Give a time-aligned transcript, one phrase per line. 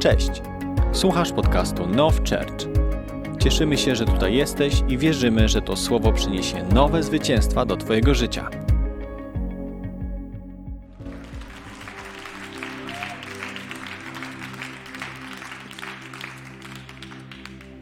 [0.00, 0.42] Cześć!
[0.92, 2.68] Słuchasz podcastu Now Church.
[3.42, 8.14] Cieszymy się, że tutaj jesteś i wierzymy, że to słowo przyniesie nowe zwycięstwa do Twojego
[8.14, 8.50] życia.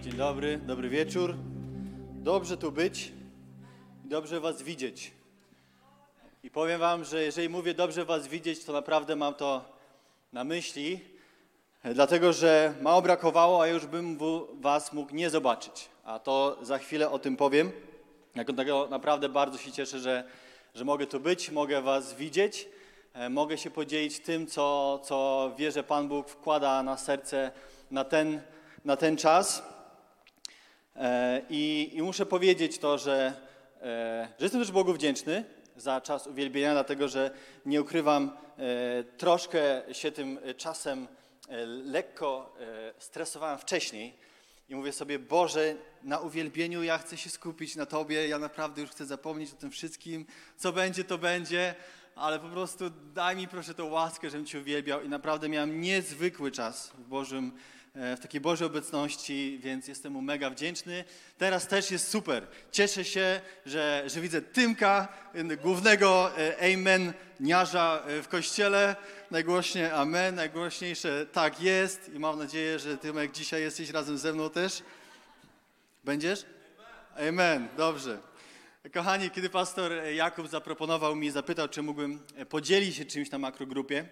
[0.02, 1.34] Dzień dobry, dobry wieczór.
[2.14, 3.12] Dobrze tu być
[4.04, 5.12] i dobrze Was widzieć.
[6.42, 9.64] I powiem Wam, że jeżeli mówię dobrze Was widzieć, to naprawdę mam to
[10.32, 11.17] na myśli,
[11.94, 14.18] dlatego że mało brakowało, a już bym
[14.60, 15.88] Was mógł nie zobaczyć.
[16.04, 17.72] A to za chwilę o tym powiem.
[18.34, 20.24] Dlatego naprawdę bardzo się cieszę, że,
[20.74, 22.68] że mogę tu być, mogę Was widzieć,
[23.14, 27.50] e, mogę się podzielić tym, co, co wierzę Pan Bóg wkłada na serce
[27.90, 28.40] na ten,
[28.84, 29.62] na ten czas.
[30.96, 33.32] E, I, I muszę powiedzieć to, że,
[33.82, 35.44] e, że jestem też Bogu wdzięczny
[35.76, 37.30] za czas uwielbienia, dlatego że
[37.66, 38.30] nie ukrywam,
[39.16, 41.08] troszkę się tym czasem
[41.84, 44.14] lekko e, stresowałem wcześniej.
[44.68, 48.90] I mówię sobie, Boże, na uwielbieniu ja chcę się skupić na Tobie, ja naprawdę już
[48.90, 51.74] chcę zapomnieć o tym wszystkim, co będzie, to będzie,
[52.14, 56.50] ale po prostu daj mi proszę tę łaskę, żebym Cię uwielbiał i naprawdę miałem niezwykły
[56.50, 57.77] czas w Bożym, e,
[58.16, 61.04] w takiej Bożej obecności, więc jestem mu mega wdzięczny.
[61.38, 62.46] Teraz też jest super.
[62.72, 68.96] Cieszę się, że, że widzę Tymka, e, głównego e, amen niarza e, w kościele.
[69.30, 74.50] Najgłośniej amen, najgłośniejsze tak jest i mam nadzieję, że Tymek dzisiaj jesteś razem ze mną
[74.50, 74.82] też.
[76.04, 76.44] Będziesz?
[77.28, 78.18] Amen, dobrze.
[78.94, 84.08] Kochani, kiedy pastor Jakub zaproponował mi, zapytał, czy mógłbym podzielić się czymś na makrogrupie, e,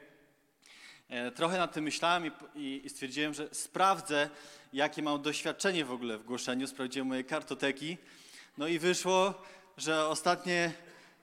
[1.35, 4.31] trochę nad tym myślałem i, i, stwierdziłem, że sprawdzę,
[4.73, 6.67] jakie mam doświadczenie w ogóle w głoszeniu.
[6.67, 7.99] Sprawdziłem moje kartoteki.
[8.59, 9.43] No i wyszło,
[9.77, 10.73] że ostatnie,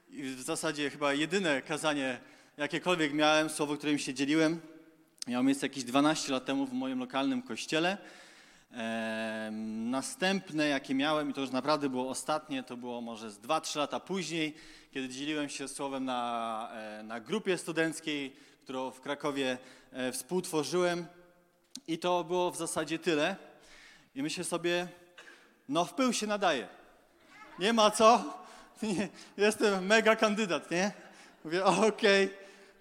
[0.10, 2.20] w zasadzie chyba jedyne kazanie,
[2.58, 4.62] jakiekolwiek miałem, słowo, którym się dzieliłem,
[5.28, 7.98] miało miejsce jakieś 12 lat temu w moim lokalnym kościele.
[9.92, 14.00] Następne, jakie miałem, i to już naprawdę było ostatnie, to było może z 2-3 lata
[14.00, 14.56] później,
[14.92, 19.58] kiedy dzieliłem się słowem na, e, na grupie studenckiej, którą w Krakowie
[19.92, 21.06] e, współtworzyłem.
[21.88, 23.36] I to było w zasadzie tyle.
[24.16, 24.88] I myślę sobie,
[25.70, 26.68] no w pył się nadaje.
[27.60, 28.24] Nie ma co.
[28.84, 30.92] Nie, jestem mega kandydat, nie?
[31.44, 32.30] Mówię, okej,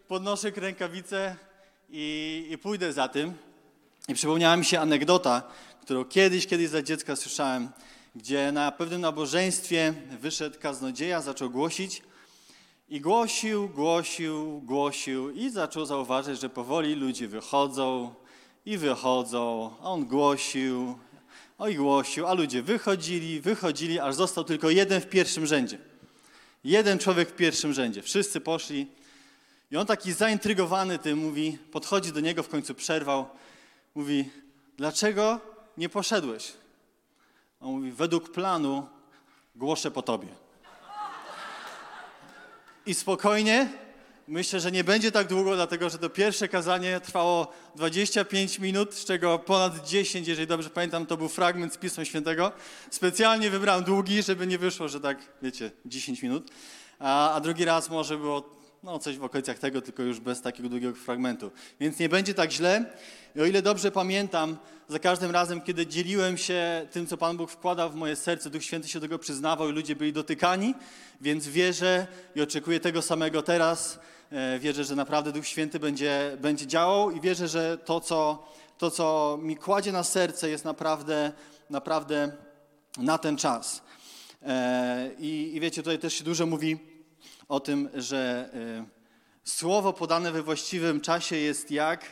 [0.08, 1.36] podnoszę rękawice
[1.90, 3.34] i, i pójdę za tym.
[4.08, 5.42] I przypomniała mi się anegdota,
[5.82, 7.68] którą kiedyś, kiedyś za dziecka słyszałem,
[8.16, 12.02] gdzie na pewnym nabożeństwie wyszedł kaznodzieja, zaczął głosić
[12.92, 18.14] i głosił, głosił, głosił i zaczął zauważyć, że powoli ludzie wychodzą
[18.66, 20.98] i wychodzą, a on głosił,
[21.58, 25.78] oj głosił, a ludzie wychodzili, wychodzili, aż został tylko jeden w pierwszym rzędzie.
[26.64, 28.02] Jeden człowiek w pierwszym rzędzie.
[28.02, 28.86] Wszyscy poszli
[29.70, 33.26] i on taki zaintrygowany tym mówi, podchodzi do niego, w końcu przerwał,
[33.94, 34.30] mówi,
[34.76, 35.40] dlaczego
[35.76, 36.52] nie poszedłeś?
[37.60, 38.86] On mówi, według planu
[39.56, 40.41] głoszę po tobie.
[42.86, 43.68] I spokojnie,
[44.28, 49.04] myślę, że nie będzie tak długo, dlatego że to pierwsze kazanie trwało 25 minut, z
[49.04, 52.52] czego ponad 10, jeżeli dobrze pamiętam, to był fragment z Pisma Świętego.
[52.90, 56.50] Specjalnie wybrałem długi, żeby nie wyszło, że tak, wiecie, 10 minut.
[56.98, 60.68] A, a drugi raz może było no, coś w okolicach tego, tylko już bez takiego
[60.68, 61.50] długiego fragmentu.
[61.80, 62.84] Więc nie będzie tak źle.
[63.36, 64.56] I o ile dobrze pamiętam,
[64.88, 68.64] za każdym razem, kiedy dzieliłem się tym, co Pan Bóg wkładał w moje serce, Duch
[68.64, 70.74] Święty się tego przyznawał i ludzie byli dotykani,
[71.20, 72.06] więc wierzę
[72.36, 73.98] i oczekuję tego samego teraz.
[74.32, 78.46] E, Wierzę, że naprawdę Duch Święty będzie, będzie działał i wierzę, że to co,
[78.78, 81.32] to, co mi kładzie na serce, jest naprawdę,
[81.70, 82.32] naprawdę
[82.98, 83.82] na ten czas.
[84.42, 86.91] E, I, I wiecie, tutaj też się dużo mówi
[87.52, 88.84] o tym, że e,
[89.44, 92.06] słowo podane we właściwym czasie jest jak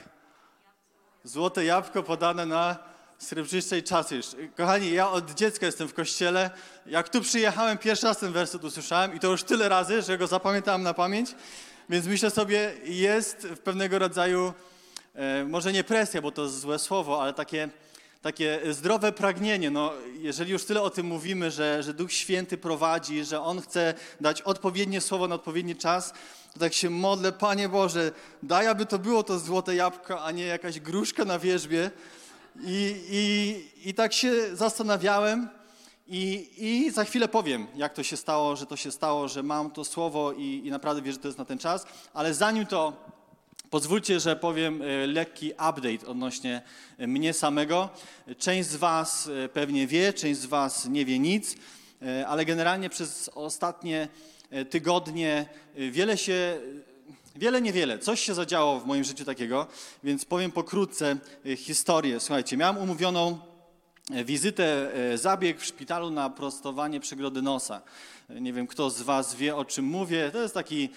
[1.24, 2.78] złote jabłko podane na
[3.18, 4.20] srebrzystej czasie.
[4.56, 6.50] Kochani, ja od dziecka jestem w kościele.
[6.86, 10.26] Jak tu przyjechałem, pierwszy raz ten werset usłyszałem i to już tyle razy, że go
[10.26, 11.34] zapamiętałem na pamięć.
[11.88, 14.52] Więc myślę sobie, jest pewnego rodzaju,
[15.14, 17.68] e, może nie presja, bo to złe słowo, ale takie,
[18.22, 19.70] takie zdrowe pragnienie.
[19.70, 23.94] No, jeżeli już tyle o tym mówimy, że, że Duch Święty prowadzi, że On chce
[24.20, 26.12] dać odpowiednie słowo na odpowiedni czas,
[26.52, 28.12] to tak się modlę, Panie Boże,
[28.42, 31.90] daj, aby to było to złote jabłko, a nie jakaś gruszka na wierzbie.
[32.60, 35.48] I, i, i tak się zastanawiałem
[36.06, 39.70] i, i za chwilę powiem, jak to się stało, że to się stało, że mam
[39.70, 41.86] to słowo i, i naprawdę wierzę, że to jest na ten czas.
[42.14, 42.92] Ale zanim to
[43.70, 46.62] Pozwólcie, że powiem e, lekki update odnośnie
[46.98, 47.88] e, mnie samego.
[48.38, 51.56] Część z Was e, pewnie wie, część z Was nie wie nic,
[52.26, 54.08] ale generalnie przez ostatnie
[54.70, 55.46] tygodnie
[55.76, 56.60] wiele się
[57.36, 57.98] Wiele, niewiele.
[57.98, 59.66] Coś się zadziało w moim życiu takiego,
[60.04, 61.16] więc powiem pokrótce
[61.56, 62.20] historię.
[62.20, 63.38] Słuchajcie, miałem umówioną
[64.24, 67.82] wizytę, zabieg w szpitalu na prostowanie przegrody nosa.
[68.30, 70.30] Nie wiem, kto z Was wie, o czym mówię.
[70.32, 70.88] To jest taki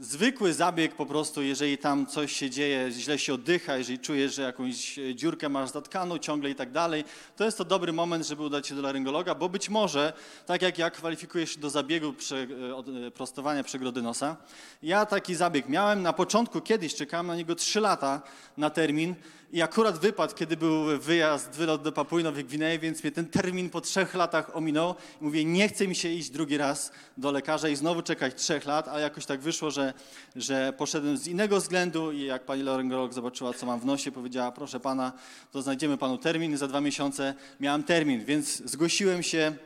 [0.00, 4.42] zwykły zabieg po prostu, jeżeli tam coś się dzieje, źle się oddycha, jeżeli czujesz, że
[4.42, 7.04] jakąś dziurkę masz zatkaną ciągle i tak dalej,
[7.36, 10.12] to jest to dobry moment, żeby udać się do laryngologa, bo być może,
[10.46, 12.46] tak jak ja kwalifikujesz się do zabiegu prze,
[13.14, 14.36] prostowania przegrody nosa,
[14.82, 18.22] ja taki zabieg miałem, na początku kiedyś czekałem na niego 3 lata
[18.56, 19.14] na termin,
[19.52, 23.70] i akurat wypadł, kiedy był wyjazd, wylot do Papui Nowej Gwinei, więc mnie ten termin
[23.70, 24.94] po trzech latach ominął.
[25.20, 28.64] I mówię, nie chce mi się iść drugi raz do lekarza i znowu czekać trzech
[28.64, 29.94] lat, a jakoś tak wyszło, że,
[30.36, 34.52] że poszedłem z innego względu i jak pani laryngolog zobaczyła, co mam w nosie, powiedziała,
[34.52, 35.12] proszę pana,
[35.52, 36.56] to znajdziemy panu termin.
[36.56, 39.56] Za dwa miesiące miałem termin, więc zgłosiłem się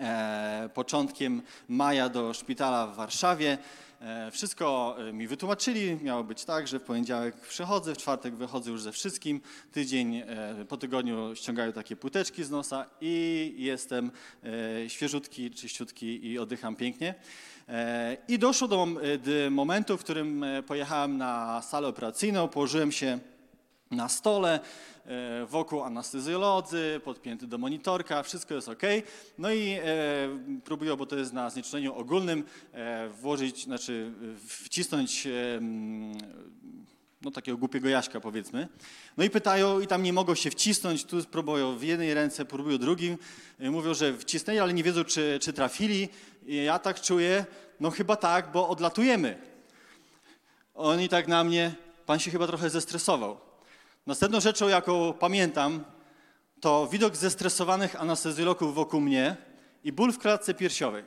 [0.00, 3.58] e, początkiem maja do szpitala w Warszawie.
[4.04, 5.98] E, wszystko e, mi wytłumaczyli.
[6.02, 9.40] Miało być tak, że w poniedziałek przychodzę, w czwartek wychodzę już ze wszystkim.
[9.72, 10.24] Tydzień e,
[10.68, 14.10] po tygodniu ściągają takie płyteczki z nosa i jestem
[14.88, 17.14] świeżutki, czyściutki i oddycham pięknie.
[18.28, 18.86] I doszło do
[19.50, 23.18] momentu, w którym pojechałem na salę operacyjną, położyłem się
[23.90, 24.60] na stole,
[25.46, 28.82] wokół anestezjolodzy, podpięty do monitorka, wszystko jest ok.
[29.38, 29.82] No i e,
[30.64, 34.12] próbują, bo to jest na znieczuleniu ogólnym, e, włożyć, znaczy
[34.48, 35.28] wcisnąć
[37.22, 38.68] no takiego głupiego jaśka powiedzmy.
[39.16, 42.78] No i pytają i tam nie mogą się wcisnąć, tu próbują w jednej ręce, próbują
[42.78, 43.18] drugim.
[43.58, 46.08] Mówią, że wcisnęli, ale nie wiedzą, czy, czy trafili.
[46.46, 47.46] I ja tak czuję,
[47.80, 49.38] no chyba tak, bo odlatujemy.
[50.74, 51.74] Oni tak na mnie,
[52.06, 53.53] pan się chyba trochę zestresował.
[54.06, 55.84] Następną rzeczą, jaką pamiętam,
[56.60, 59.36] to widok zestresowanych anestezjologów wokół mnie
[59.84, 61.04] i ból w klatce piersiowej.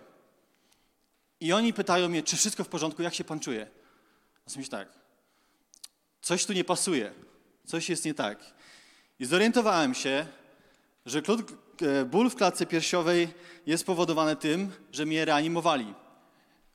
[1.39, 3.67] I oni pytają mnie, czy wszystko w porządku, jak się pan czuje?
[4.47, 4.89] A myślę tak,
[6.21, 7.13] coś tu nie pasuje,
[7.65, 8.53] coś jest nie tak.
[9.19, 10.25] I zorientowałem się,
[11.05, 11.21] że
[11.81, 13.27] e, ból w klatce piersiowej
[13.65, 15.93] jest spowodowany tym, że mnie reanimowali.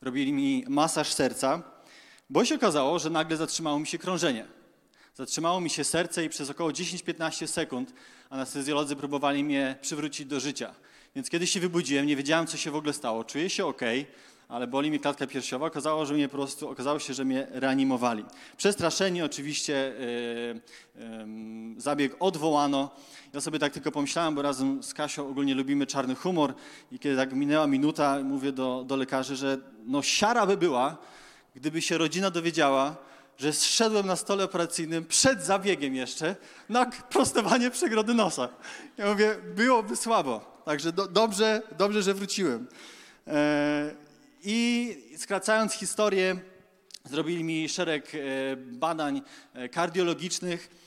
[0.01, 1.63] Robili mi masaż serca,
[2.31, 4.62] bo się okazało, że nagle zatrzymało mi się krążenie.
[5.15, 7.93] Zatrzymało mi się serce i przez około 10-15 sekund
[8.31, 10.75] anestezjolodzy próbowali mnie przywrócić do życia.
[11.17, 13.25] Więc kiedy się wybudziłem, nie wiedziałem, co się w ogóle stało.
[13.25, 13.81] Czuję się ok,
[14.49, 15.67] ale boli mnie klatka piersiowa.
[15.67, 18.25] Okazało, że mnie po prostu, okazało się, że mnie reanimowali.
[18.57, 19.95] Przestraszeni oczywiście
[20.97, 22.91] yy, yy, zabieg odwołano.
[23.33, 26.55] Ja sobie tak tylko pomyślałem, bo razem z Kasią ogólnie lubimy czarny humor
[26.93, 30.99] i kiedy tak minęła minuta, mówię do, do lekarzy, że no siara by była,
[31.55, 32.97] gdyby się rodzina dowiedziała,
[33.43, 36.37] że zszedłem na stole operacyjnym przed zabiegiem jeszcze
[36.69, 38.49] na prostowanie przegrody nosa.
[38.97, 40.63] Ja mówię, byłoby słabo.
[40.65, 42.67] Także do, dobrze, dobrze, że wróciłem.
[43.27, 43.95] E,
[44.45, 46.37] I skracając historię,
[47.05, 48.19] zrobili mi szereg e,
[48.57, 49.23] badań
[49.55, 50.83] e, kardiologicznych.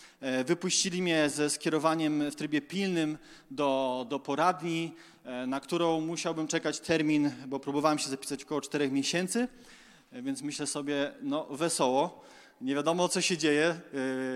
[0.46, 3.18] Wypuścili mnie ze skierowaniem w trybie pilnym
[3.52, 4.96] do, do poradni,
[5.48, 9.48] na którą musiałbym czekać termin, bo próbowałem się zapisać około 4 miesięcy,
[10.12, 12.25] więc myślę sobie, no wesoło
[12.62, 13.80] nie wiadomo co się dzieje.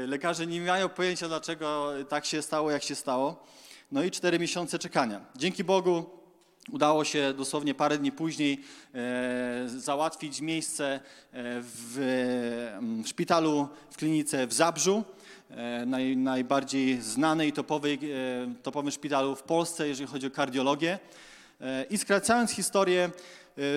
[0.03, 3.43] Y, lekarze nie mają pojęcia, dlaczego tak się stało, jak się stało.
[3.91, 5.25] No i cztery miesiące czekania.
[5.35, 6.19] Dzięki Bogu
[6.71, 8.63] udało się dosłownie parę dni później
[8.95, 10.99] e, załatwić miejsce e,
[11.61, 11.97] w,
[13.03, 15.03] w szpitalu, w klinice w Zabrzu.
[15.49, 17.99] E, naj, najbardziej znanej, topowej,
[18.63, 20.99] topowym szpitalu w Polsce, jeżeli chodzi o kardiologię.
[21.89, 23.09] I skracając historię,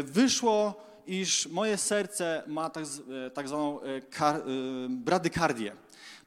[0.03, 2.85] wyszło iż moje serce ma tak,
[3.27, 4.43] e, tak zwaną e, kar, e,
[4.89, 5.73] bradykardię.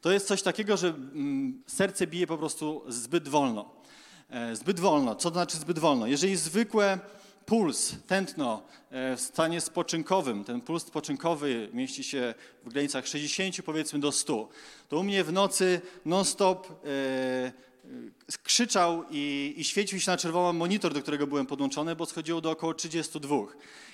[0.02, 3.76] To jest coś takiego, że mm, serce bije po prostu zbyt wolno.
[4.54, 5.16] Zbyt wolno.
[5.16, 6.08] Co to znaczy zbyt wolno?
[6.08, 7.00] Jeżeli zwykłe
[7.46, 14.12] puls, tętno w stanie spoczynkowym, ten puls spoczynkowy mieści się w granicach 60 powiedzmy do
[14.12, 14.50] 100,
[14.90, 16.68] to u mnie w nocy non-stop
[18.44, 22.52] krzyczał i, i świecił się na czerwono monitor, do którego byłem podłączony, bo schodziło do
[22.52, 23.38] około 32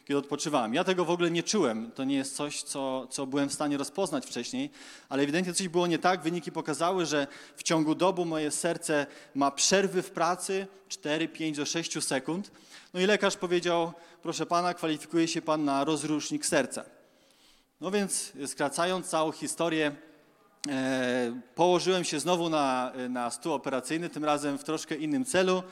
[0.06, 0.74] kiedy odpoczywałem.
[0.74, 1.92] Ja tego w ogóle nie czułem.
[1.92, 4.70] To nie jest coś, co, co byłem w stanie rozpoznać wcześniej,
[5.10, 6.22] ale ewidentnie coś było nie tak.
[6.22, 11.66] Wyniki pokazały, że w ciągu dobu moje serce ma przerwy w pracy 4, 5 do
[11.66, 12.52] 6 sekund.
[12.94, 16.86] No i lekarz powiedział, proszę pana, kwalifikuje się pan na rozrusznik serca.
[17.82, 19.96] No więc skracając całą historię,
[21.56, 25.64] położyłem się znowu na, na stół operacyjny, tym razem w troszkę innym celu.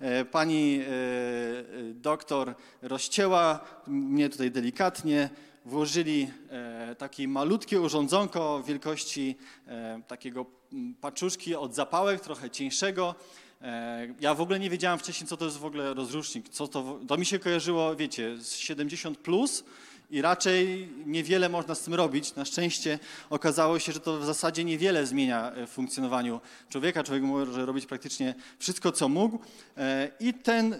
[0.00, 1.64] E, pani e, e,
[1.94, 5.30] doktor rozcięła mnie tutaj delikatnie,
[5.64, 6.30] włożyli
[6.98, 9.36] takie malutkie urządzonko wielkości
[10.06, 10.46] takiego
[11.00, 13.14] paczuszki od zapałek, trochę cieńszego.
[14.20, 16.48] Ja w ogóle nie wiedziałem wcześniej, co to jest w ogóle rozrusznik.
[16.48, 19.64] Co to, to mi się kojarzyło, wiecie, z 70 plus
[20.10, 22.34] I raczej niewiele można z tym robić.
[22.34, 22.98] Na szczęście
[23.30, 27.04] okazało się, że to w zasadzie niewiele zmienia w funkcjonowaniu człowieka.
[27.04, 29.38] Człowiek może robić praktycznie wszystko, co mógł.
[29.76, 30.78] E, I ten, e,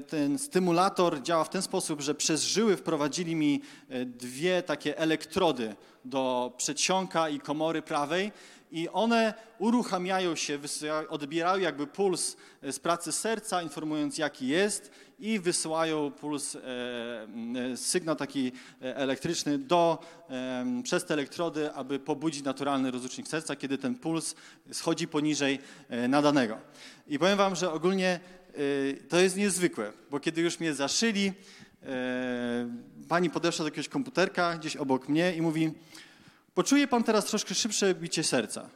[0.00, 5.74] ten stymulator działa w ten sposób, że przez żyły wprowadzili mi e, dwie takie elektrody
[6.04, 8.32] do przedsionka i komory prawej
[8.70, 10.58] i one uruchamiają się,
[11.08, 16.60] odbierają jakby puls z pracy serca, informując jaki jest i wysyłają puls, e,
[17.72, 19.98] e, sygnał taki elektryczny do,
[20.30, 24.34] e, przez te elektrody, aby pobudzić naturalny rozrusznik serca, kiedy ten puls
[24.72, 25.58] schodzi poniżej
[26.08, 26.58] nadanego.
[27.06, 28.20] I powiem wam, że ogólnie
[29.08, 31.32] to jest niezwykłe, bo kiedy już mnie zaszyli,
[33.08, 35.72] pani podeszła do jakiegoś komputerka gdzieś obok mnie i mówi,
[36.58, 38.68] poczuje pan teraz troszkę szybsze bicie serca.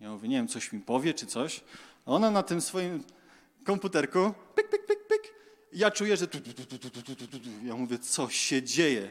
[0.00, 1.60] Ja mówię, nie wiem, coś mi powie czy coś.
[2.06, 3.04] A ona na tym swoim
[3.64, 5.34] komputerku, pyk, pyk, pyk, pyk.
[5.72, 7.38] Ja czuję, że tu, tu, tu, tu, tu, tu, tu.
[7.64, 9.10] Ja mówię, co się dzieje?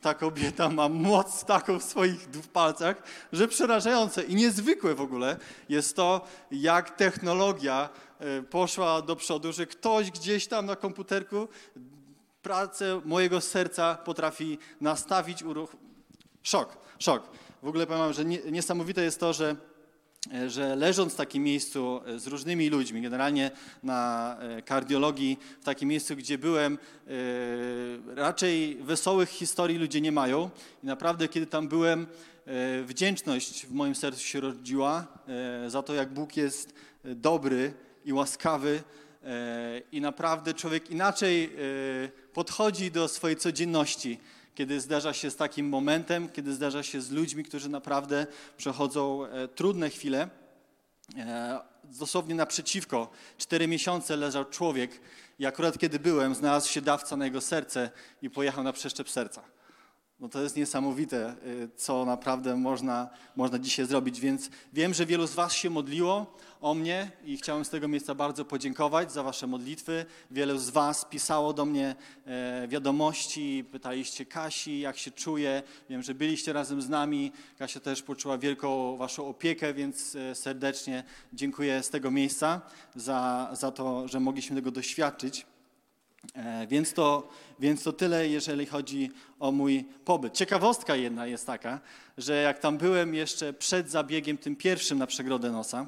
[0.00, 5.36] Ta kobieta ma moc taką w swoich palcach, że przerażające i niezwykłe w ogóle
[5.68, 11.48] jest to, jak technologia e, poszła do przodu, że ktoś gdzieś tam na komputerku
[12.42, 15.76] pracę mojego serca potrafi nastawić, uruch...
[16.42, 17.45] Szok, szok.
[17.62, 19.56] W ogóle powiem że niesamowite jest to, że
[20.34, 23.50] E, że leżąc w takim miejscu e, z różnymi ludźmi, generalnie
[23.82, 26.78] na e, kardiologii, w takim miejscu, gdzie byłem,
[28.06, 30.50] raczej wesołych historii ludzie nie mają.
[30.82, 32.06] I naprawdę, kiedy tam byłem,
[32.84, 35.06] wdzięczność w moim sercu się rodziła
[35.66, 37.72] za to, jak Bóg jest dobry
[38.04, 38.82] i łaskawy.
[39.92, 41.52] I naprawdę człowiek inaczej
[42.32, 44.18] podchodzi do swojej codzienności
[44.56, 49.48] kiedy zdarza się z takim momentem, kiedy zdarza się z ludźmi, którzy naprawdę przechodzą e,
[49.48, 50.28] trudne chwile.
[51.16, 55.00] E, dosłownie naprzeciwko, cztery miesiące leżał człowiek
[55.38, 57.90] i akurat kiedy byłem, znalazł się dawca na jego serce
[58.22, 59.42] i pojechał na przeszczep serca.
[60.20, 65.26] No to jest niesamowite, y, co naprawdę można, można dzisiaj zrobić, więc wiem, że wielu
[65.26, 69.46] z Was się modliło o mnie i chciałem z tego miejsca bardzo podziękować za Wasze
[69.46, 70.06] modlitwy.
[70.30, 71.96] Wielu z Was pisało do mnie
[72.26, 75.62] e, wiadomości, pytaliście Kasi, jak się czuje.
[75.90, 77.32] Wiem, że byliście razem z nami.
[77.58, 82.60] Kasia też poczuła wielką Waszą opiekę, więc e, serdecznie dziękuję z tego miejsca
[82.94, 85.46] za, za to, że mogliśmy tego doświadczyć.
[86.34, 90.34] E, więc to, więc to tyle, jeżeli chodzi o mój pobyt.
[90.34, 91.80] Ciekawostka jedna jest taka,
[92.18, 95.86] że jak tam byłem jeszcze przed zabiegiem, tym pierwszym na przegrodę nosa,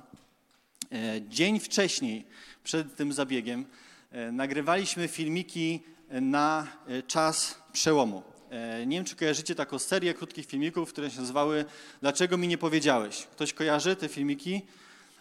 [0.93, 2.25] e, dzień wcześniej,
[2.65, 3.67] przed tym zabiegiem,
[4.11, 6.67] e, nagrywaliśmy filmiki na
[7.07, 8.23] czas przełomu.
[8.87, 11.65] Nie wiem, czy kojarzycie taką serię krótkich filmików, które się nazywały
[12.01, 13.27] Dlaczego mi nie powiedziałeś?
[13.27, 14.63] Ktoś kojarzy te filmiki?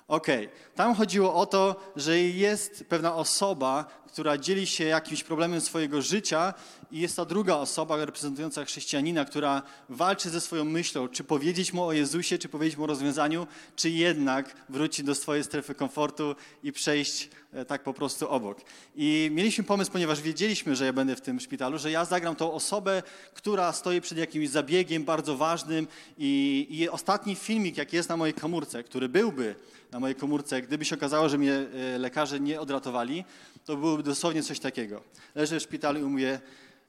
[0.08, 0.76] Okej, okay.
[0.76, 6.54] tam chodziło o to, że jest pewna osoba, która dzieli się jakimś problemem swojego życia
[6.92, 11.84] i jest ta druga osoba reprezentująca chrześcijanina, która walczy ze swoją myślą, czy powiedzieć mu
[11.84, 16.72] o Jezusie, czy powiedzieć mu o rozwiązaniu, czy jednak wrócić do swojej strefy komfortu i
[16.72, 18.62] przejść e, tak po prostu obok.
[18.96, 22.54] I mieliśmy pomysł, ponieważ wiedzieliśmy, że ja będę w tym szpitalu, że ja zagram tą
[22.54, 25.88] osobę, która stoi przed jakimś zabiegiem bardzo ważnym
[26.18, 29.56] i, i ostatni filmik, jaki jest na mojej komórce, który byłby
[29.92, 33.26] na mojej komórce, gdyby się okazało, że mnie e, lekarze nie odratowali,
[33.68, 35.04] to byłoby dosłownie coś takiego.
[35.36, 36.40] Leżę w szpitalu i mówię,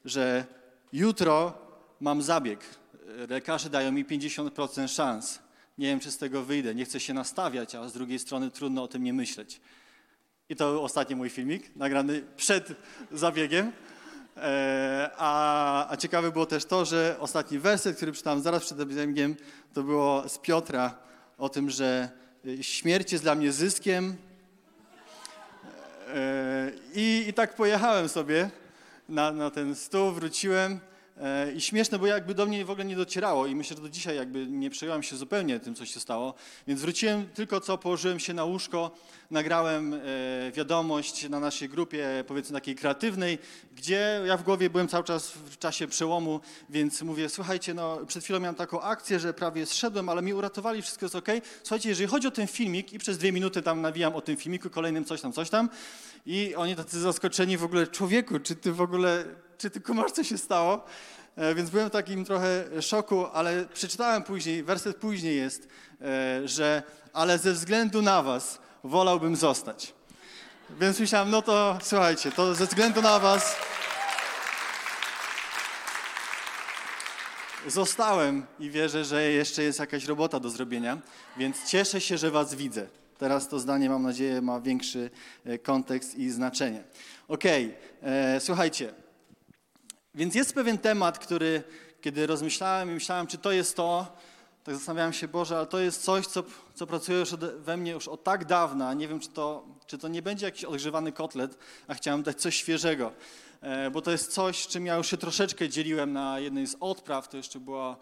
[0.05, 0.45] że
[0.93, 1.59] jutro
[2.01, 2.61] mam zabieg.
[3.29, 5.39] Lekarze dają mi 50% szans.
[5.79, 6.75] Nie wiem, czy z tego wyjdę.
[6.75, 9.61] Nie chcę się nastawiać, a z drugiej strony trudno o tym nie myśleć.
[10.49, 12.69] I to był ostatni mój filmik, nagrany przed
[13.13, 13.73] zabiegiem.
[14.37, 19.37] E, a, a ciekawe było też to, że ostatni werset, który czytałem zaraz przed zabiegiem,
[19.75, 20.99] to było z Piotra
[21.39, 22.11] o tym, że
[22.61, 24.17] śmierć jest dla mnie zyskiem.
[26.15, 28.51] E, I, i tak pojechałem sobie
[29.09, 30.81] na, na ten stół, wróciłem
[31.21, 33.89] E, I śmieszne, bo jakby do mnie w ogóle nie docierało i myślę, że do
[33.89, 36.35] dzisiaj jakby nie przejąłem się zupełnie tym, co się stało.
[36.67, 38.91] Więc wróciłem tylko co, położyłem się na łóżko,
[39.31, 39.99] nagrałem e,
[40.53, 43.39] wiadomość na naszej grupie, powiedzmy takiej kreatywnej,
[43.77, 48.25] gdzie ja w głowie byłem cały czas w czasie przełomu, więc mówię, słuchajcie, no przed
[48.25, 51.29] chwilą miałem taką akcję, że prawie zszedłem, ale mi uratowali, wszystko jest ok.
[51.63, 54.71] Słuchajcie, jeżeli chodzi o ten filmik i przez dwie minuty tam nawijam o tym filmiku,
[54.71, 55.69] kolejnym coś tam, coś tam
[56.27, 59.25] i oni tacy zaskoczeni w ogóle, człowieku, czy ty w ogóle
[59.59, 60.85] czy ty kumasz, co się stało?
[61.37, 65.69] E, więc byłem w takim trochę szoku, ale przeczytałem później, werset później jest,
[66.01, 66.83] e, że
[67.13, 69.95] ale ze względu na was wolałbym zostać.
[70.71, 73.57] Więc myślałem, no to słuchajcie, to ze względu na was
[77.67, 80.99] zostałem i wierzę, że jeszcze jest jakaś robota do zrobienia,
[81.37, 82.87] więc cieszę się, że was widzę.
[83.19, 85.11] Teraz to zdanie, mam nadzieję, ma większy
[85.45, 86.85] e, kontekst i znaczenie.
[87.29, 88.95] Okej, okay, słuchajcie.
[90.15, 91.63] Więc jest pewien temat, który,
[92.01, 94.17] kiedy rozmyślałem i myślałem, czy to jest to,
[94.69, 96.43] tak zastanawiałem się, Boże, ale to jest coś, co,
[96.75, 98.95] co pracuje już we mnie już od tak dawna.
[98.95, 102.57] Nie wiem, czy to, czy to nie będzie jakiś odgrzewany kotlet, a chciałem dać coś
[102.57, 103.13] świeżego.
[103.61, 107.29] E, bo to jest coś, czym ja już się troszeczkę dzieliłem na jednej z odpraw.
[107.29, 107.97] To jeszcze była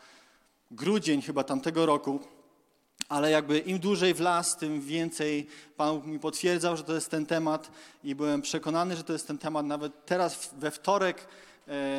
[0.70, 2.20] grudzień chyba tamtego roku.
[3.08, 5.46] Ale jakby im dłużej w las, tym więcej
[5.76, 7.70] Pan mi potwierdzał, że to jest ten temat
[8.04, 9.66] i byłem przekonany, że to jest ten temat.
[9.66, 11.28] Nawet teraz we wtorek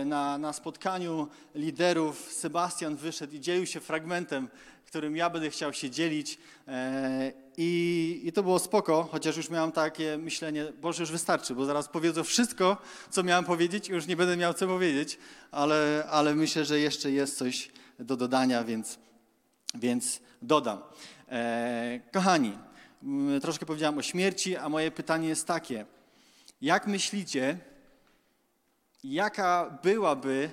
[0.06, 4.48] na, na spotkaniu liderów Sebastian wyszedł i dzielił się fragmentem,
[4.88, 6.38] którym ja będę chciał się dzielić.
[6.68, 11.66] E, I, I to było spoko, chociaż już miałem takie myślenie, Boże, już wystarczy, bo
[11.66, 12.78] zaraz powiedzą wszystko,
[13.10, 15.18] co miałem powiedzieć i już nie będę miał co powiedzieć,
[15.52, 19.00] ale, ale myślę, że jeszcze jest coś do dodania, więc,
[19.76, 20.80] więc dodam.
[21.30, 22.58] E, kochani,
[23.42, 25.86] troszkę powiedziałem o śmierci, a moje pytanie jest takie.
[26.62, 27.58] Jak myślicie,
[29.04, 30.52] jaka byłaby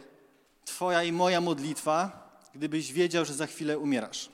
[0.64, 2.24] Twoja i moja modlitwa,
[2.54, 4.28] gdybyś wiedział, że za chwilę umierasz?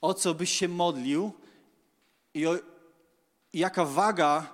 [0.00, 1.32] O co byś się modlił
[2.34, 2.58] i, o,
[3.52, 4.46] jaka waga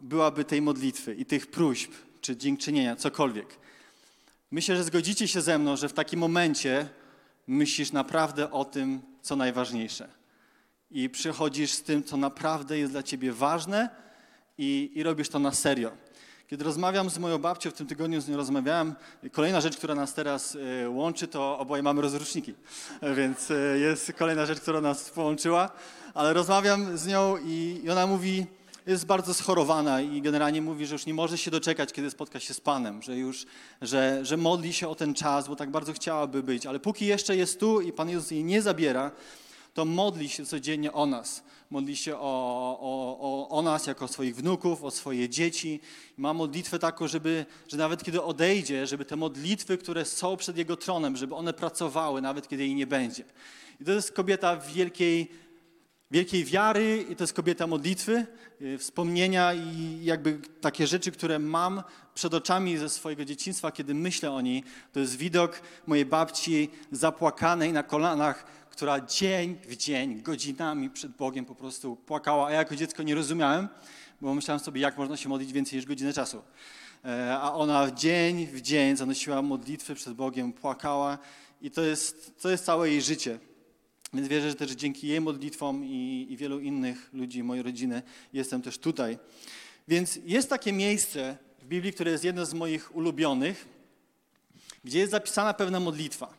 [0.00, 3.58] byłaby tej modlitwy i tych próśb, czy dziękczynienia, cokolwiek?
[4.50, 6.88] Myślę, że zgodzicie się ze mną, że w takim momencie
[7.46, 10.08] myślisz naprawdę o tym, co najważniejsze.
[10.90, 13.88] I przychodzisz z tym, co naprawdę jest dla ciebie ważne
[14.58, 15.92] i, i robisz to na serio.
[16.52, 18.94] Kiedy rozmawiam z moją babcią, w tym tygodniu z nią rozmawiałem,
[19.30, 22.54] kolejna rzecz, która nas teraz e, łączy, to oboje mamy rozruszniki.
[23.16, 25.70] Więc e, jest kolejna rzecz, która nas połączyła.
[26.14, 28.46] Ale rozmawiam z nią i ona mówi,
[28.86, 32.54] jest bardzo schorowana i generalnie mówi, że już nie może się doczekać, kiedy spotka się
[32.54, 33.46] z Panem, że już,
[33.82, 37.36] że, że modli się o ten czas, bo tak bardzo chciałaby być, ale póki jeszcze
[37.36, 39.10] jest tu i Pan Jezus jej nie zabiera,
[39.74, 41.42] to modli się codziennie o nas.
[41.70, 42.20] Modli się o,
[42.80, 45.80] o, o, o nas jako swoich wnuków, o swoje dzieci.
[46.16, 50.76] Ma modlitwę taką, żeby, że nawet kiedy odejdzie, żeby te modlitwy, które są przed Jego
[50.76, 53.24] tronem, żeby one pracowały, nawet kiedy jej nie będzie.
[53.80, 55.28] I to jest kobieta wielkiej
[56.12, 58.26] wielkiej wiary i to jest kobieta modlitwy,
[58.62, 61.82] y, wspomnienia i jakby takie rzeczy, które mam
[62.14, 64.64] przed oczami ze swojego dzieciństwa, kiedy myślę o niej.
[64.92, 71.44] To jest widok mojej babci zapłakanej na kolanach, która dzień w dzień, godzinami przed Bogiem
[71.44, 73.68] po prostu płakała, a ja jako dziecko nie rozumiałem,
[74.20, 76.42] bo myślałem sobie, jak można się modlić więcej niż godzinę czasu.
[77.04, 81.18] E, a ona dzień w dzień zanosiła modlitwy przed Bogiem, płakała
[81.62, 83.38] i to jest, to jest całe jej życie.
[84.14, 88.62] Więc wierzę, że też dzięki jej modlitwom i, i wielu innych ludzi, mojej rodziny, jestem
[88.62, 89.18] też tutaj.
[89.88, 93.68] Więc jest takie miejsce w Biblii, które jest jedno z moich ulubionych,
[94.84, 96.34] gdzie jest zapisana pewna modlitwa.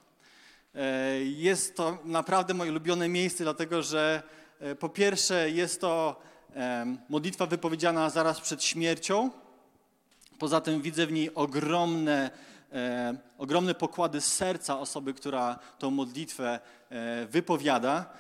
[0.76, 4.24] E, jest to naprawdę moje ulubione miejsce, dlatego że
[4.60, 6.22] e, po pierwsze jest to
[7.10, 9.32] modlitwa wypowiedziana zaraz przed śmiercią.
[10.40, 12.32] Poza tym widzę w niej ogromne
[12.74, 16.60] e, ogromne pokłady serca osoby, która tą modlitwę
[16.90, 18.14] e, wypowiada.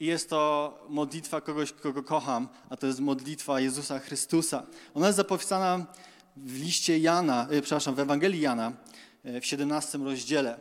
[0.00, 4.66] I jest to modlitwa kogoś, kogo kocham, a to jest modlitwa Jezusa Chrystusa.
[4.94, 5.86] Ona jest zapisana
[6.36, 8.72] w liście Jana, e, przepraszam, w Ewangelii Jana
[9.24, 10.58] e, w 17 rozdziale.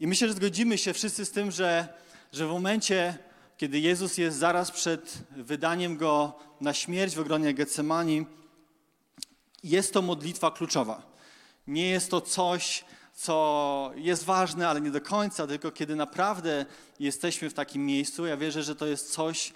[0.00, 1.88] I myślę, że zgodzimy się wszyscy z tym, że,
[2.32, 3.18] że w momencie,
[3.56, 8.26] kiedy Jezus jest zaraz przed wydaniem Go na śmierć w ogronie Getsemani,
[9.62, 11.13] jest to modlitwa kluczowa.
[11.66, 16.66] Nie jest to coś, co jest ważne, ale nie do końca, tylko kiedy naprawdę
[17.00, 19.52] jesteśmy w takim miejscu, ja wierzę, że to jest coś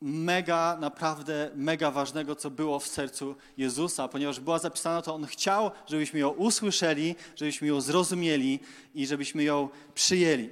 [0.00, 5.70] mega, naprawdę mega ważnego, co było w sercu Jezusa, ponieważ była zapisana, to On chciał,
[5.86, 8.60] żebyśmy ją usłyszeli, żebyśmy ją zrozumieli
[8.94, 10.50] i żebyśmy ją przyjęli.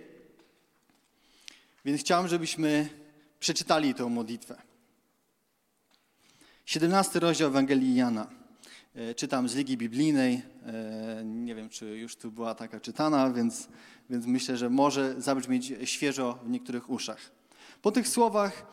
[1.84, 2.88] Więc chciałem, żebyśmy
[3.40, 4.62] przeczytali tę modlitwę.
[6.64, 8.45] 17 rozdział Ewangelii Jana.
[8.96, 10.42] E, czytam z Ligi Biblijnej.
[10.66, 13.68] E, nie wiem, czy już tu była taka czytana, więc,
[14.10, 17.30] więc myślę, że może zabrzmieć świeżo w niektórych uszach.
[17.82, 18.66] Po tych słowach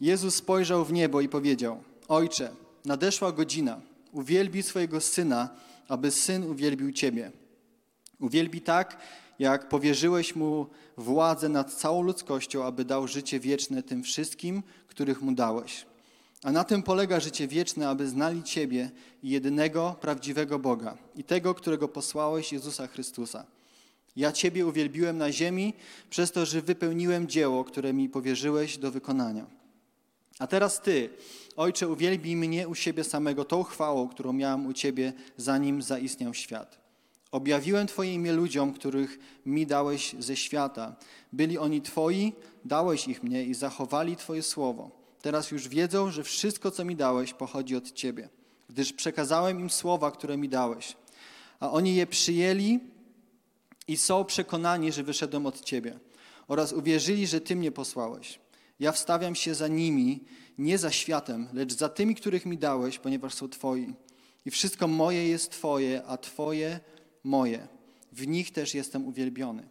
[0.00, 2.50] Jezus spojrzał w niebo i powiedział: Ojcze,
[2.84, 3.80] nadeszła godzina.
[4.12, 5.48] Uwielbi swojego syna,
[5.88, 7.32] aby syn uwielbił Ciebie.
[8.20, 8.98] Uwielbi tak,
[9.38, 15.32] jak powierzyłeś mu władzę nad całą ludzkością, aby dał życie wieczne tym wszystkim, których mu
[15.32, 15.86] dałeś.
[16.44, 18.90] A na tym polega życie wieczne, aby znali Ciebie,
[19.22, 23.44] jedynego, prawdziwego Boga i tego, którego posłałeś, Jezusa Chrystusa.
[24.16, 25.74] Ja Ciebie uwielbiłem na ziemi
[26.10, 29.46] przez to, że wypełniłem dzieło, które mi powierzyłeś do wykonania.
[30.38, 31.10] A teraz Ty,
[31.56, 36.78] Ojcze, uwielbij mnie u siebie samego tą chwałą, którą miałem u Ciebie, zanim zaistniał świat.
[37.30, 40.96] Objawiłem Twoje imię ludziom, których mi dałeś ze świata.
[41.32, 42.32] Byli oni Twoi,
[42.64, 45.03] dałeś ich mnie i zachowali Twoje słowo.
[45.24, 48.28] Teraz już wiedzą, że wszystko, co mi dałeś, pochodzi od Ciebie,
[48.68, 50.96] gdyż przekazałem im słowa, które mi dałeś.
[51.60, 52.80] a oni je przyjęli
[53.88, 55.98] i są przekonani, że wyszedłem od Ciebie
[56.48, 58.38] oraz uwierzyli, że Ty mnie posłałeś.
[58.80, 60.24] Ja wstawiam się za nimi,
[60.58, 63.94] nie za światem, lecz za tymi, których mi dałeś, ponieważ są Twoi.
[64.46, 66.80] I wszystko moje jest Twoje, a Twoje
[67.22, 67.68] moje.
[68.12, 69.68] W nich też jestem uwielbiony.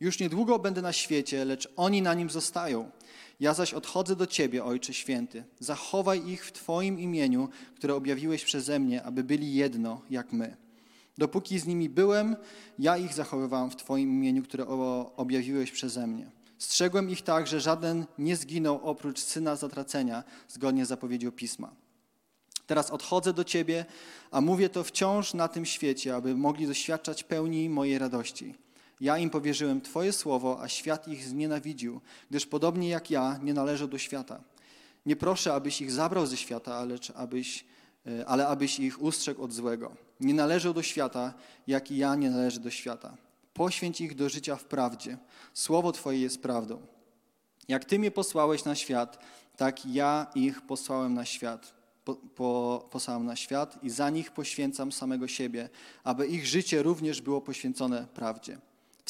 [0.00, 2.90] Już niedługo będę na świecie, lecz oni na nim zostają.
[3.40, 5.44] Ja zaś odchodzę do Ciebie, Ojcze Święty.
[5.58, 10.56] Zachowaj ich w Twoim imieniu, które objawiłeś przeze mnie, aby byli jedno, jak my.
[11.18, 12.36] Dopóki z nimi byłem,
[12.78, 14.66] ja ich zachowywałem w Twoim imieniu, które
[15.16, 16.30] objawiłeś przeze mnie.
[16.58, 21.74] Strzegłem ich tak, że żaden nie zginął oprócz syna zatracenia, zgodnie z zapowiedzią Pisma.
[22.66, 23.84] Teraz odchodzę do Ciebie,
[24.30, 28.54] a mówię to wciąż na tym świecie, aby mogli doświadczać pełni mojej radości.
[29.00, 33.88] Ja im powierzyłem Twoje słowo, a świat ich znienawidził, gdyż podobnie jak ja nie należą
[33.88, 34.40] do świata.
[35.06, 37.64] Nie proszę, abyś ich zabrał ze świata, abyś,
[38.06, 39.96] e, ale abyś ich ustrzegł od złego.
[40.20, 41.34] Nie należą do świata,
[41.66, 43.16] jak i ja nie należę do świata.
[43.54, 45.18] Poświęć ich do życia w prawdzie.
[45.54, 46.80] Słowo Twoje jest prawdą.
[47.68, 49.18] Jak Ty mnie posłałeś na świat,
[49.56, 51.74] tak ja ich posłałem na świat.
[52.04, 55.68] Po, po, posłałem na świat i za nich poświęcam samego siebie,
[56.04, 58.58] aby ich życie również było poświęcone prawdzie.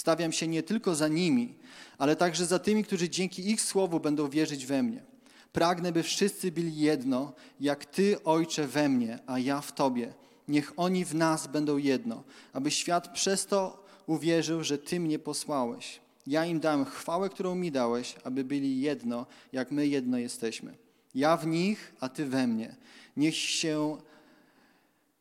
[0.01, 1.55] Wstawiam się nie tylko za nimi,
[1.99, 5.03] ale także za tymi, którzy dzięki ich słowu będą wierzyć we mnie.
[5.53, 10.15] Pragnę, by wszyscy byli jedno, jak Ty, Ojcze, we mnie, a ja w Tobie.
[10.49, 16.01] Niech oni w nas będą jedno, aby świat przez to uwierzył, że Ty mnie posłałeś.
[16.27, 20.77] Ja im dam chwałę, którą mi dałeś, aby byli jedno, jak my jedno jesteśmy.
[21.15, 22.77] Ja w nich, a Ty we mnie.
[23.17, 23.97] Niech się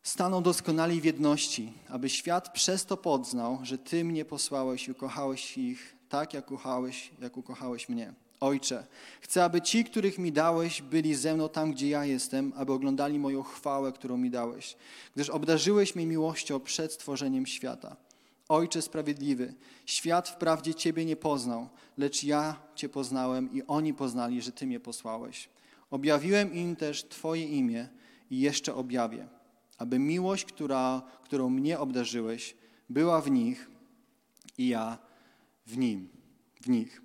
[0.04, 5.58] staną doskonali w jedności, aby świat przez to poznał, że Ty mnie posłałeś i ukochałeś
[5.58, 8.14] ich tak, jak ukochałeś, jak ukochałeś mnie.
[8.40, 8.88] Ojcze,
[9.22, 13.20] chcę, aby ci, których mi dałeś, byli ze mną tam, gdzie ja jestem, aby oglądali
[13.20, 14.78] moją chwałę, którą mi dałeś,
[15.16, 17.96] gdyż obdarzyłeś mnie miłością przed stworzeniem świata.
[18.50, 19.54] Ojcze sprawiedliwy,
[19.86, 24.80] świat wprawdzie Ciebie nie poznał, lecz ja Cię poznałem i oni poznali, że Ty mnie
[24.80, 25.50] posłałeś.
[25.92, 27.90] Objawiłem im też Twoje imię
[28.32, 29.38] i jeszcze objawię
[29.80, 32.56] aby miłość, która, którą mnie obdarzyłeś,
[32.89, 33.70] była w nich
[34.58, 34.98] i ja
[35.65, 36.10] w nim,
[36.62, 37.02] w nich.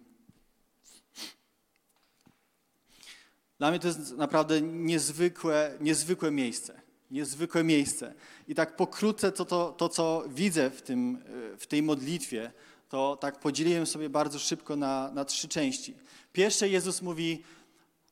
[3.58, 6.80] Dla mnie to jest naprawdę niezwykłe, niezwykłe miejsce.
[7.10, 8.14] Niezwykłe miejsce.
[8.48, 11.24] I tak pokrótce to, to, to, co widzę w, tym,
[11.58, 12.52] w tej modlitwie,
[12.88, 15.94] to tak podzieliłem sobie bardzo szybko na, na trzy części.
[16.32, 17.42] Pierwsze Jezus mówi,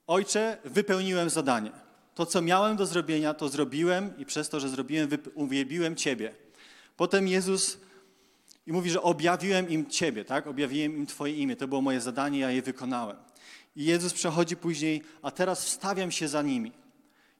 [0.07, 1.73] Ojcze, wypełniłem zadanie.
[2.15, 6.35] To, co miałem do zrobienia, to zrobiłem i przez to, że zrobiłem, uwielbiłem Ciebie.
[6.97, 7.79] Potem Jezus
[8.67, 10.47] i mówi, że objawiłem im Ciebie, tak?
[10.47, 11.57] Objawiłem im Twoje imię.
[11.57, 13.17] To było moje zadanie, ja je wykonałem.
[13.77, 16.73] I Jezus przechodzi później, a teraz wstawiam się za nimi.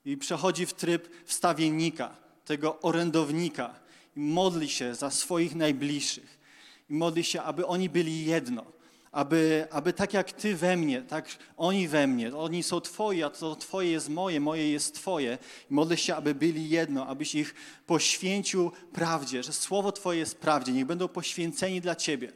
[0.05, 3.75] I przechodzi w tryb wstawiennika, tego orędownika.
[4.17, 6.39] I modli się za swoich najbliższych.
[6.91, 8.65] I modli się, aby oni byli jedno
[9.13, 13.31] aby, aby tak jak Ty we mnie, tak oni we mnie, oni są Twoi, a
[13.31, 15.39] to Twoje jest moje, moje jest Twoje.
[15.71, 17.55] Modlę się, aby byli jedno, abyś ich
[17.87, 22.33] poświęcił prawdzie, że Słowo Twoje jest prawdzie, niech będą poświęceni dla Ciebie.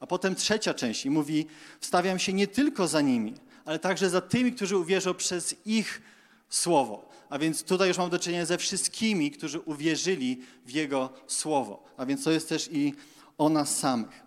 [0.00, 1.46] A potem trzecia część i mówi,
[1.80, 3.34] wstawiam się nie tylko za nimi,
[3.64, 6.02] ale także za tymi, którzy uwierzą przez ich
[6.48, 7.08] Słowo.
[7.30, 11.84] A więc tutaj już mam do czynienia ze wszystkimi, którzy uwierzyli w Jego Słowo.
[11.96, 12.94] A więc to jest też i
[13.38, 14.25] o nas samych.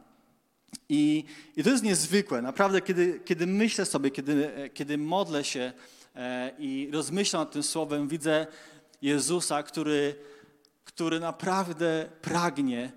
[0.89, 1.25] I,
[1.55, 2.41] I, to jest niezwykłe.
[2.41, 5.73] Naprawdę, kiedy, kiedy myślę sobie, kiedy, kiedy modlę się
[6.15, 8.47] e, i rozmyślam nad tym słowem, widzę
[9.01, 10.15] Jezusa, który,
[10.85, 12.91] który naprawdę pragnie,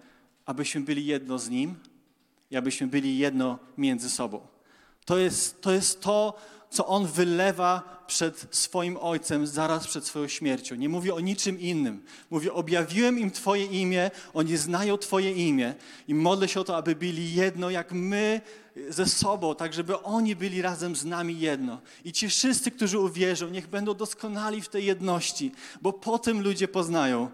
[0.46, 1.74] abyśmy byli jedno z Nim
[2.50, 4.46] i abyśmy byli jedno między sobą.
[5.04, 6.38] To jest to, jest to
[6.72, 10.74] co on wylewa przed swoim ojcem zaraz przed swoją śmiercią.
[10.74, 12.04] Nie mówi o niczym innym.
[12.30, 15.74] Mówi: Objawiłem im Twoje imię, oni znają Twoje imię
[16.08, 18.40] i modlę się o to, aby byli jedno, jak my
[18.88, 21.80] ze sobą, tak żeby oni byli razem z nami jedno.
[22.04, 27.30] I ci wszyscy, którzy uwierzą, niech będą doskonali w tej jedności, bo potem ludzie poznają,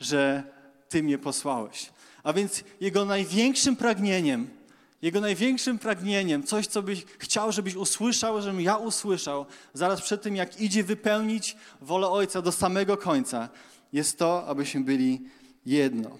[0.00, 0.42] że
[0.88, 1.90] Ty mnie posłałeś.
[2.22, 4.61] A więc Jego największym pragnieniem
[5.02, 10.36] jego największym pragnieniem, coś, co byś chciał, żebyś usłyszał, żebym ja usłyszał, zaraz przed tym,
[10.36, 13.48] jak idzie wypełnić wolę Ojca do samego końca,
[13.92, 15.20] jest to, abyśmy byli
[15.66, 16.18] jedno.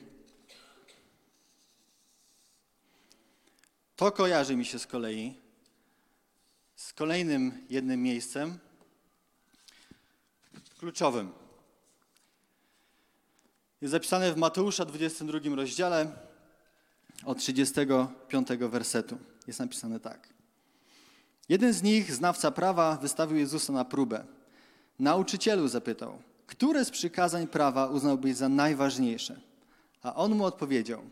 [3.97, 5.43] To kojarzy mi się z kolei
[6.83, 8.59] z kolejnym jednym miejscem
[10.79, 11.33] kluczowym.
[13.81, 16.13] Jest zapisane w Mateusza 22 rozdziale,
[17.25, 19.19] od 35 wersetu.
[19.47, 20.29] Jest napisane tak.
[21.49, 24.25] Jeden z nich, znawca prawa, wystawił Jezusa na próbę.
[24.99, 29.41] Nauczycielu zapytał, które z przykazań prawa uznałbyś za najważniejsze?
[30.03, 31.03] A on mu odpowiedział: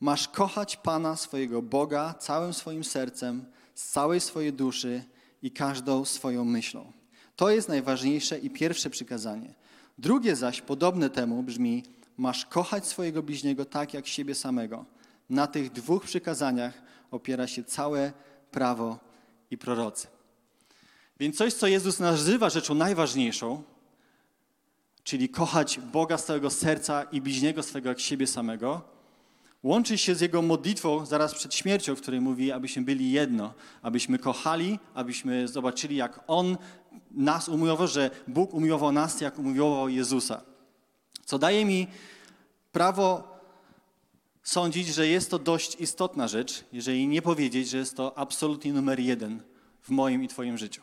[0.00, 5.04] Masz kochać Pana swojego Boga całym swoim sercem, z całej swojej duszy
[5.42, 6.92] i każdą swoją myślą.
[7.36, 9.54] To jest najważniejsze i pierwsze przykazanie.
[9.98, 11.82] Drugie zaś, podobne temu, brzmi:
[12.16, 14.84] Masz kochać swojego bliźniego tak jak siebie samego.
[15.30, 18.12] Na tych dwóch przykazaniach opiera się całe
[18.50, 18.98] prawo
[19.50, 20.06] i prorocy.
[21.20, 23.62] Więc coś, co Jezus nazywa rzeczą najważniejszą,
[25.04, 28.82] czyli kochać Boga z całego serca i bliźniego swego jak siebie samego,
[29.62, 34.18] łączy się z Jego modlitwą zaraz przed śmiercią, w której mówi, abyśmy byli jedno, abyśmy
[34.18, 36.56] kochali, abyśmy zobaczyli, jak On
[37.10, 40.42] nas umiłował, że Bóg umiłował nas, jak umiłował Jezusa.
[41.24, 41.86] Co daje mi
[42.72, 43.33] prawo
[44.44, 49.00] sądzić, że jest to dość istotna rzecz, jeżeli nie powiedzieć, że jest to absolutnie numer
[49.00, 49.42] jeden
[49.82, 50.82] w moim i Twoim życiu.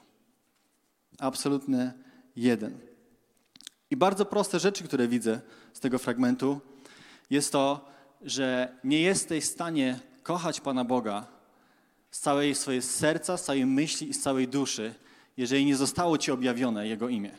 [1.19, 1.93] Absolutnie
[2.35, 2.79] jeden.
[3.91, 5.41] I bardzo proste rzeczy, które widzę
[5.73, 6.61] z tego fragmentu,
[7.29, 7.89] jest to,
[8.21, 11.27] że nie jesteś w stanie kochać Pana Boga
[12.11, 14.95] z całej swojej serca, z całej myśli i z całej duszy,
[15.37, 17.31] jeżeli nie zostało Ci objawione Jego imię.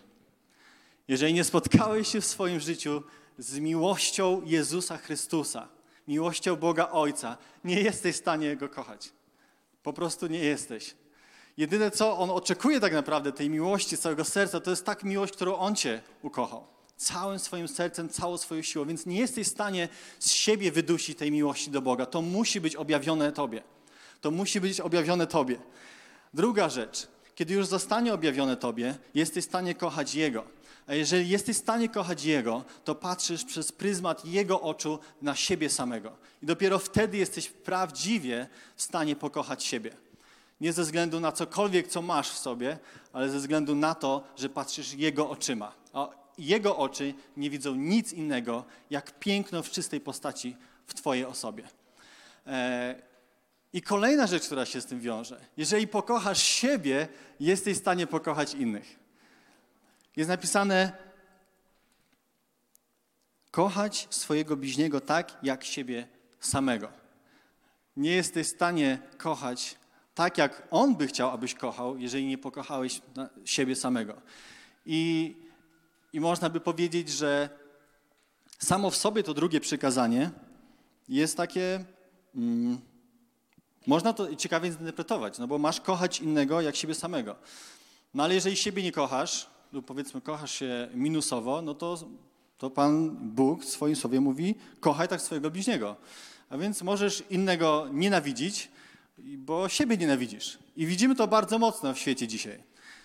[1.09, 3.03] Jeżeli nie spotkałeś się w swoim życiu
[3.39, 5.69] z miłością Jezusa Chrystusa,
[6.09, 9.13] miłością Boga Ojca, nie jesteś w stanie Go kochać.
[9.83, 10.95] Po prostu nie jesteś.
[11.57, 15.57] Jedyne, co On oczekuje tak naprawdę tej miłości całego serca, to jest tak miłość, którą
[15.57, 16.67] On Cię ukochał.
[16.97, 18.85] Całym swoim sercem, całą swoją siłą.
[18.85, 19.89] Więc nie jesteś w stanie
[20.19, 22.07] z siebie wydusić tej miłości do Boga.
[22.07, 23.63] To musi być objawione Tobie.
[24.21, 25.59] To musi być objawione Tobie.
[26.35, 27.09] Druga rzecz.
[27.35, 30.45] Kiedy już zostanie objawione Tobie, jesteś w stanie kochać Jego.
[30.87, 35.71] A jeżeli jesteś w stanie kochać Jego, to patrzysz przez pryzmat Jego oczu na siebie
[35.71, 36.17] samego.
[36.43, 39.91] I dopiero wtedy jesteś prawdziwie w stanie pokochać siebie.
[40.61, 42.79] Nie ze względu na cokolwiek, co masz w sobie,
[43.13, 45.73] ale ze względu na to, że patrzysz Jego oczyma.
[45.93, 51.69] A Jego oczy nie widzą nic innego, jak piękno w czystej postaci w Twojej osobie.
[52.47, 53.03] E,
[53.73, 55.41] I kolejna rzecz, która się z tym wiąże.
[55.57, 57.09] Jeżeli pokochasz siebie,
[57.41, 59.02] jesteś w stanie pokochać innych.
[60.17, 60.93] Jest napisane,
[63.51, 66.09] kochać swojego bliźniego tak, jak siebie
[66.41, 66.89] samego.
[67.97, 69.77] Nie jesteś w stanie kochać
[70.15, 73.01] tak, jak On by chciał, abyś kochał, jeżeli nie pokochałeś
[73.45, 74.23] siebie samego.
[74.87, 75.35] I,
[76.13, 77.49] i można by powiedzieć, że
[78.59, 80.31] samo w sobie to drugie przykazanie
[81.09, 81.85] jest takie.
[82.35, 82.81] Mm,
[83.87, 87.37] można to ciekawie zinterpretować, no bo masz kochać innego jak siebie samego.
[88.15, 91.99] No ale jeżeli siebie nie kochasz, lub powiedzmy kochasz się minusowo, no to,
[92.59, 95.97] to Pan Bóg w swoim słowie mówi, kochaj tak swojego bliźniego.
[96.51, 98.69] A więc możesz innego nienawidzić,
[99.19, 100.59] bo siebie nienawidzisz.
[100.77, 102.63] I widzimy to bardzo mocno w świecie dzisiaj.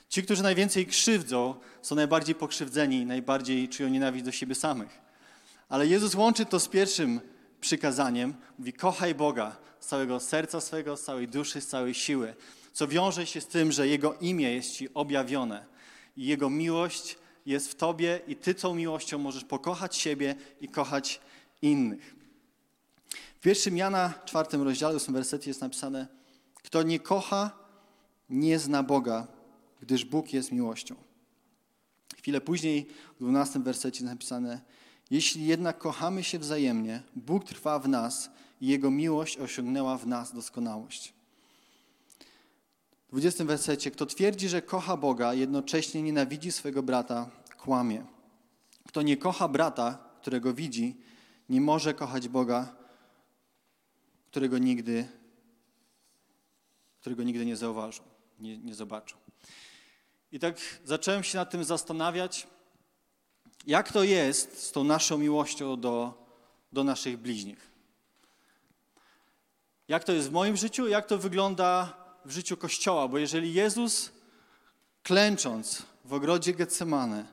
[0.10, 5.02] Ci, którzy najwięcej krzywdzą, są najbardziej pokrzywdzeni, najbardziej czują nienawiść do siebie samych.
[5.70, 7.22] Ale Jezus łączy to z pierwszym
[7.62, 8.34] przykazaniem.
[8.60, 12.34] Mówi, kochaj Boga z całego serca swego, z całej duszy, z całej siły.
[12.74, 15.77] Co wiąże się z tym, że Jego imię jest Ci objawione.
[16.18, 21.22] I Jego miłość jest w Tobie i Ty tą miłością możesz pokochać siebie i kochać
[21.62, 22.16] innych.
[23.38, 26.08] W pierwszym Jana, czwartym rozdziale, ósmym wersecie jest napisane
[26.64, 27.52] Kto nie kocha,
[28.30, 29.28] nie zna Boga,
[29.82, 30.96] gdyż Bóg jest miłością.
[32.18, 34.62] Chwilę później, w dwunastym wersecie jest napisane
[35.12, 38.30] Jeśli jednak kochamy się wzajemnie, Bóg trwa w nas
[38.62, 41.17] i Jego miłość osiągnęła w nas doskonałość.
[43.08, 48.06] W 20 wersecie, kto twierdzi, że kocha Boga, jednocześnie nienawidzi swojego brata, kłamie.
[48.88, 50.96] Kto nie kocha brata, którego widzi,
[51.50, 52.76] nie może kochać Boga,
[54.32, 55.08] którego nigdy,
[57.00, 58.04] którego nigdy nie zauważył,
[58.40, 59.18] nie, nie zobaczył.
[60.32, 62.48] I tak zacząłem się nad tym zastanawiać,
[63.68, 66.26] jak to jest z tą naszą miłością do,
[66.72, 67.72] do naszych bliźnich.
[69.88, 71.94] Jak to jest w moim życiu, jak to wygląda
[72.28, 74.12] w życiu Kościoła, bo jeżeli Jezus
[75.04, 77.26] klęcząc w ogrodzie Getsemane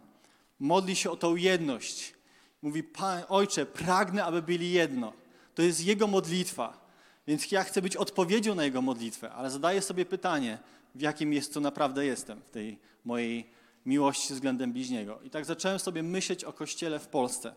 [0.58, 2.14] modli się o tą jedność,
[2.62, 2.82] mówi,
[3.28, 5.12] Ojcze, pragnę, aby byli jedno.
[5.54, 6.86] To jest Jego modlitwa.
[7.26, 10.58] Więc ja chcę być odpowiedzią na Jego modlitwę, ale zadaję sobie pytanie,
[10.94, 13.50] w jakim miejscu naprawdę jestem w tej mojej
[13.86, 15.20] miłości względem bliźniego.
[15.24, 17.54] I tak zacząłem sobie myśleć o Kościele w Polsce.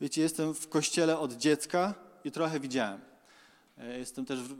[0.00, 3.00] Wiecie, jestem w Kościele od dziecka i trochę widziałem.
[3.78, 4.54] E, jestem też, w,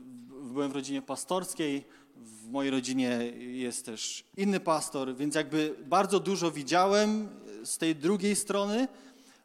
[0.53, 1.85] byłem w rodzinie pastorskiej,
[2.21, 7.29] w mojej rodzinie jest też inny pastor, więc jakby bardzo dużo widziałem
[7.65, 8.89] z tej drugiej strony,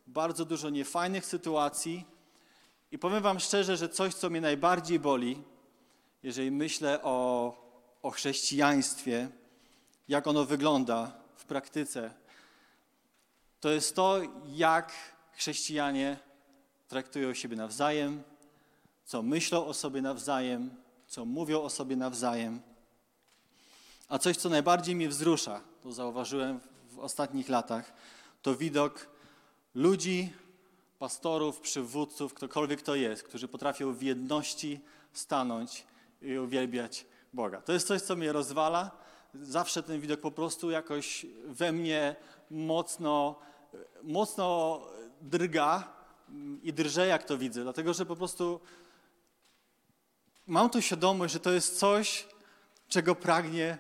[0.08, 2.06] bardzo dużo niefajnych sytuacji.
[2.92, 5.44] I powiem Wam szczerze, że coś, co mnie najbardziej boli,
[6.24, 7.54] jeżeli myślę o,
[8.02, 9.30] o chrześcijaństwie,
[10.08, 12.14] jak ono wygląda w praktyce,
[13.60, 14.94] to jest to, jak
[15.32, 16.18] chrześcijanie
[16.88, 18.24] traktują siebie nawzajem,
[19.06, 20.85] co myślą o sobie nawzajem,
[21.16, 22.62] co mówią o sobie nawzajem.
[24.10, 27.94] A coś, co najbardziej mnie wzrusza, to zauważyłem w ostatnich latach,
[28.42, 29.08] to widok
[29.76, 30.34] ludzi,
[31.00, 34.80] pastorów, przywódców, ktokolwiek to jest, którzy potrafią w jedności
[35.14, 35.84] stanąć
[36.22, 37.62] i uwielbiać Boga.
[37.62, 38.92] To jest coś, co mnie rozwala.
[39.34, 42.16] Zawsze ten widok po prostu jakoś we mnie
[42.52, 43.36] mocno,
[44.04, 44.82] mocno
[45.22, 45.94] drga
[46.64, 48.60] i drże, jak to widzę, dlatego że po prostu
[50.48, 52.28] mam tu świadomość, że to jest coś,
[52.88, 53.78] czego pragnie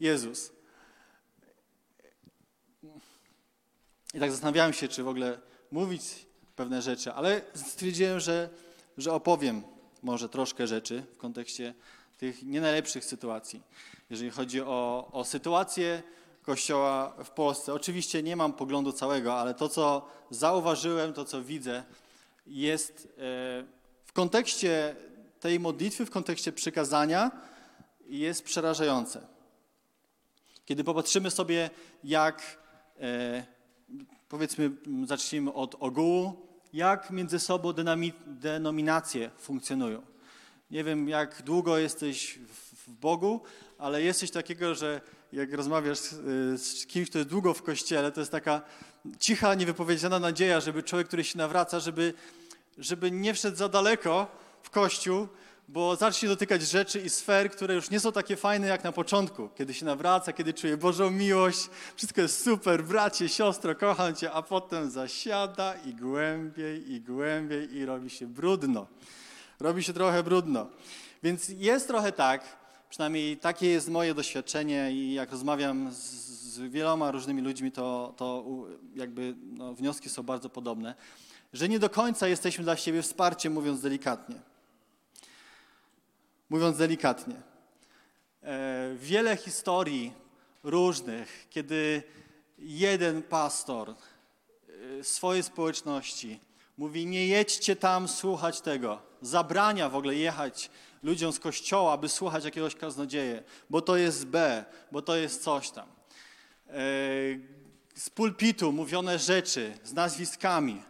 [0.00, 0.52] Jezus.
[4.14, 6.02] I tak zastanawiałem się, czy w ogóle mówić
[6.56, 8.48] pewne rzeczy, ale stwierdziłem, że,
[8.98, 9.62] że opowiem
[10.02, 11.74] może troszkę rzeczy w kontekście
[12.18, 13.62] tych nie najlepszych sytuacji.
[14.10, 16.02] Jeżeli chodzi o, o sytuację
[16.42, 21.84] Kościoła w Polsce, oczywiście nie mam poglądu całego, ale to, co zauważyłem, to, co widzę,
[22.46, 23.64] jest e,
[24.04, 24.96] w kontekście
[25.44, 27.30] tej modlitwy, w kontekście przykazania,
[28.06, 29.26] jest przerażające.
[30.64, 31.70] Kiedy popatrzymy sobie,
[32.04, 32.58] jak
[33.00, 33.44] e,
[34.28, 34.70] powiedzmy,
[35.06, 37.72] zacznijmy od ogółu, jak między sobą
[38.26, 40.02] denominacje funkcjonują.
[40.70, 42.38] Nie wiem, jak długo jesteś
[42.86, 43.40] w Bogu,
[43.78, 45.00] ale jesteś takiego, że
[45.32, 45.98] jak rozmawiasz
[46.56, 48.62] z kimś, kto jest długo w kościele, to jest taka
[49.18, 52.14] cicha, niewypowiedziana nadzieja, żeby człowiek, który się nawraca, żeby,
[52.78, 55.28] żeby nie wszedł za daleko w kościół,
[55.68, 59.48] bo zacznie dotykać rzeczy i sfer, które już nie są takie fajne jak na początku,
[59.48, 64.42] kiedy się nawraca, kiedy czuje Bożą miłość, wszystko jest super, bracie, siostro, kocham cię, a
[64.42, 68.86] potem zasiada i głębiej, i głębiej i robi się brudno.
[69.60, 70.66] Robi się trochę brudno.
[71.22, 72.56] Więc jest trochę tak,
[72.90, 78.44] przynajmniej takie jest moje doświadczenie i jak rozmawiam z, z wieloma różnymi ludźmi, to, to
[78.94, 80.94] jakby no, wnioski są bardzo podobne,
[81.52, 84.53] że nie do końca jesteśmy dla siebie wsparciem, mówiąc delikatnie
[86.50, 87.42] mówiąc delikatnie.
[88.42, 90.12] E, wiele historii
[90.62, 92.02] różnych, kiedy
[92.58, 96.40] jeden pastor e, swojej społeczności
[96.78, 100.70] mówi: Nie jedźcie tam słuchać tego, zabrania w ogóle jechać
[101.02, 105.70] ludziom z kościoła, aby słuchać jakiegoś kaznodzieje, bo to jest B, bo to jest coś
[105.70, 105.86] tam.
[106.68, 106.72] E,
[107.94, 110.82] z pulpitu mówione rzeczy z nazwiskami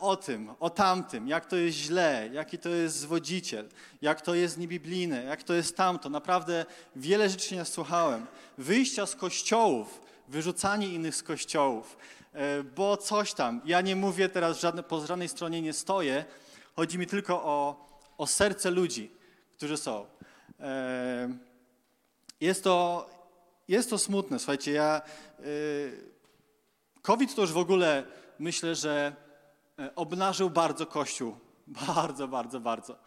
[0.00, 3.68] o tym, o tamtym, jak to jest źle, jaki to jest zwodziciel,
[4.02, 6.08] jak to jest niebiblijne, jak to jest tamto.
[6.08, 8.26] Naprawdę wiele rzeczy nie słuchałem.
[8.58, 11.96] Wyjścia z kościołów, wyrzucanie innych z kościołów,
[12.32, 13.60] e, bo coś tam.
[13.64, 16.24] Ja nie mówię teraz, żadne, po żadnej stronie nie stoję.
[16.76, 19.10] Chodzi mi tylko o, o serce ludzi,
[19.56, 20.06] którzy są.
[20.60, 21.28] E,
[22.40, 23.10] jest to,
[23.68, 24.38] jest to smutne.
[24.38, 25.02] Słuchajcie, ja...
[27.02, 28.04] COVID to już w ogóle
[28.38, 29.21] myślę, że E,
[29.96, 31.36] obnażył bardzo Kościół.
[31.86, 32.98] Bardzo, bardzo, bardzo.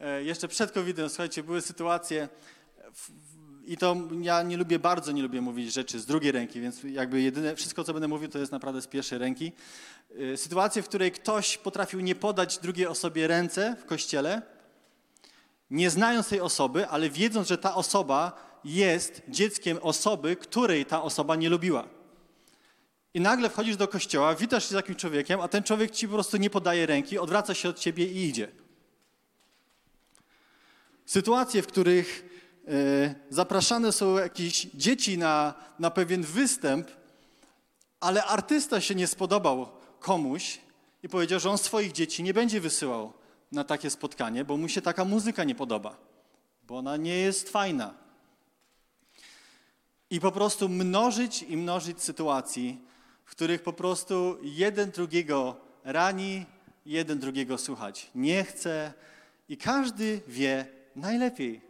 [0.00, 2.28] E, jeszcze przed COVID-em, słuchajcie, były sytuacje,
[3.66, 7.20] i to ja nie lubię, bardzo nie lubię mówić rzeczy z drugiej ręki, więc jakby
[7.22, 9.52] jedyne, wszystko, co będę mówił, to jest naprawdę z pierwszej ręki.
[10.32, 14.42] E, sytuacje, w której ktoś potrafił nie podać drugiej osobie ręce w kościele,
[15.70, 18.32] nie znając tej osoby, ale wiedząc, że ta osoba
[18.64, 21.88] jest dzieckiem osoby, której ta osoba nie lubiła.
[23.14, 26.14] I nagle wchodzisz do kościoła, witasz się z jakimś człowiekiem, a ten człowiek ci po
[26.14, 28.48] prostu nie podaje ręki, odwraca się od ciebie i idzie.
[31.06, 32.24] Sytuacje, w których
[32.68, 36.90] e, zapraszane są jakieś dzieci na, na pewien występ,
[38.00, 39.68] ale artysta się nie spodobał
[40.00, 40.58] komuś
[41.02, 43.12] i powiedział, że on swoich dzieci nie będzie wysyłał
[43.52, 45.96] na takie spotkanie, bo mu się taka muzyka nie podoba,
[46.62, 47.94] bo ona nie jest fajna.
[50.10, 52.80] I po prostu mnożyć i mnożyć sytuacji,
[53.24, 56.46] w których po prostu jeden drugiego rani,
[56.86, 58.92] jeden drugiego słuchać nie chce
[59.48, 61.60] i każdy wie najlepiej.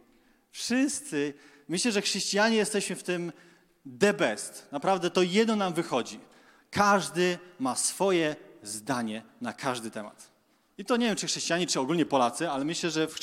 [0.51, 1.33] Wszyscy,
[1.67, 3.31] myślę, że chrześcijanie jesteśmy w tym
[3.99, 4.67] the best.
[4.71, 6.19] Naprawdę to jedno nam wychodzi.
[6.71, 10.31] Każdy ma swoje zdanie na każdy temat.
[10.77, 13.13] I to nie wiem, czy chrześcijanie, czy ogólnie Polacy, ale myślę, że w,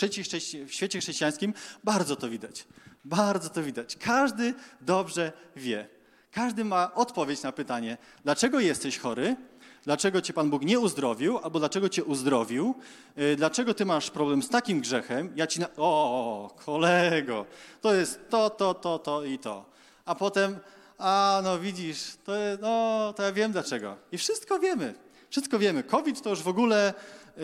[0.66, 1.54] w świecie chrześcijańskim
[1.84, 2.66] bardzo to widać.
[3.04, 3.96] Bardzo to widać.
[3.96, 5.88] Każdy dobrze wie.
[6.32, 9.36] Każdy ma odpowiedź na pytanie, dlaczego jesteś chory,
[9.84, 12.74] dlaczego cię Pan Bóg nie uzdrowił, albo dlaczego cię uzdrowił,
[13.18, 15.66] y, dlaczego ty masz problem z takim grzechem, ja ci na...
[15.76, 17.46] O, kolego,
[17.80, 19.64] to jest to, to, to, to i to.
[20.04, 20.58] A potem,
[20.98, 23.96] a no widzisz, to, no, to ja wiem dlaczego.
[24.12, 24.94] I wszystko wiemy,
[25.30, 25.82] wszystko wiemy.
[25.82, 26.94] COVID to już w ogóle
[27.36, 27.42] yy,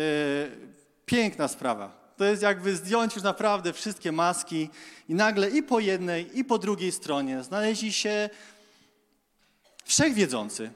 [1.06, 2.14] piękna sprawa.
[2.16, 4.70] To jest jakby zdjąć już naprawdę wszystkie maski
[5.08, 8.30] i nagle i po jednej, i po drugiej stronie znaleźli się
[9.88, 10.70] wszechwiedzący,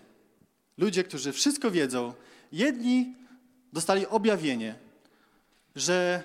[0.79, 2.15] ludzie, którzy wszystko wiedzą,
[2.53, 3.15] jedni
[3.73, 4.75] dostali objawienie,
[5.77, 6.25] że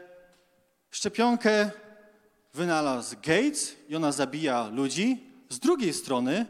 [0.91, 1.71] szczepionkę
[2.53, 5.23] wynalazł Gates i ona zabija ludzi.
[5.49, 6.45] Z drugiej strony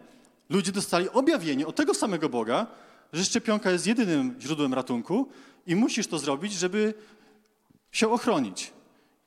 [0.49, 2.67] ludzie dostali objawienie od tego samego Boga,
[3.13, 5.29] że szczepionka jest jedynym źródłem ratunku
[5.67, 6.93] i musisz to zrobić, żeby
[7.91, 8.73] się ochronić.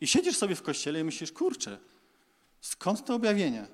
[0.00, 1.78] I siedzisz sobie w kościele i myślisz, kurczę,
[2.60, 3.66] skąd to objawienie?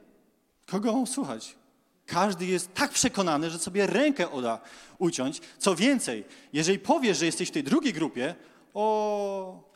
[0.66, 1.56] Kogo mam słuchać?
[2.06, 4.60] Każdy jest tak przekonany, że sobie rękę oda
[4.98, 5.40] uciąć.
[5.58, 8.34] Co więcej, jeżeli powiesz, że jesteś w tej drugiej grupie,
[8.74, 9.66] o.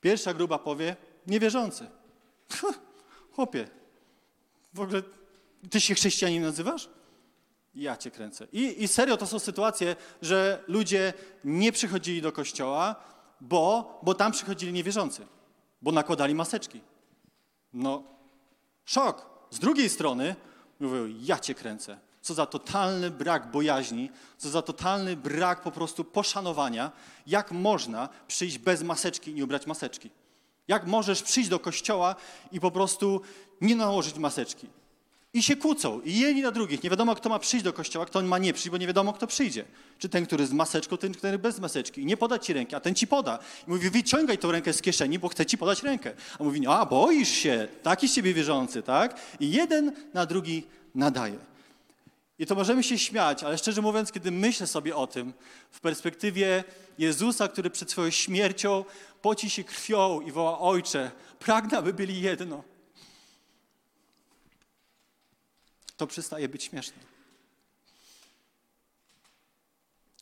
[0.00, 0.96] Pierwsza grupa powie
[1.26, 1.86] niewierzący.
[3.34, 3.68] Chłopie,
[4.74, 5.02] w ogóle
[5.70, 6.88] ty się chrześcijanin nazywasz?
[7.74, 8.46] Ja cię kręcę.
[8.52, 11.12] I, I serio to są sytuacje, że ludzie
[11.44, 12.96] nie przychodzili do kościoła,
[13.40, 15.26] bo, bo tam przychodzili niewierzący,
[15.82, 16.80] bo nakładali maseczki.
[17.72, 18.02] No,
[18.84, 19.34] szok.
[19.50, 20.36] Z drugiej strony
[20.80, 21.98] mówią, ja cię kręcę.
[22.22, 26.92] Co za totalny brak bojaźni, co za totalny brak po prostu poszanowania.
[27.26, 30.10] Jak można przyjść bez maseczki i nie ubrać maseczki?
[30.68, 32.16] Jak możesz przyjść do kościoła
[32.52, 33.20] i po prostu
[33.60, 34.68] nie nałożyć maseczki?
[35.34, 36.82] I się kłócą, i jedni na drugich.
[36.82, 39.26] Nie wiadomo, kto ma przyjść do kościoła, kto ma nie przyjść, bo nie wiadomo, kto
[39.26, 39.64] przyjdzie.
[39.98, 42.00] Czy ten, który z maseczką, ten, który bez maseczki.
[42.00, 43.38] I nie podać ci ręki, a ten ci poda.
[43.68, 46.12] I mówi, wyciągaj tą rękę z kieszeni, bo chce ci podać rękę.
[46.38, 49.20] A mówi, a boisz się, taki z ciebie wierzący, tak?
[49.40, 51.38] I jeden na drugi nadaje.
[52.38, 55.32] I to możemy się śmiać, ale szczerze mówiąc, kiedy myślę sobie o tym,
[55.70, 56.64] w perspektywie
[56.98, 58.84] Jezusa, który przed swoją śmiercią
[59.22, 62.73] poci się krwią i woła Ojcze, pragnę, aby byli jedno.
[65.96, 66.98] To przestaje być śmieszne.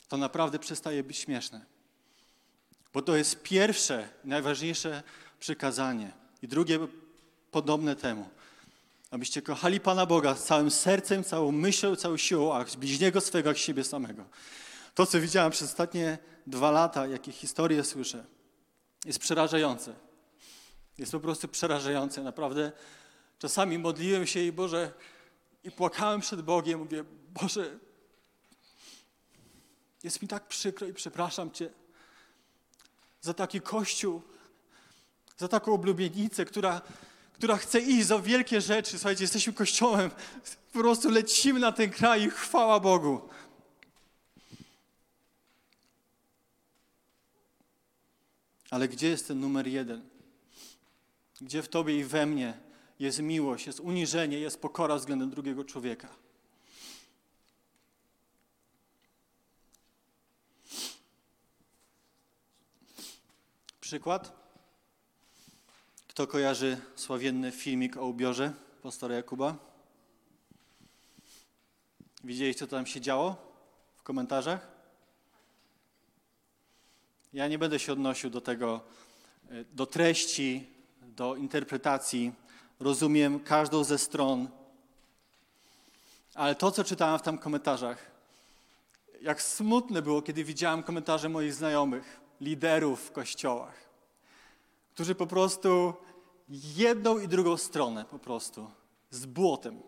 [0.09, 1.65] To naprawdę przestaje być śmieszne.
[2.93, 5.03] Bo to jest pierwsze, najważniejsze
[5.41, 6.13] przykazanie.
[6.43, 6.79] I drugie,
[7.51, 8.29] podobne temu.
[9.11, 13.59] Abyście kochali Pana Boga z całym sercem, całą myślą, całą siłą, a bliźniego swego jak
[13.59, 14.25] siebie samego.
[14.95, 18.25] To, co widziałem przez ostatnie dwa lata, jakie historie słyszę,
[19.05, 19.95] jest przerażające.
[20.99, 22.23] Jest po prostu przerażające.
[22.23, 22.73] Naprawdę
[23.39, 24.93] czasami modliłem się i Boże,
[25.65, 26.79] i płakałem przed Bogiem.
[26.79, 27.79] Mówię, Boże,
[30.03, 31.71] jest mi tak przykro i przepraszam Cię
[33.21, 34.23] za taki kościół,
[35.37, 36.83] za taką oblubienicę, która,
[37.33, 38.99] która chce iść za wielkie rzeczy.
[38.99, 40.11] Słuchajcie, jesteśmy kościołem,
[40.73, 43.29] po prostu lecimy na ten kraj i chwała Bogu.
[48.71, 50.09] Ale gdzie jest ten numer jeden?
[51.41, 52.72] Gdzie w Tobie i we mnie
[53.03, 56.09] jest miłość, jest uniżenie, jest pokora względem drugiego człowieka?
[63.81, 64.43] Przykład.
[66.09, 69.57] Kto kojarzy sławienny filmik o ubiorze pastora Jakuba?
[72.25, 73.37] Widzieliście, co tam się działo
[73.97, 74.69] w komentarzach?
[77.33, 78.81] Ja nie będę się odnosił do tego,
[79.51, 80.67] e, do treści,
[81.03, 82.33] do interpretacji.
[82.83, 84.49] Rozumiem każdą ze stron.
[86.35, 88.11] Ale to, co czytałem w tam komentarzach,
[89.21, 93.75] jak smutne było, kiedy widziałem komentarze moich znajomych, liderów w kościołach,
[94.95, 95.95] którzy po prostu
[96.77, 98.71] jedną i drugą stronę po prostu
[99.11, 99.83] z błotem.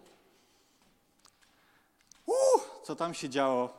[2.27, 3.75] Uh, co tam się działo?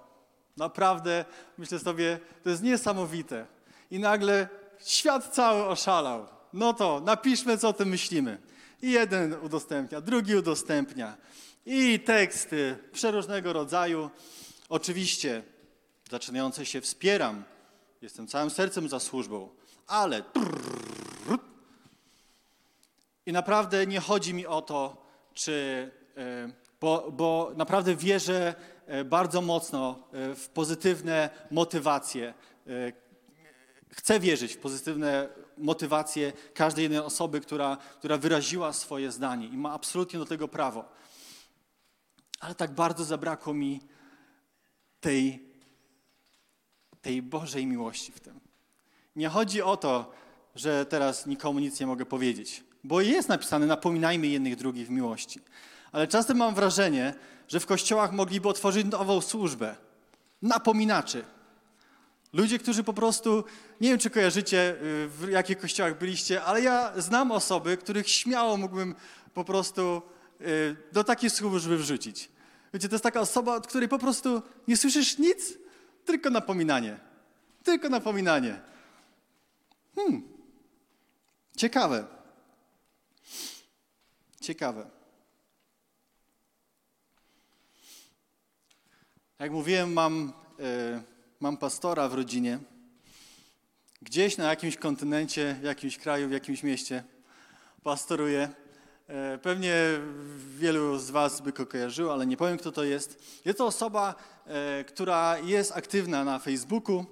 [0.57, 1.25] Naprawdę,
[1.57, 3.45] myślę sobie, to jest niesamowite.
[3.91, 4.49] I nagle
[4.79, 6.27] świat cały oszalał.
[6.53, 8.54] No to napiszmy, co o tym myślimy.
[8.81, 11.17] I jeden udostępnia, drugi udostępnia.
[11.65, 14.09] I teksty przeróżnego rodzaju.
[14.69, 15.43] Oczywiście
[16.11, 17.43] zaczynające się wspieram.
[18.01, 19.49] Jestem całym sercem za służbą.
[19.87, 20.23] Ale
[23.25, 26.49] i naprawdę nie chodzi mi o to, czy, e,
[26.81, 28.55] bo, bo naprawdę wierzę
[28.85, 32.33] e, bardzo mocno e, w pozytywne motywacje.
[33.89, 39.73] Chcę wierzyć w pozytywne motywacje każdej jednej osoby, która, która wyraziła swoje zdanie i ma
[39.73, 40.85] absolutnie do tego prawo.
[42.39, 43.81] Ale tak bardzo zabrakło mi
[44.99, 45.49] tej,
[47.01, 48.39] tej Bożej miłości w tym.
[49.15, 50.11] Nie chodzi o to,
[50.55, 55.39] że teraz nikomu nic nie mogę powiedzieć, bo jest napisane napominajmy jednych drugich w miłości.
[55.91, 57.13] Ale czasem mam wrażenie,
[57.47, 59.75] że w kościołach mogliby otworzyć nową służbę
[60.41, 61.25] napominaczy.
[62.35, 63.43] Ludzie, którzy po prostu,
[63.81, 68.57] nie wiem czy kojarzycie, y, w jakich kościołach byliście, ale ja znam osoby, których śmiało
[68.57, 68.95] mógłbym
[69.33, 70.01] po prostu
[70.41, 72.29] y, do takiej służby wrzucić.
[72.73, 75.53] Wiecie, to jest taka osoba, od której po prostu nie słyszysz nic,
[76.05, 76.99] tylko napominanie.
[77.63, 78.61] Tylko napominanie.
[79.95, 80.23] Hmm.
[81.57, 82.05] Ciekawe.
[84.41, 84.89] Ciekawe.
[89.39, 92.59] Jak mówiłem, mam, y, mam pastora w rodzinie
[94.01, 97.03] gdzieś na jakimś kontynencie, w jakimś kraju, w jakimś mieście
[97.83, 98.49] pastoruje.
[99.07, 99.75] E, pewnie
[100.57, 103.41] wielu z Was by go kojarzyło, ale nie powiem, kto to jest.
[103.45, 104.15] Jest to osoba,
[104.45, 107.05] e, która jest aktywna na Facebooku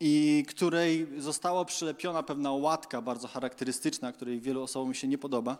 [0.00, 5.58] i której została przylepiona pewna łatka bardzo charakterystyczna, której wielu osobom się nie podoba.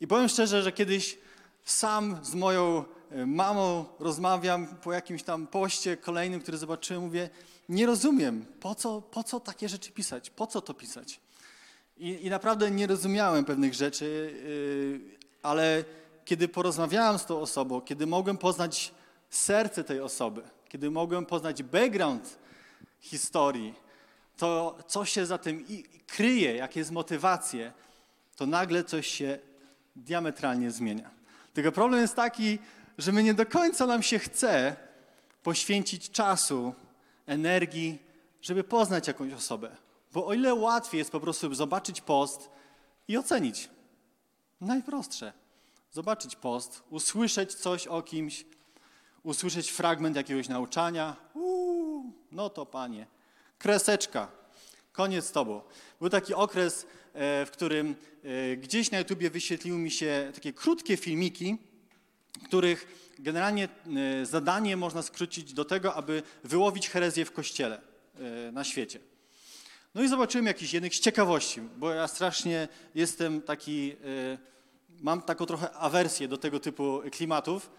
[0.00, 1.18] I powiem szczerze, że kiedyś
[1.70, 7.30] sam z moją e, mamą rozmawiam po jakimś tam poście kolejnym, który zobaczyłem, mówię,
[7.68, 11.20] nie rozumiem, po co, po co takie rzeczy pisać, po co to pisać.
[11.96, 14.34] I, I, naprawdę nie rozumiałem pewnych rzeczy,
[15.04, 15.84] yy, ale
[16.24, 18.94] kiedy porozmawiałem z tą osobą, kiedy mogłem poznać
[19.30, 22.38] serce tej osoby, kiedy mogłem poznać background
[23.00, 23.74] historii,
[24.36, 25.64] to co się za tym
[26.06, 27.72] kryje, jakie jest motywacje,
[28.36, 29.38] to nagle coś się
[29.96, 31.17] diametralnie zmienia.
[31.54, 32.58] Tylko problem jest taki,
[32.98, 34.76] że my nie do końca nam się chce
[35.42, 36.74] poświęcić czasu,
[37.26, 37.98] energii,
[38.42, 39.76] żeby poznać jakąś osobę.
[40.12, 42.50] Bo o ile łatwiej jest po prostu zobaczyć post
[43.08, 43.68] i ocenić.
[44.60, 45.32] Najprostsze.
[45.90, 48.44] Zobaczyć post, usłyszeć coś o kimś,
[49.22, 51.16] usłyszeć fragment jakiegoś nauczania.
[51.34, 53.06] Uuu, no to panie.
[53.58, 54.28] Kreseczka.
[54.92, 55.60] Koniec z tobą.
[56.00, 57.94] Był taki okres, w którym
[58.24, 61.56] e, gdzieś na YouTubie wyświetliły mi się takie krótkie filmiki,
[62.44, 63.68] których generalnie
[64.22, 67.80] e, zadanie można skrócić do tego, aby wyłowić herezję w kościele
[68.52, 68.98] na świecie.
[69.94, 73.96] No i zobaczyłem jakiś jednych z ciekawości, bo ja strasznie jestem taki,
[75.00, 77.70] mam taką trochę awersję do tego typu klimatów,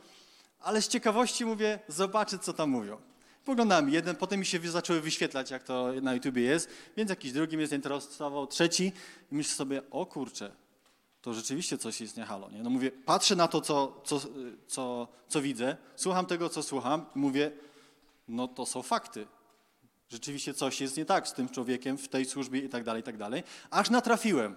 [0.60, 2.98] ale z ciekawości mówię, zobaczę co tam mówią.
[3.46, 7.58] Poglądałem jeden, potem mi się zaczęły wyświetlać, jak to na YouTubie jest, więc jakiś drugi
[7.58, 8.92] mnie zainteresował, trzeci
[9.32, 10.52] i myślę sobie, o kurczę,
[11.22, 12.50] to rzeczywiście coś jest nie halo.
[12.50, 12.64] Nie?
[12.64, 14.22] No mówię, patrzę na to, co, co,
[14.68, 17.52] co, co widzę, słucham tego, co słucham i mówię,
[18.28, 19.28] no to są fakty.
[20.10, 23.04] Rzeczywiście coś jest nie tak z tym człowiekiem w tej służbie i tak dalej, i
[23.04, 23.44] tak dalej.
[23.70, 24.56] Aż natrafiłem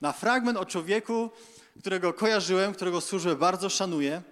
[0.00, 1.30] na fragment o człowieku,
[1.80, 4.22] którego kojarzyłem, którego służbę bardzo szanuję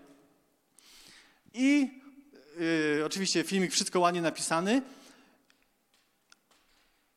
[1.54, 2.00] i
[2.58, 4.82] yy, oczywiście filmik wszystko ładnie napisany,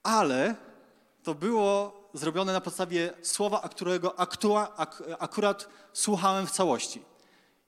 [0.03, 0.55] ale
[1.23, 7.01] to było zrobione na podstawie słowa, którego aktua, ak, akurat słuchałem w całości.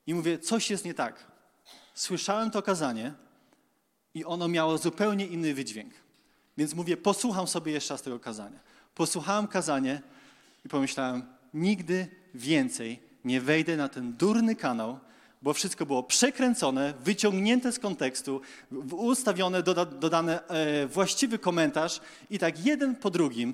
[0.07, 1.27] I mówię, coś jest nie tak.
[1.93, 3.13] Słyszałem to kazanie
[4.13, 5.93] i ono miało zupełnie inny wydźwięk.
[6.57, 8.59] Więc mówię, posłucham sobie jeszcze raz tego kazania.
[8.95, 10.01] Posłuchałem kazanie
[10.65, 14.99] i pomyślałem, nigdy więcej nie wejdę na ten durny kanał,
[15.41, 18.41] bo wszystko było przekręcone, wyciągnięte z kontekstu,
[18.91, 23.53] ustawione, doda, dodane e, właściwy komentarz i tak jeden po drugim.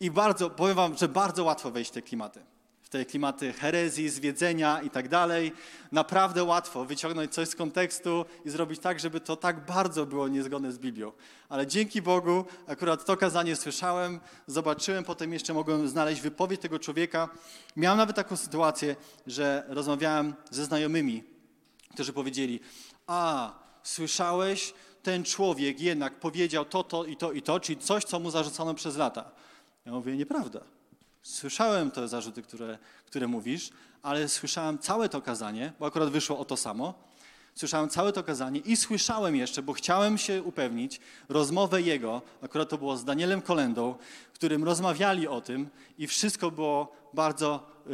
[0.00, 2.40] I bardzo, powiem wam, że bardzo łatwo wejść w te klimaty.
[2.96, 5.52] Te klimaty herezji, zwiedzenia i tak dalej.
[5.92, 10.72] Naprawdę łatwo wyciągnąć coś z kontekstu i zrobić tak, żeby to tak bardzo było niezgodne
[10.72, 11.12] z Biblią.
[11.48, 17.28] Ale dzięki Bogu akurat to kazanie słyszałem, zobaczyłem, potem jeszcze mogłem znaleźć wypowiedź tego człowieka.
[17.76, 21.24] Miałem nawet taką sytuację, że rozmawiałem ze znajomymi,
[21.94, 22.60] którzy powiedzieli,
[23.06, 28.20] a, słyszałeś, ten człowiek jednak powiedział to, to i to i to, czyli coś, co
[28.20, 29.30] mu zarzucono przez lata.
[29.86, 30.75] Ja mówię, nieprawda.
[31.26, 33.70] Słyszałem te zarzuty, które, które mówisz,
[34.02, 36.94] ale słyszałem całe to kazanie, bo akurat wyszło o to samo.
[37.54, 42.78] Słyszałem całe to kazanie i słyszałem jeszcze, bo chciałem się upewnić, rozmowę jego, akurat to
[42.78, 43.94] było z Danielem Kolendą,
[44.34, 45.68] którym rozmawiali o tym
[45.98, 47.92] i wszystko było bardzo yy,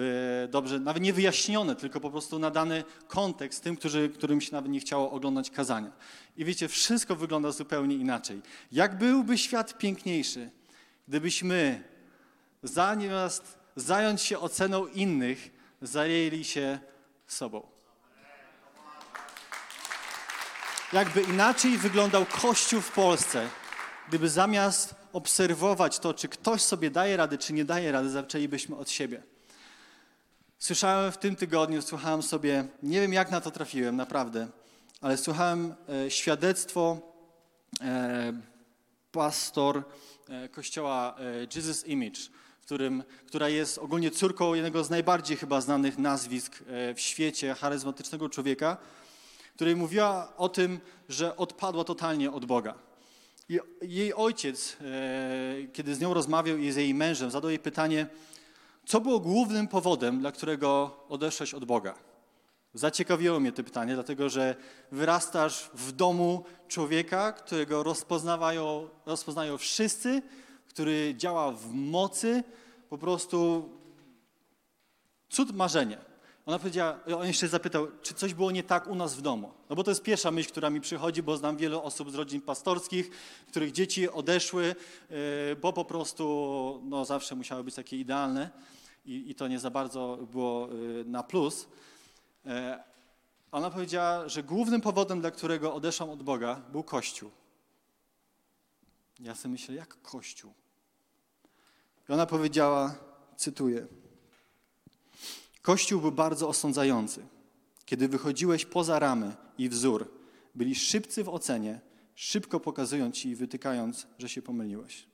[0.49, 4.80] dobrze, nawet nie wyjaśnione, tylko po prostu nadany kontekst tym, którzy, którym się nawet nie
[4.80, 5.93] chciało oglądać kazania.
[6.37, 8.43] I wiecie, wszystko wygląda zupełnie inaczej.
[8.72, 10.51] Jak byłby świat piękniejszy,
[11.09, 11.91] gdybyśmy
[12.62, 15.50] zamiast zająć się oceną innych,
[15.82, 16.78] zajęli się
[17.26, 17.66] sobą.
[20.92, 23.48] Jakby inaczej wyglądał Kościół w Polsce,
[24.08, 28.90] gdyby zamiast obserwować to, czy ktoś sobie daje radę, czy nie daje rady, zaczęlibyśmy od
[28.90, 29.22] siebie.
[30.58, 34.48] Słyszałem w tym tygodniu, słuchałem sobie, nie wiem jak na to trafiłem, naprawdę,
[35.00, 37.00] ale słuchałem e, świadectwo
[37.80, 38.32] e,
[39.12, 39.82] pastor
[40.28, 42.20] e, kościoła e, Jesus Image,
[42.73, 48.29] którym, która jest ogólnie córką jednego z najbardziej chyba znanych nazwisk e, w świecie charyzmatycznego
[48.29, 48.77] człowieka,
[49.55, 52.75] której mówiła o tym, że odpadła totalnie od Boga.
[53.49, 58.07] I jej ojciec, e, kiedy z nią rozmawiał i z jej mężem, zadał jej pytanie,
[58.87, 61.95] co było głównym powodem, dla którego odeszłeś od Boga?
[62.75, 64.57] Zaciekawiło mnie to pytanie, dlatego że
[64.93, 70.23] wyrastasz w domu człowieka, którego rozpoznają, rozpoznają wszyscy,
[70.73, 72.45] który działa w mocy,
[72.93, 73.68] po prostu
[75.30, 75.99] cud marzenie.
[76.47, 79.53] Ona powiedziała, on jeszcze zapytał, czy coś było nie tak u nas w domu.
[79.70, 82.40] No bo to jest pierwsza myśl, która mi przychodzi, bo znam wiele osób z rodzin
[82.40, 83.11] pastorskich,
[83.49, 84.74] których dzieci odeszły,
[85.11, 88.51] e, bo po prostu no, zawsze musiały być takie idealne
[89.05, 90.70] i, i to nie za bardzo było e,
[91.05, 91.68] na plus.
[92.47, 92.84] E,
[93.53, 97.30] ona powiedziała, że głównym powodem, dla którego odeszłam od Boga, był Kościół.
[99.20, 100.61] Ja sobie myślę, jak Kościół?
[102.12, 102.94] Ona powiedziała,
[103.36, 103.86] cytuję,
[105.62, 107.26] Kościół był bardzo osądzający.
[107.84, 110.10] Kiedy wychodziłeś poza ramy i wzór,
[110.54, 111.80] byli szybcy w ocenie,
[112.14, 115.06] szybko pokazując ci i wytykając, że się pomyliłeś.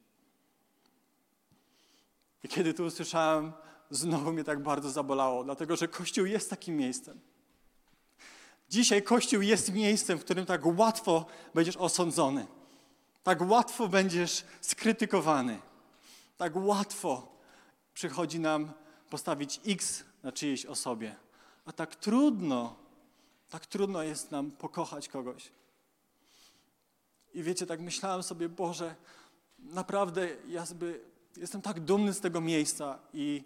[2.45, 3.53] I kiedy to usłyszałem,
[3.91, 7.21] znowu mnie tak bardzo zabolało, dlatego że Kościół jest takim miejscem.
[8.71, 12.47] Dzisiaj Kościół jest miejscem, w którym tak łatwo będziesz osądzony,
[13.23, 15.61] tak łatwo będziesz skrytykowany,
[16.39, 17.39] tak łatwo
[17.95, 18.73] przychodzi nam
[19.11, 21.17] postawić X na czyjejś osobie.
[21.65, 22.77] A tak trudno,
[23.51, 25.53] tak trudno jest nam pokochać kogoś.
[27.35, 28.95] I wiecie, tak myślałem sobie, Boże,
[29.59, 30.95] naprawdę ja sobie,
[31.37, 33.45] jestem tak dumny z tego miejsca i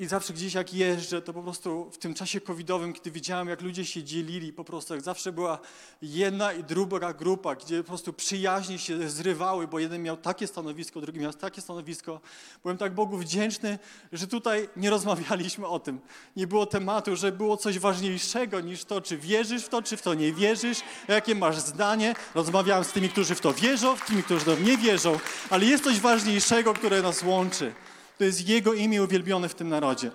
[0.00, 3.60] i zawsze gdzieś jak jeżdżę, to po prostu w tym czasie covidowym, kiedy widziałem, jak
[3.60, 5.58] ludzie się dzielili, po prostu jak zawsze była
[6.02, 11.00] jedna i druga grupa, gdzie po prostu przyjaźnie się zrywały, bo jeden miał takie stanowisko,
[11.00, 12.20] drugi miał takie stanowisko.
[12.62, 13.78] Byłem tak Bogu wdzięczny,
[14.12, 16.00] że tutaj nie rozmawialiśmy o tym.
[16.36, 20.02] Nie było tematu, że było coś ważniejszego niż to, czy wierzysz w to, czy w
[20.02, 22.14] to nie wierzysz, jakie masz zdanie.
[22.34, 25.18] Rozmawiałem z tymi, którzy w to wierzą, z tymi, którzy w to nie wierzą,
[25.50, 27.74] ale jest coś ważniejszego, które nas łączy.
[28.20, 30.10] To jest Jego imię uwielbione w tym narodzie.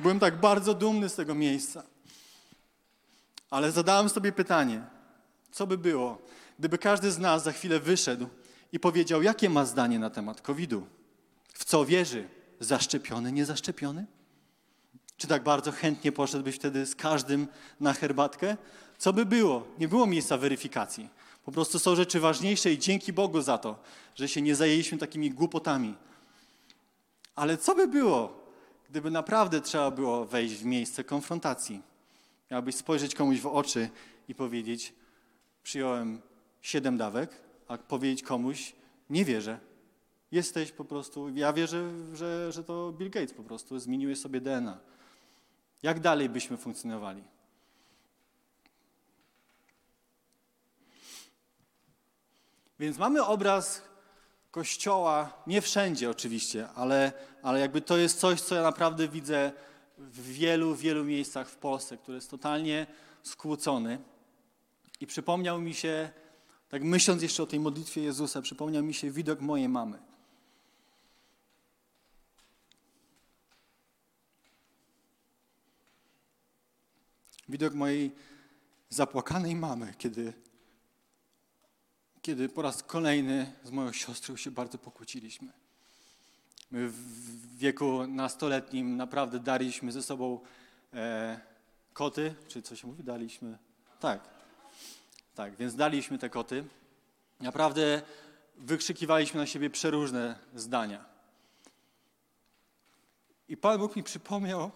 [0.00, 1.82] Byłem tak bardzo dumny z tego miejsca.
[3.50, 4.82] Ale zadałem sobie pytanie,
[5.50, 6.22] co by było,
[6.58, 8.26] gdyby każdy z nas za chwilę wyszedł
[8.72, 10.86] i powiedział, jakie ma zdanie na temat COVID-u?
[11.52, 12.28] W co wierzy?
[12.60, 14.06] Zaszczepiony, niezaszczepiony?
[15.16, 17.46] Czy tak bardzo chętnie poszedłbyś wtedy z każdym
[17.80, 18.56] na herbatkę?
[18.98, 19.68] Co by było?
[19.78, 21.08] Nie było miejsca weryfikacji.
[21.44, 23.82] Po prostu są rzeczy ważniejsze i dzięki Bogu za to,
[24.14, 25.94] że się nie zajęliśmy takimi głupotami,
[27.38, 28.44] ale co by było,
[28.90, 31.82] gdyby naprawdę trzeba było wejść w miejsce konfrontacji?
[32.50, 33.90] Miałbyś spojrzeć komuś w oczy
[34.28, 34.94] i powiedzieć:
[35.62, 36.20] Przyjąłem
[36.60, 37.30] siedem dawek,
[37.68, 38.72] a powiedzieć komuś:
[39.10, 39.60] Nie wierzę.
[40.32, 44.78] Jesteś po prostu, ja wierzę, że, że to Bill Gates po prostu zmieniłeś sobie DNA.
[45.82, 47.22] Jak dalej byśmy funkcjonowali?
[52.78, 53.87] Więc mamy obraz
[54.58, 59.52] Kościoła, nie wszędzie oczywiście, ale, ale jakby to jest coś, co ja naprawdę widzę
[59.98, 62.86] w wielu, wielu miejscach w Polsce, który jest totalnie
[63.22, 63.98] skłócony.
[65.00, 66.10] I przypomniał mi się,
[66.68, 69.98] tak myśląc jeszcze o tej modlitwie Jezusa, przypomniał mi się widok mojej mamy.
[77.48, 78.14] Widok mojej
[78.88, 80.32] zapłakanej mamy, kiedy
[82.28, 85.52] kiedy po raz kolejny z moją siostrą się bardzo pokłóciliśmy.
[86.70, 90.40] My w wieku nastoletnim naprawdę daliśmy ze sobą
[90.94, 91.40] e,
[91.92, 93.04] koty, czy co się mówi?
[93.04, 93.58] Daliśmy.
[94.00, 94.28] Tak.
[95.34, 96.64] Tak, więc daliśmy te koty.
[97.40, 98.02] Naprawdę
[98.56, 101.04] wykrzykiwaliśmy na siebie przeróżne zdania.
[103.48, 104.70] I Pan Bóg mi przypomniał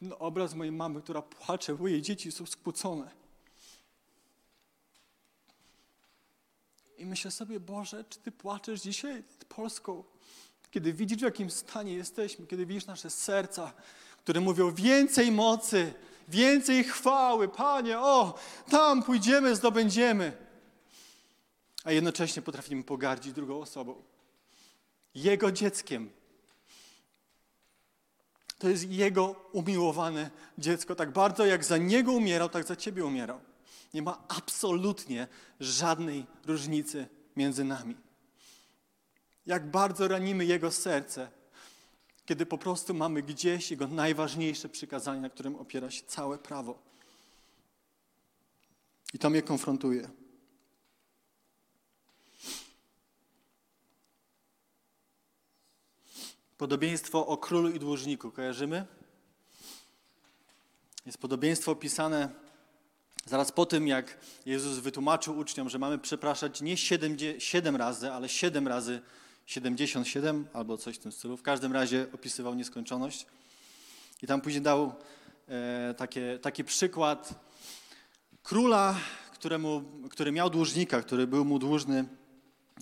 [0.00, 3.10] no, obraz mojej mamy, która płacze, bo jej dzieci są skłócone.
[6.98, 10.04] I myślę sobie, Boże, czy Ty płaczesz dzisiaj nad Polską,
[10.70, 13.72] kiedy widzisz, w jakim stanie jesteśmy, kiedy widzisz nasze serca,
[14.18, 15.94] które mówią więcej mocy,
[16.28, 18.38] więcej chwały, Panie, o,
[18.70, 20.36] tam pójdziemy, zdobędziemy.
[21.84, 24.02] A jednocześnie potrafimy pogardzić drugą osobą,
[25.14, 26.10] Jego dzieckiem.
[28.58, 30.94] To jest Jego umiłowane dziecko.
[30.94, 33.40] Tak bardzo jak za Niego umierał, tak za Ciebie umierał.
[33.96, 35.28] Nie ma absolutnie
[35.60, 37.96] żadnej różnicy między nami.
[39.46, 41.30] Jak bardzo ranimy Jego serce,
[42.26, 46.78] kiedy po prostu mamy gdzieś Jego najważniejsze przykazanie, na którym opiera się całe prawo.
[49.14, 50.10] I to mnie konfrontuje.
[56.58, 58.30] Podobieństwo o królu i dłużniku.
[58.30, 58.86] Kojarzymy?
[61.06, 62.45] Jest podobieństwo opisane
[63.28, 68.28] Zaraz po tym, jak Jezus wytłumaczył uczniom, że mamy przepraszać nie 7, 7 razy, ale
[68.28, 69.00] 7 razy
[69.46, 71.36] 77 albo coś w tym stylu.
[71.36, 73.26] W każdym razie opisywał nieskończoność.
[74.22, 74.94] I tam później dał
[75.48, 77.34] e, takie, taki przykład
[78.42, 78.94] króla,
[79.32, 82.04] któremu, który miał dłużnika, który był mu dłużny.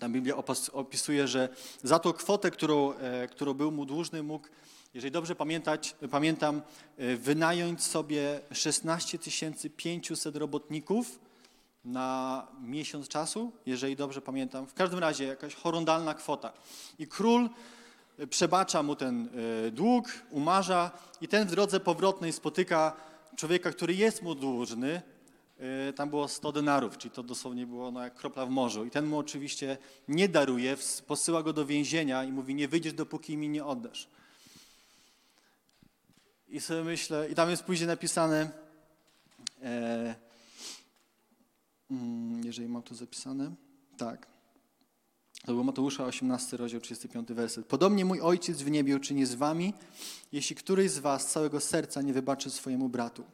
[0.00, 0.34] Tam Biblia
[0.72, 1.48] opisuje, że
[1.82, 4.48] za tą kwotę, którą, e, którą był mu dłużny, mógł
[4.94, 6.62] jeżeli dobrze pamiętać, pamiętam,
[7.00, 9.18] y, wynająć sobie 16
[9.76, 11.18] 500 robotników
[11.84, 14.66] na miesiąc czasu, jeżeli dobrze pamiętam.
[14.66, 16.52] W każdym razie jakaś horrendalna kwota.
[16.98, 17.48] I król
[18.20, 19.28] y, przebacza mu ten
[19.66, 20.90] y, dług, umarza
[21.20, 22.96] i ten w drodze powrotnej spotyka
[23.36, 25.02] człowieka, który jest mu dłużny.
[25.96, 28.84] Tam było 100 denarów, czyli to dosłownie było no, jak kropla w morzu.
[28.84, 29.78] I ten mu oczywiście
[30.08, 30.76] nie daruje,
[31.06, 34.08] posyła go do więzienia i mówi, nie wyjdziesz, dopóki mi nie oddasz.
[36.54, 38.50] I sobie myślę, i tam jest później napisane,
[39.62, 40.14] e,
[41.90, 43.54] mm, jeżeli mam to zapisane,
[43.96, 44.26] tak.
[45.44, 47.66] To było Mateusza 18, rozdział 35, werset.
[47.66, 49.74] Podobnie mój Ojciec w niebie uczyni z wami,
[50.32, 53.24] jeśli któryś z was całego serca nie wybaczy swojemu bratu.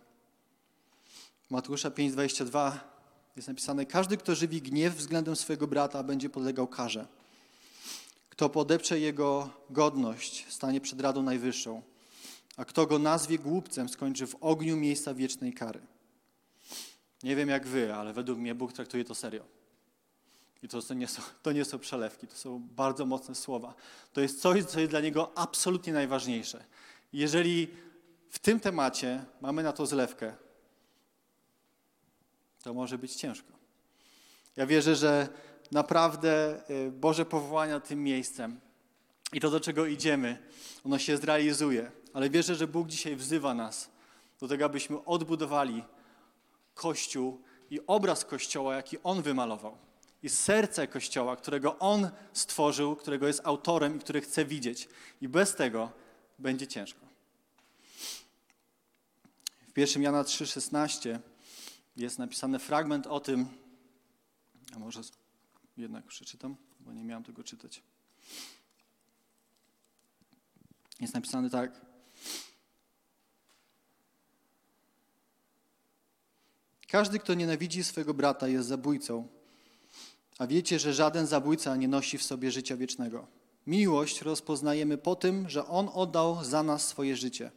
[1.51, 2.81] Mateusza 5, 22
[3.37, 7.07] jest napisane, każdy, kto żywi gniew względem swojego brata, będzie podlegał karze.
[8.31, 11.90] Kto podeprze jego godność, stanie przed Radą Najwyższą
[12.57, 15.81] a kto go nazwie głupcem, skończy w ogniu miejsca wiecznej kary.
[17.23, 19.45] Nie wiem jak wy, ale według mnie Bóg traktuje to serio.
[20.63, 23.75] I to nie, są, to nie są przelewki, to są bardzo mocne słowa.
[24.13, 26.65] To jest coś, co jest dla Niego absolutnie najważniejsze.
[27.13, 27.69] Jeżeli
[28.31, 30.35] w tym temacie mamy na to zlewkę,
[32.63, 33.53] to może być ciężko.
[34.57, 35.29] Ja wierzę, że
[35.73, 38.61] naprawdę y, Boże powołania tym miejscem
[39.33, 40.39] i to, do czego idziemy,
[40.85, 41.91] ono się zrealizuje.
[42.13, 43.91] Ale wierzę, że Bóg dzisiaj wzywa nas
[44.41, 45.85] do tego, abyśmy odbudowali
[46.75, 49.79] Kościół i obraz Kościoła, jaki On wymalował.
[50.23, 54.89] I serce Kościoła, którego On stworzył, którego jest autorem i który chce widzieć.
[55.21, 55.93] I bez tego
[56.39, 57.01] będzie ciężko.
[59.75, 61.19] W 1 Jana 3,16
[61.97, 63.49] jest napisany fragment o tym,
[64.77, 65.01] a może
[65.77, 67.83] jednak przeczytam, bo nie miałem tego czytać.
[71.01, 71.90] Jest napisane tak.
[76.91, 79.29] Każdy, kto nienawidzi swego brata, jest zabójcą.
[80.39, 83.27] A wiecie, że żaden zabójca nie nosi w sobie życia wiecznego.
[83.67, 87.51] Miłość rozpoznajemy po tym, że On oddał za nas swoje życie.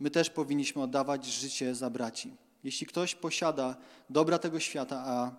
[0.00, 2.36] My też powinniśmy oddawać życie za braci.
[2.64, 3.76] Jeśli ktoś posiada
[4.10, 5.34] dobra tego świata, a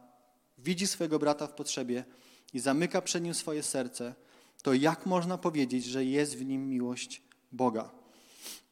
[0.58, 2.06] widzi swojego brata w potrzebie
[2.54, 4.16] i zamyka przed nim swoje serce,
[4.64, 7.22] to jak można powiedzieć, że jest w nim miłość
[7.52, 7.92] Boga?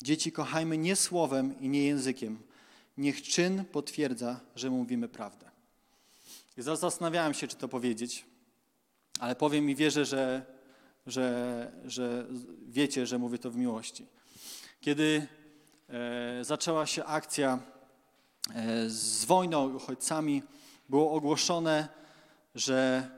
[0.01, 2.39] Dzieci, kochajmy nie słowem i nie językiem,
[2.97, 5.51] Niech czyn potwierdza, że mówimy prawdę.
[6.57, 8.25] I zastanawiałem się, czy to powiedzieć,
[9.19, 10.45] ale powiem i wierzę, że,
[11.07, 12.27] że, że
[12.67, 14.07] wiecie, że mówię to w miłości.
[14.81, 15.27] Kiedy
[15.89, 17.59] e, zaczęła się akcja
[18.55, 20.43] e, z wojną uchodźcami,
[20.89, 21.87] było ogłoszone,
[22.55, 23.09] że,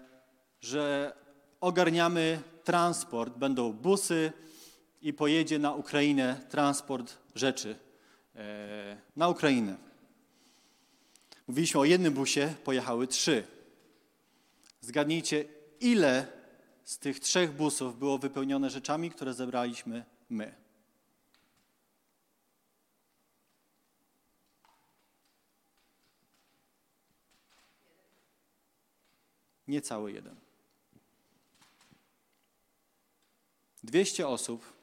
[0.61, 1.13] że
[1.61, 4.33] ogarniamy transport, będą busy
[5.01, 7.84] i pojedzie na Ukrainę transport rzeczy
[9.15, 9.77] na Ukrainę.
[11.47, 13.47] Mówiliśmy o jednym busie, pojechały trzy.
[14.81, 15.45] Zgadnijcie,
[15.79, 16.27] ile
[16.83, 20.55] z tych trzech busów było wypełnione rzeczami, które zebraliśmy my.
[29.67, 30.35] Niecały jeden.
[33.83, 34.73] 200 osób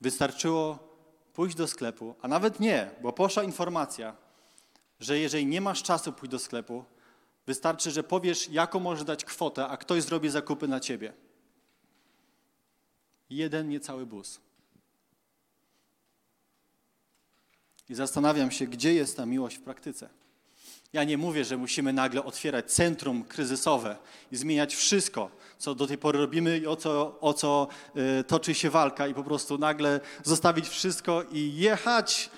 [0.00, 0.85] wystarczyło
[1.36, 4.16] pójść do sklepu, a nawet nie, bo poszła informacja,
[5.00, 6.84] że jeżeli nie masz czasu pójść do sklepu,
[7.46, 11.12] wystarczy, że powiesz, jaką możesz dać kwotę, a ktoś zrobi zakupy na ciebie.
[13.30, 14.40] Jeden niecały bus.
[17.88, 20.08] I zastanawiam się, gdzie jest ta miłość w praktyce.
[20.92, 23.96] Ja nie mówię, że musimy nagle otwierać centrum kryzysowe
[24.32, 27.68] i zmieniać wszystko, co do tej pory robimy i o co, o co
[28.20, 32.30] y, toczy się walka, i po prostu nagle zostawić wszystko i jechać.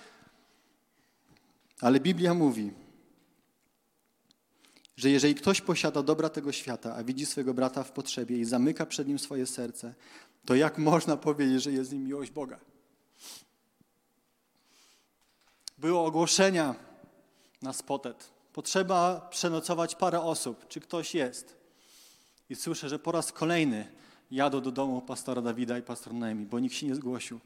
[1.81, 2.73] Ale Biblia mówi,
[4.97, 8.87] że jeżeli ktoś posiada dobra tego świata, a widzi swojego brata w potrzebie i zamyka
[8.87, 9.95] przed nim swoje serce,
[10.45, 12.59] to jak można powiedzieć, że jest nim miłość Boga?
[15.79, 16.75] Było ogłoszenia
[17.63, 21.57] na spotet potrzeba przenocować parę osób, czy ktoś jest.
[22.51, 23.93] I słyszę, że po raz kolejny
[24.31, 27.41] jadą do domu pastora Dawida i pastor Noemi, bo nikt się nie zgłosił.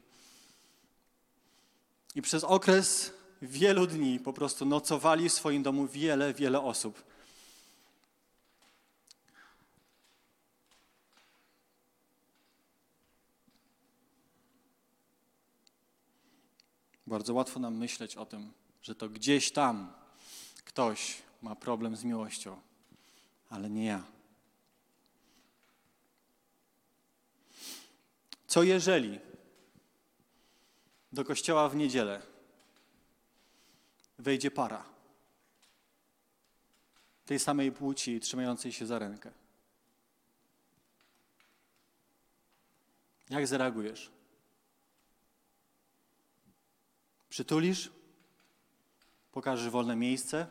[2.15, 3.11] I przez okres
[3.41, 7.03] wielu dni po prostu nocowali w swoim domu wiele, wiele osób.
[17.07, 18.51] Bardzo łatwo nam myśleć o tym,
[18.81, 20.02] że to gdzieś tam
[20.65, 22.61] Ktoś ma problem z miłością,
[23.49, 24.03] ale nie ja.
[28.47, 29.19] Co jeżeli
[31.11, 32.21] do kościoła w niedzielę
[34.19, 34.85] wejdzie para
[37.25, 39.31] tej samej płci trzymającej się za rękę?
[43.29, 44.11] Jak zareagujesz?
[47.29, 47.91] Przytulisz?
[49.33, 50.47] Pokażesz wolne miejsce?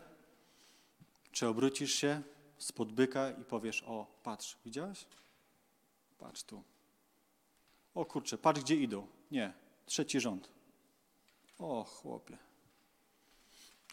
[1.32, 2.22] Czy obrócisz się
[2.58, 5.06] spod byka i powiesz: O, patrz, widziałeś?
[6.18, 6.62] Patrz tu.
[7.94, 9.06] O kurczę, patrz gdzie idą.
[9.30, 9.52] Nie,
[9.86, 10.48] trzeci rząd.
[11.58, 12.38] O, chłopie.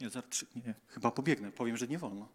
[0.01, 2.27] Nie, zaraz, nie, chyba pobiegnę, powiem, że nie wolno.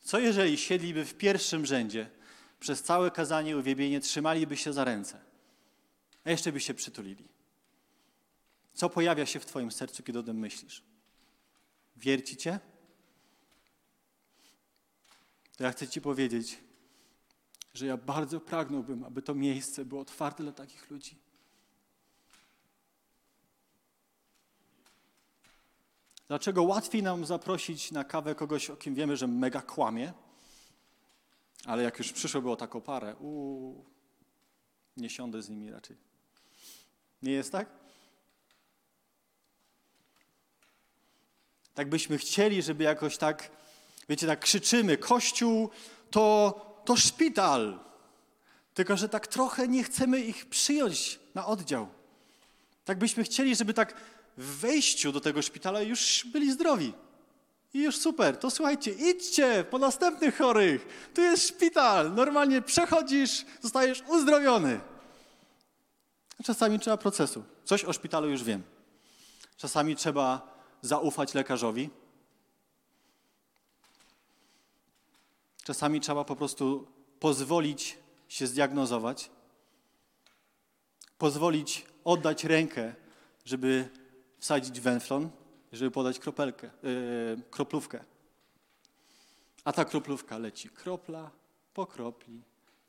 [0.00, 2.10] Co jeżeli siedliby w pierwszym rzędzie,
[2.60, 5.20] przez całe kazanie uwielbienie trzymaliby się za ręce,
[6.24, 7.33] a jeszcze by się przytulili?
[8.74, 10.82] Co pojawia się w Twoim sercu, kiedy o tym myślisz?
[11.96, 12.60] Wierci Cię?
[15.56, 16.58] To ja chcę Ci powiedzieć,
[17.74, 21.18] że ja bardzo pragnąłbym, aby to miejsce było otwarte dla takich ludzi.
[26.28, 30.12] Dlaczego łatwiej nam zaprosić na kawę kogoś, o kim wiemy, że mega kłamie,
[31.64, 33.84] ale jak już przyszło było taką parę, uuu,
[34.96, 35.96] nie siądę z nimi raczej.
[37.22, 37.83] Nie jest tak?
[41.74, 43.50] Tak byśmy chcieli, żeby jakoś tak,
[44.08, 45.70] wiecie, tak krzyczymy, Kościół
[46.10, 47.78] to, to szpital.
[48.74, 51.88] Tylko, że tak trochę nie chcemy ich przyjąć na oddział.
[52.84, 53.94] Tak byśmy chcieli, żeby tak
[54.36, 56.92] w wejściu do tego szpitala już byli zdrowi.
[57.74, 61.10] I już super, to słuchajcie, idźcie po następnych chorych.
[61.14, 64.80] Tu jest szpital, normalnie przechodzisz, zostajesz uzdrowiony.
[66.44, 67.44] Czasami trzeba procesu.
[67.64, 68.62] Coś o szpitalu już wiem.
[69.56, 70.53] Czasami trzeba
[70.84, 71.90] zaufać lekarzowi.
[75.64, 76.86] Czasami trzeba po prostu
[77.20, 79.30] pozwolić się zdiagnozować,
[81.18, 82.94] pozwolić oddać rękę,
[83.44, 83.88] żeby
[84.38, 85.30] wsadzić węflon,
[85.72, 88.04] żeby podać kropelkę, yy, kroplówkę.
[89.64, 91.30] A ta kroplówka leci kropla
[91.74, 92.42] po kropli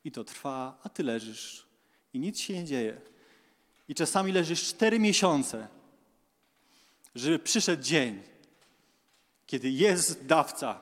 [0.04, 1.66] i to trwa, a ty leżysz
[2.12, 3.00] i nic się nie dzieje.
[3.88, 5.68] I czasami leżysz cztery miesiące,
[7.16, 8.22] żeby przyszedł dzień,
[9.46, 10.80] kiedy jest dawca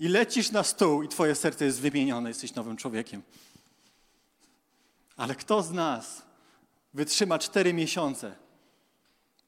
[0.00, 3.22] i lecisz na stół i twoje serce jest wymienione, jesteś nowym człowiekiem.
[5.16, 6.22] Ale kto z nas
[6.94, 8.36] wytrzyma cztery miesiące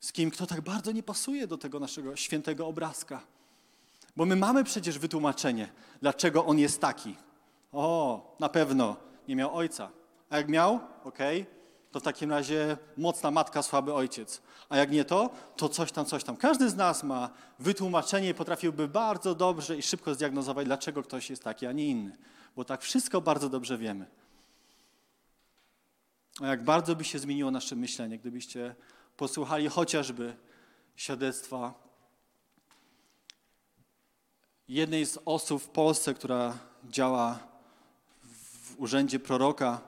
[0.00, 3.26] z kim, kto tak bardzo nie pasuje do tego naszego świętego obrazka?
[4.16, 5.72] Bo my mamy przecież wytłumaczenie,
[6.02, 7.16] dlaczego on jest taki.
[7.72, 8.96] O, na pewno
[9.28, 9.90] nie miał ojca.
[10.30, 11.57] A jak miał, okej, okay,
[11.92, 14.42] to w takim razie mocna matka, słaby ojciec.
[14.68, 16.36] A jak nie to, to coś tam, coś tam.
[16.36, 21.42] Każdy z nas ma wytłumaczenie i potrafiłby bardzo dobrze i szybko zdiagnozować, dlaczego ktoś jest
[21.42, 22.16] taki, a nie inny.
[22.56, 24.06] Bo tak wszystko bardzo dobrze wiemy.
[26.40, 28.74] A jak bardzo by się zmieniło nasze myślenie, gdybyście
[29.16, 30.36] posłuchali chociażby
[30.96, 31.74] świadectwa
[34.68, 37.38] jednej z osób w Polsce, która działa
[38.22, 39.80] w urzędzie proroka,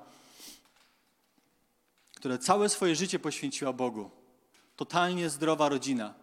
[2.20, 4.10] która całe swoje życie poświęciła Bogu.
[4.76, 6.14] Totalnie zdrowa rodzina.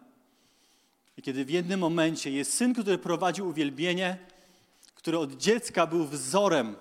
[1.16, 4.18] I kiedy w jednym momencie jest syn, który prowadził uwielbienie,
[4.94, 6.76] który od dziecka był wzorem,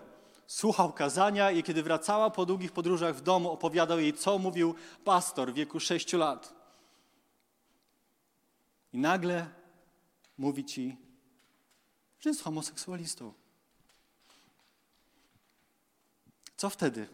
[0.47, 5.51] słuchał kazania i kiedy wracała po długich podróżach w domu, opowiadał jej, co mówił pastor
[5.51, 6.53] w wieku sześciu lat.
[8.93, 9.49] I nagle
[10.37, 10.97] mówi ci,
[12.19, 13.33] że jest homoseksualistą.
[16.57, 17.07] Co wtedy?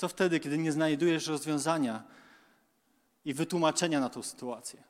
[0.00, 2.02] Co wtedy, kiedy nie znajdujesz rozwiązania
[3.24, 4.82] i wytłumaczenia na tą sytuację?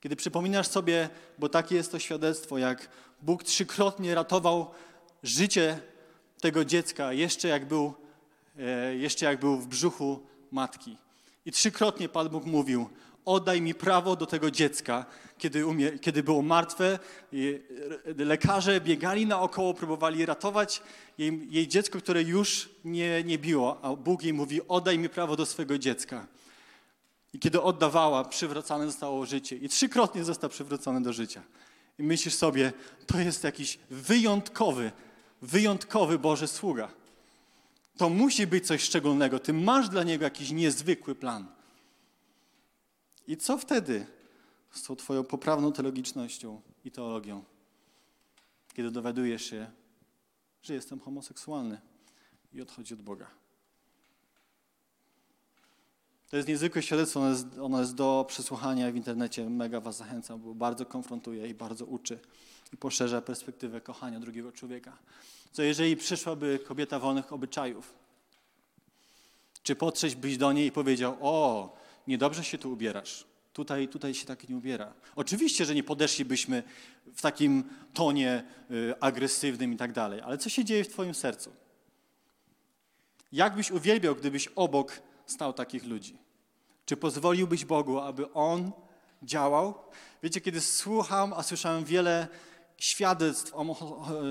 [0.00, 2.88] Kiedy przypominasz sobie, bo takie jest to świadectwo, jak
[3.22, 4.70] Bóg trzykrotnie ratował
[5.22, 5.78] życie
[6.40, 7.94] tego dziecka, jeszcze jak był,
[8.58, 10.98] e, jeszcze jak był w brzuchu matki.
[11.46, 12.88] I trzykrotnie Pan Bóg mówił:
[13.24, 15.06] Oddaj mi prawo do tego dziecka,
[15.38, 16.98] kiedy, umie, kiedy było martwe.
[18.16, 20.82] Lekarze biegali naokoło, próbowali ratować
[21.18, 25.36] jej, jej dziecko, które już nie, nie biło, a Bóg jej mówi: Oddaj mi prawo
[25.36, 26.26] do swojego dziecka.
[27.32, 29.56] I kiedy oddawała, przywracane zostało życie.
[29.56, 31.42] I trzykrotnie został przywrócony do życia.
[31.98, 32.72] I myślisz sobie,
[33.06, 34.92] to jest jakiś wyjątkowy,
[35.42, 36.88] wyjątkowy Boży sługa.
[37.96, 39.38] To musi być coś szczególnego.
[39.38, 41.53] Ty masz dla niego jakiś niezwykły plan.
[43.26, 44.06] I co wtedy
[44.70, 47.44] z tą Twoją poprawną teologicznością i teologią,
[48.74, 49.70] kiedy dowiadujesz się,
[50.62, 51.80] że jestem homoseksualny
[52.52, 53.26] i odchodzi od Boga?
[56.30, 59.50] To jest niezwykłe świadectwo, ono jest, ono jest do przesłuchania w internecie.
[59.50, 62.18] Mega Was zachęcam, bo bardzo konfrontuje i bardzo uczy.
[62.72, 64.98] i poszerza perspektywę kochania drugiego człowieka.
[65.52, 67.94] Co jeżeli przyszłaby kobieta wolnych obyczajów?
[69.62, 73.26] Czy podszedłbyś byś do niej i powiedział: O, niedobrze się tu ubierasz.
[73.52, 74.94] Tutaj, tutaj się tak nie ubiera.
[75.16, 76.62] Oczywiście, że nie podeszlibyśmy
[77.14, 81.52] w takim tonie y, agresywnym i tak dalej, ale co się dzieje w Twoim sercu?
[83.32, 86.18] Jak byś uwielbiał, gdybyś obok stał takich ludzi?
[86.86, 88.72] Czy pozwoliłbyś Bogu, aby On
[89.22, 89.74] działał?
[90.22, 92.28] Wiecie, kiedy słucham, a słyszałem wiele
[92.78, 93.52] świadectw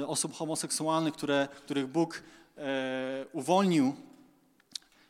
[0.07, 2.24] osób homoseksualnych, które, których Bóg
[2.57, 3.95] e, uwolnił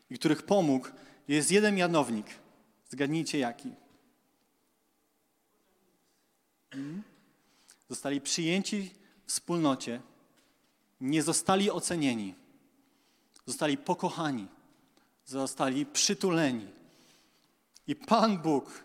[0.09, 0.87] i których pomógł,
[1.27, 2.42] jest jeden mianownik.
[2.93, 3.69] Zgadnijcie jaki.
[6.69, 7.03] Hmm?
[7.89, 8.91] Zostali przyjęci
[9.25, 10.01] w wspólnocie,
[11.01, 12.35] nie zostali ocenieni,
[13.45, 14.47] zostali pokochani,
[15.25, 16.67] zostali przytuleni.
[17.87, 18.83] I Pan Bóg,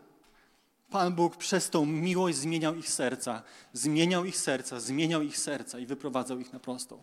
[0.91, 3.43] Pan Bóg przez tą miłość zmieniał ich serca,
[3.73, 7.03] zmieniał ich serca, zmieniał ich serca i wyprowadzał ich na prostą.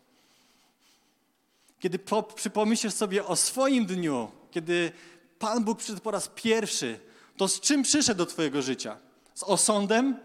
[1.79, 4.91] Kiedy po, przypomnisz sobie o swoim dniu, kiedy
[5.39, 6.99] Pan Bóg przyszedł po raz pierwszy,
[7.37, 8.97] to z czym przyszedł do Twojego życia?
[9.33, 10.19] Z osądem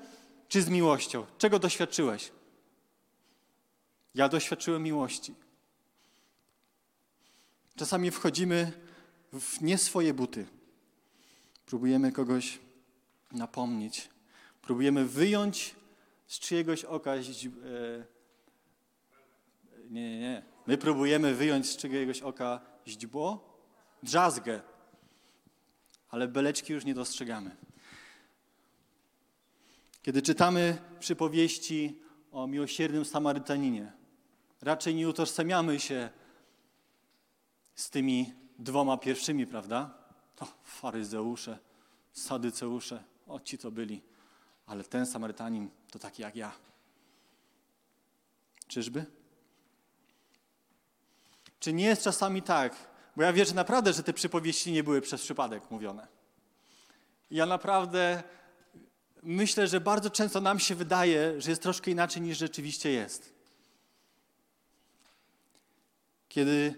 [0.49, 1.27] czy z miłością?
[1.39, 2.33] Czego doświadczyłeś?
[4.15, 5.35] Ja doświadczyłem miłości.
[7.77, 8.73] Czasami wchodzimy
[9.33, 10.47] w nie swoje buty.
[11.67, 12.59] Próbujemy kogoś
[13.33, 14.11] napomnieć.
[14.63, 15.75] Próbujemy wyjąć
[16.27, 17.15] z czyjegoś oka.
[17.15, 17.21] E,
[19.91, 20.43] nie, nie, nie.
[20.67, 23.59] My próbujemy wyjąć z czyjegoś oka źdźbło,
[24.03, 24.61] drzazgę,
[26.11, 27.57] ale beleczki już nie dostrzegamy.
[30.03, 31.99] Kiedy czytamy przypowieści
[32.33, 33.93] o miłosiernym Samarytaninie,
[34.61, 36.11] raczej nie utożsamiamy się
[37.75, 39.95] z tymi dwoma pierwszymi, prawda?
[40.37, 41.59] To faryzeusze,
[42.13, 44.03] sadyceusze, o ci to byli.
[44.67, 46.53] Ale ten Samarytanin to taki jak ja.
[48.69, 49.07] Czyżby?
[51.61, 52.77] Czy nie jest czasami tak,
[53.17, 56.07] bo ja wierzę naprawdę, że te przypowieści nie były przez przypadek mówione.
[57.31, 58.23] Ja naprawdę
[59.23, 63.35] myślę, że bardzo często nam się wydaje, że jest troszkę inaczej niż rzeczywiście jest.
[66.29, 66.75] Kiedy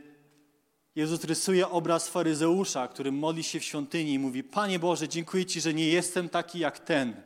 [0.96, 5.60] Jezus rysuje obraz faryzeusza, który modli się w świątyni i mówi: Panie Boże, dziękuję Ci,
[5.60, 7.22] że nie jestem taki jak ten.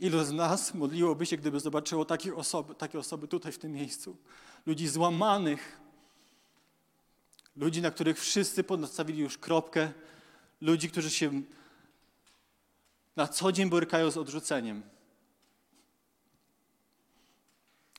[0.00, 4.16] Ilu z nas modliłoby się, gdyby zobaczyło takie osoby, takie osoby tutaj w tym miejscu?
[4.66, 5.80] Ludzi złamanych,
[7.60, 9.92] ludzi, na których wszyscy postawili już kropkę,
[10.60, 11.42] ludzi, którzy się
[13.16, 14.82] na co dzień borykają z odrzuceniem.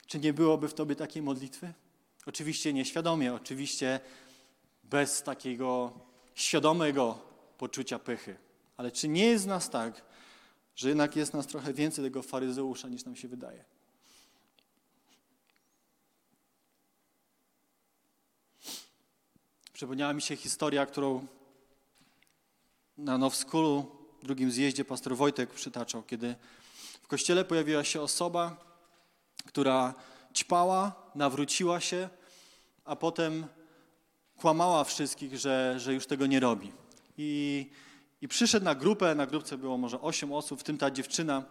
[0.08, 1.74] Czy nie byłoby w tobie takiej modlitwy?
[2.26, 4.00] Oczywiście nieświadomie, oczywiście
[4.84, 5.94] bez takiego
[6.36, 7.20] świadomego
[7.58, 8.36] poczucia pychy.
[8.78, 10.02] Ale czy nie jest nas tak,
[10.76, 13.71] że jednak jest nas trochę więcej tego faryzeusza niż nam się wydaje?
[19.82, 21.28] Przypomniała mi się historia, którą
[22.98, 23.92] na Now Schoolu,
[24.24, 26.36] drugim zjeździe, pastor Wojtek przytaczał, kiedy
[27.02, 28.58] w kościele pojawiła się osoba,
[29.46, 29.94] która
[30.36, 32.10] ćpała, nawróciła się,
[32.86, 33.46] a potem
[34.38, 36.72] kłamała wszystkich, że, że już tego nie robi.
[37.18, 37.70] I,
[38.22, 41.44] I przyszedł na grupę, na grupce było może osiem osób, w tym ta dziewczyna.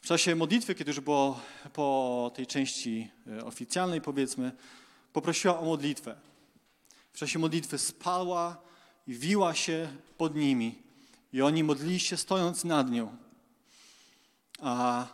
[0.00, 1.40] W czasie modlitwy, kiedy już było
[1.72, 4.52] po tej części e, oficjalnej, powiedzmy,
[5.12, 6.33] poprosiła o modlitwę.
[7.14, 8.62] W czasie modlitwy spała
[9.06, 10.82] i wiła się pod nimi.
[11.32, 13.16] I oni modlili się stojąc nad nią.
[14.60, 15.06] A,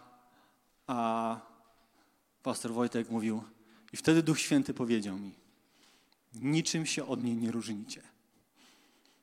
[0.87, 1.41] a
[2.43, 3.43] pastor Wojtek mówił,
[3.93, 5.33] i wtedy Duch Święty powiedział mi,
[6.35, 8.03] niczym się od niej nie różnicie.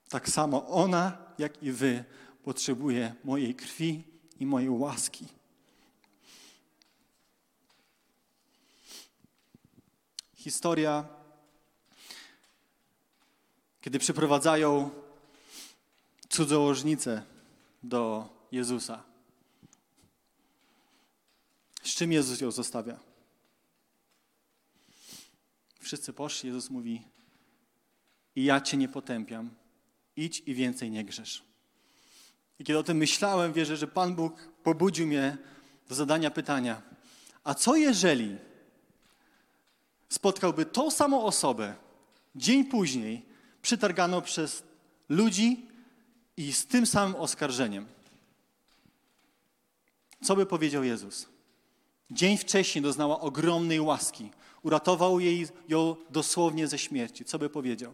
[0.10, 2.04] Tak samo ona, jak i wy,
[2.44, 4.04] potrzebuje mojej krwi
[4.40, 5.28] i mojej łaski.
[10.36, 11.17] Historia,
[13.88, 14.90] kiedy przyprowadzają
[16.30, 17.24] cudzołożnicę
[17.84, 19.04] do Jezusa.
[21.84, 23.00] Z czym Jezus ją zostawia?
[25.80, 27.02] Wszyscy poszli, Jezus mówi:
[28.36, 29.50] I ja cię nie potępiam,
[30.16, 31.44] idź i więcej nie grzesz.
[32.60, 35.38] I kiedy o tym myślałem, wierzę, że Pan Bóg pobudził mnie
[35.90, 36.82] do zadania pytania:
[37.44, 38.38] A co jeżeli
[40.10, 41.76] spotkałby tą samą osobę
[42.36, 43.37] dzień później,
[43.68, 44.64] przytarganą przez
[45.10, 45.66] ludzi
[46.38, 47.86] i z tym samym oskarżeniem?
[50.24, 51.28] Co by powiedział Jezus?
[52.12, 54.32] Dzień wcześniej doznała ogromnej łaski.
[54.64, 57.26] Uratował jej, ją dosłownie ze śmierci.
[57.26, 57.94] Co by powiedział?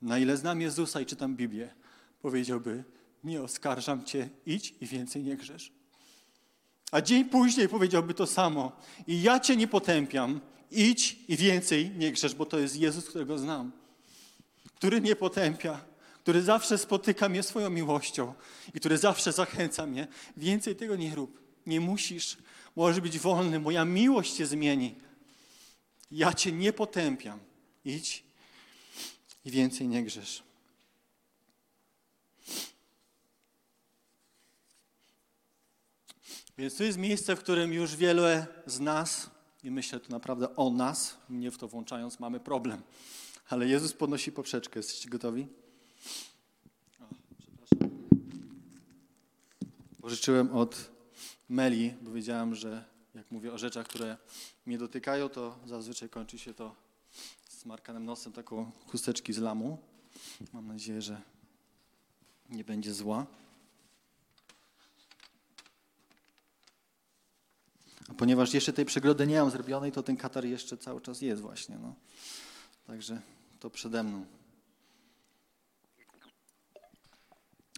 [0.00, 1.74] Na ile znam Jezusa i czytam Biblię,
[2.22, 2.84] powiedziałby:
[3.24, 5.72] Nie oskarżam cię, idź i więcej nie grzesz.
[6.92, 8.72] A dzień później powiedziałby to samo.
[9.06, 10.40] I ja cię nie potępiam.
[10.72, 13.72] Idź i więcej nie grzesz, bo to jest Jezus, którego znam.
[14.74, 15.84] Który nie potępia,
[16.22, 18.34] który zawsze spotyka mnie swoją miłością
[18.74, 20.08] i który zawsze zachęca mnie.
[20.36, 21.42] Więcej tego nie rób.
[21.66, 22.36] Nie musisz.
[22.76, 23.60] Możesz być wolny.
[23.60, 24.94] Moja miłość cię zmieni.
[26.10, 27.38] Ja cię nie potępiam.
[27.84, 28.24] Idź
[29.44, 30.42] i więcej nie grzesz.
[36.58, 39.30] Więc to jest miejsce, w którym już wiele z nas,
[39.62, 42.82] i myślę tu naprawdę o nas, mnie w to włączając, mamy problem.
[43.48, 44.78] Ale Jezus podnosi poprzeczkę.
[44.78, 45.46] Jesteście gotowi?
[47.00, 47.04] O,
[47.38, 47.98] przepraszam.
[50.00, 50.90] Pożyczyłem od
[51.48, 52.84] Meli, bo wiedziałem, że
[53.14, 54.16] jak mówię o rzeczach, które
[54.66, 56.74] mnie dotykają, to zazwyczaj kończy się to
[57.48, 59.78] smarkanym nosem taką chusteczki z lamu.
[60.52, 61.20] Mam nadzieję, że
[62.50, 63.26] nie będzie zła.
[68.18, 71.78] Ponieważ jeszcze tej przegrody nie mam zrobionej, to ten katar jeszcze cały czas jest właśnie.
[71.78, 71.94] No.
[72.86, 73.20] Także
[73.60, 74.26] to przede mną.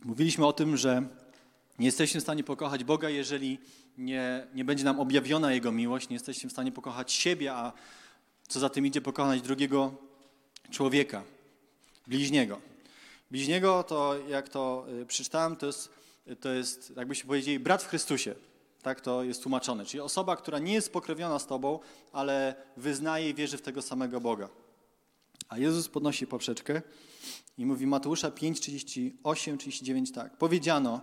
[0.05, 1.03] Mówiliśmy o tym, że
[1.79, 3.59] nie jesteśmy w stanie pokochać Boga, jeżeli
[3.99, 7.73] nie, nie będzie nam objawiona Jego miłość, nie jesteśmy w stanie pokochać siebie, a
[8.49, 9.95] co za tym idzie, pokonać drugiego
[10.71, 11.23] człowieka,
[12.07, 12.61] bliźniego.
[13.31, 15.91] Bliźniego to, jak to y, przeczytałem, to jest,
[16.41, 18.35] to jest jakbyśmy powiedzieli, brat w Chrystusie.
[18.85, 19.87] Tak to jest tłumaczone.
[19.87, 21.79] Czyli osoba, która nie jest pokrewniona z Tobą,
[22.13, 24.49] ale wyznaje i wierzy w tego samego Boga.
[25.49, 26.83] A Jezus podnosi poprzeczkę
[27.59, 30.37] i mówi Mateusza 5, 38, 39 tak.
[30.37, 31.01] Powiedziano,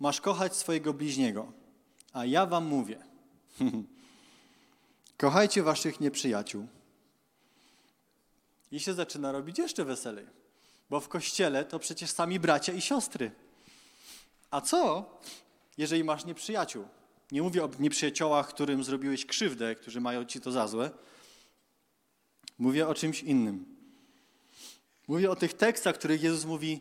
[0.00, 1.52] masz kochać swojego bliźniego,
[2.12, 2.98] a ja wam mówię.
[5.16, 6.66] Kochajcie waszych nieprzyjaciół.
[8.70, 10.26] I się zaczyna robić jeszcze weselej,
[10.90, 13.30] bo w kościele to przecież sami bracia i siostry.
[14.50, 15.10] A co,
[15.78, 16.84] jeżeli masz nieprzyjaciół?
[17.32, 20.90] Nie mówię o nieprzyjaciołach, którym zrobiłeś krzywdę, którzy mają ci to za złe.
[22.58, 23.76] Mówię o czymś innym.
[25.08, 26.80] Mówię o tych tekstach, w których Jezus mówi: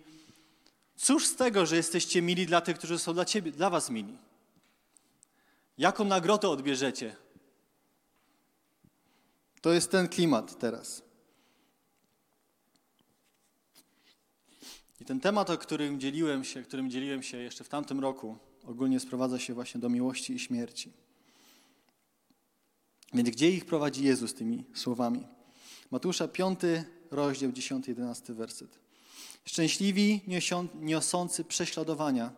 [0.96, 4.18] Cóż z tego, że jesteście mili dla tych, którzy są dla, ciebie, dla was mili?
[5.78, 7.16] Jaką nagrodę odbierzecie?
[9.62, 11.04] To jest ten klimat teraz.
[15.00, 19.00] I ten temat, o którym dzieliłem się, którym dzieliłem się jeszcze w tamtym roku, ogólnie
[19.00, 20.92] sprowadza się właśnie do miłości i śmierci.
[23.14, 25.28] Więc gdzie ich prowadzi Jezus tymi słowami?
[25.92, 26.60] Matusza 5,
[27.12, 28.80] rozdział 10-11 werset.
[29.46, 30.22] Szczęśliwi
[30.76, 32.32] niosący prześladowania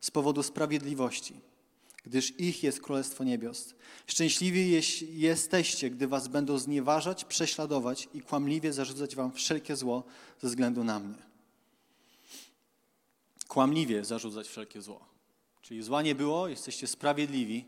[0.00, 1.40] z powodu sprawiedliwości,
[2.04, 3.74] gdyż ich jest Królestwo Niebios.
[4.06, 4.80] Szczęśliwi
[5.12, 10.04] jesteście, gdy was będą znieważać, prześladować i kłamliwie zarzucać wam wszelkie zło
[10.40, 11.22] ze względu na mnie.
[13.48, 15.10] Kłamliwie zarzucać wszelkie zło.
[15.70, 17.64] Czyli zła nie było, jesteście sprawiedliwi,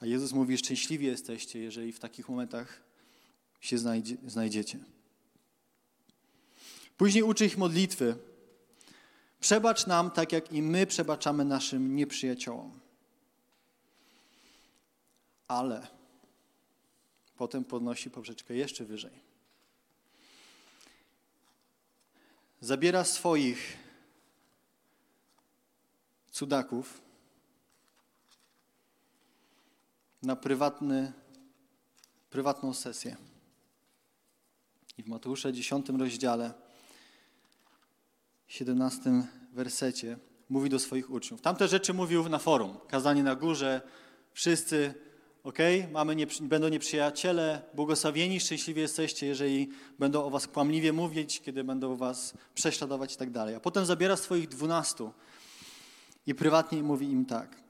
[0.00, 2.82] a Jezus mówi, szczęśliwi jesteście, jeżeli w takich momentach
[3.60, 4.78] się znajdzie, znajdziecie.
[6.96, 8.16] Później uczy ich modlitwy.
[9.40, 12.80] Przebacz nam tak, jak i my przebaczamy naszym nieprzyjaciołom.
[15.48, 15.86] Ale
[17.36, 19.20] potem podnosi poprzeczkę jeszcze wyżej.
[22.60, 23.76] Zabiera swoich
[26.30, 27.05] cudaków
[30.26, 31.12] na prywatny,
[32.30, 33.16] prywatną sesję.
[34.98, 36.54] I w Mateusza 10 rozdziale,
[38.48, 39.10] 17
[39.52, 40.18] wersecie
[40.48, 41.40] mówi do swoich uczniów.
[41.40, 43.80] Tamte rzeczy mówił na forum, kazanie na górze,
[44.32, 44.94] wszyscy,
[45.44, 45.58] ok,
[45.92, 49.68] mamy nie, będą nieprzyjaciele, błogosławieni, szczęśliwi jesteście, jeżeli
[49.98, 53.54] będą o was kłamliwie mówić, kiedy będą was prześladować i tak dalej.
[53.54, 55.12] A potem zabiera swoich dwunastu
[56.26, 57.65] i prywatnie mówi im tak.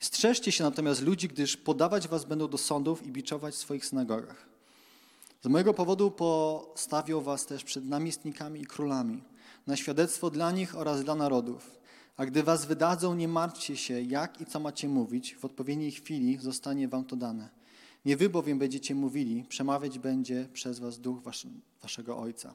[0.00, 4.46] Strzeżcie się natomiast ludzi, gdyż podawać was będą do sądów i biczować w swoich synagogach.
[5.44, 9.22] Z mojego powodu postawią was też przed namiestnikami i królami,
[9.66, 11.80] na świadectwo dla nich oraz dla narodów.
[12.16, 16.38] A gdy was wydadzą, nie martwcie się, jak i co macie mówić, w odpowiedniej chwili
[16.38, 17.48] zostanie wam to dane.
[18.04, 21.22] Nie wy bowiem będziecie mówili, przemawiać będzie przez was duch
[21.82, 22.54] waszego Ojca.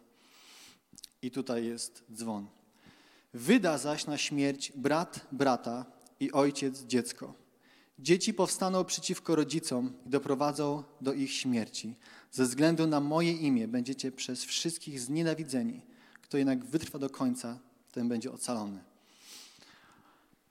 [1.22, 2.48] I tutaj jest dzwon.
[3.34, 5.86] Wyda zaś na śmierć brat brata
[6.20, 7.34] i ojciec dziecko.
[8.00, 11.96] Dzieci powstaną przeciwko rodzicom i doprowadzą do ich śmierci.
[12.32, 15.82] Ze względu na moje imię będziecie przez wszystkich znienawidzeni.
[16.22, 17.60] Kto jednak wytrwa do końca,
[17.92, 18.84] ten będzie ocalony.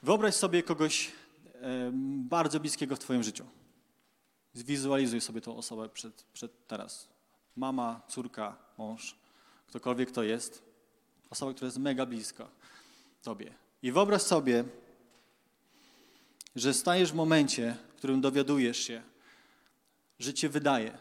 [0.02, 1.12] Wyobraź sobie kogoś
[2.04, 3.46] bardzo bliskiego w Twoim życiu.
[4.52, 7.08] Zwizualizuj sobie tą osobę przed, przed teraz.
[7.56, 9.16] Mama, córka, mąż,
[9.66, 10.62] ktokolwiek to jest.
[11.30, 12.48] Osoba, która jest mega bliska
[13.22, 13.54] Tobie.
[13.82, 14.64] I wyobraź sobie,
[16.54, 19.02] że stajesz w momencie, w którym dowiadujesz się,
[20.18, 20.98] że cię wydaje.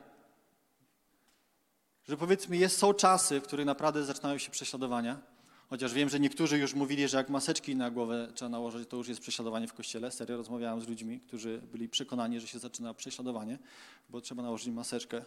[2.07, 5.21] Że powiedzmy, jest, są czasy, w których naprawdę zaczynają się prześladowania,
[5.69, 9.07] chociaż wiem, że niektórzy już mówili, że jak maseczki na głowę trzeba nałożyć, to już
[9.07, 10.11] jest prześladowanie w kościele.
[10.11, 13.59] Serio, rozmawiałem z ludźmi, którzy byli przekonani, że się zaczyna prześladowanie,
[14.09, 15.23] bo trzeba nałożyć maseczkę.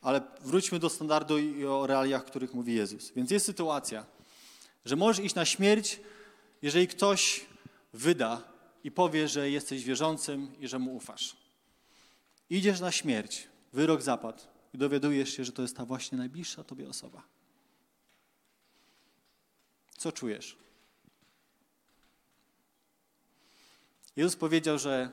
[0.00, 3.12] Ale wróćmy do standardu i o realiach, o których mówi Jezus.
[3.16, 4.06] Więc jest sytuacja,
[4.84, 6.00] że możesz iść na śmierć,
[6.62, 7.46] jeżeli ktoś
[7.92, 8.55] wyda
[8.86, 11.36] i powie, że jesteś wierzącym i że mu ufasz.
[12.50, 14.42] Idziesz na śmierć, wyrok zapadł
[14.74, 17.22] i dowiadujesz się, że to jest ta właśnie najbliższa tobie osoba.
[19.98, 20.56] Co czujesz?
[24.16, 25.10] Jezus powiedział, że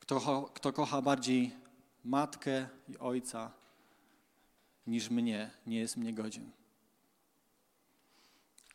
[0.00, 1.52] kto, kto kocha bardziej
[2.04, 3.52] matkę i ojca
[4.86, 6.57] niż mnie, nie jest mnie godzien.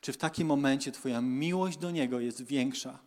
[0.04, 3.00] Czy w takim momencie Twoja miłość do Niego jest większa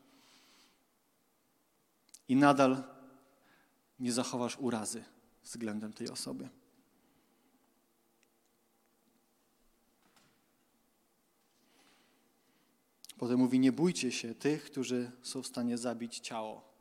[2.28, 2.84] i nadal
[3.98, 5.04] nie zachowasz urazy
[5.44, 6.48] względem tej osoby?
[13.18, 16.74] Potem mówi: Nie bójcie się tych, którzy są w stanie zabić ciało,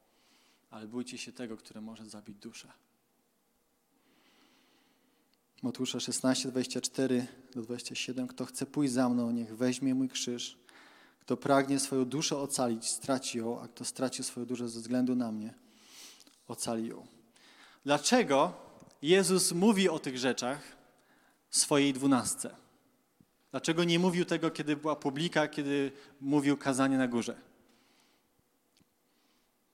[0.70, 2.85] ale bójcie się tego, który może zabić duszę.
[5.64, 8.28] Mateusza 16, 24 do 27.
[8.28, 10.58] Kto chce pójść za mną, niech weźmie mój krzyż.
[11.20, 15.32] Kto pragnie swoją duszę ocalić, straci ją, a kto straci swoją duszę ze względu na
[15.32, 15.54] mnie,
[16.48, 17.08] ocali ją.
[17.84, 18.54] Dlaczego
[19.02, 20.62] Jezus mówi o tych rzeczach
[21.50, 22.56] swojej dwunastce?
[23.52, 25.92] Dlaczego nie mówił tego, kiedy była publika, kiedy
[26.22, 27.42] mówił kazanie na górze?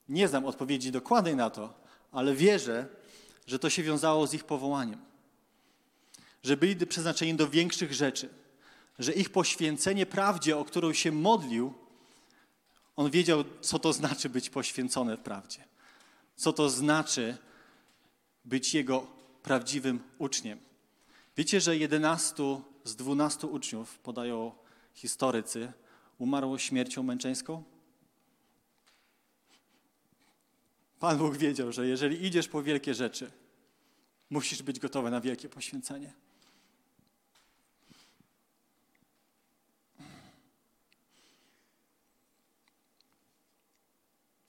[0.10, 1.74] Nie znam odpowiedzi dokładnej na to,
[2.12, 2.88] ale wierzę,
[3.48, 5.11] że to się wiązało z ich powołaniem.
[6.44, 8.30] Że byli przeznaczeni do większych rzeczy.
[9.00, 11.74] Że ich poświęcenie prawdzie, o którą się modlił,
[12.96, 15.64] on wiedział, co to znaczy być poświęcony w prawdzie.
[16.36, 17.38] Co to znaczy
[18.46, 19.08] być jego
[19.44, 20.60] prawdziwym uczniem.
[21.38, 24.52] Wiecie, że 11 z 12 uczniów, podają
[24.94, 25.72] historycy,
[26.18, 27.64] umarło śmiercią męczeńską?
[31.00, 33.32] Pan Bóg wiedział, że jeżeli idziesz po wielkie rzeczy,
[34.30, 36.14] musisz być gotowy na wielkie poświęcenie.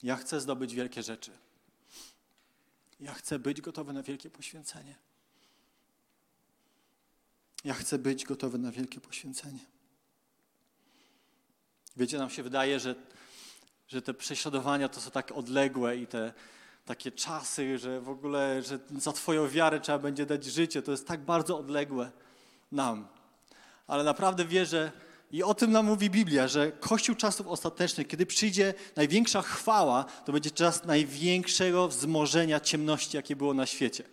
[0.03, 1.31] Ja chcę zdobyć wielkie rzeczy.
[2.99, 4.95] Ja chcę być gotowy na wielkie poświęcenie.
[7.63, 9.59] Ja chcę być gotowy na wielkie poświęcenie.
[11.97, 12.95] Wiecie, nam się wydaje, że,
[13.87, 16.33] że te prześladowania to są tak odległe i te
[16.85, 20.81] takie czasy, że w ogóle, że za Twoją wiarę trzeba będzie dać życie.
[20.81, 22.11] To jest tak bardzo odległe
[22.71, 23.07] nam.
[23.87, 24.91] Ale naprawdę wierzę,
[25.33, 30.31] i o tym nam mówi Biblia, że Kościół czasów ostatecznych, kiedy przyjdzie największa chwała, to
[30.31, 34.03] będzie czas największego wzmożenia ciemności, jakie było na świecie.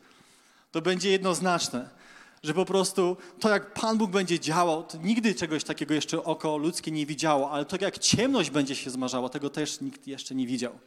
[0.72, 2.00] To będzie jednoznaczne
[2.42, 6.56] że po prostu to, jak Pan Bóg będzie działał, to nigdy czegoś takiego jeszcze oko
[6.56, 10.46] ludzkie nie widziało, ale to, jak ciemność będzie się zmarzała, tego też nikt jeszcze nie
[10.46, 10.78] widział.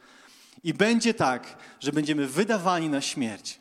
[0.64, 3.58] I będzie tak, że będziemy wydawani na śmierć.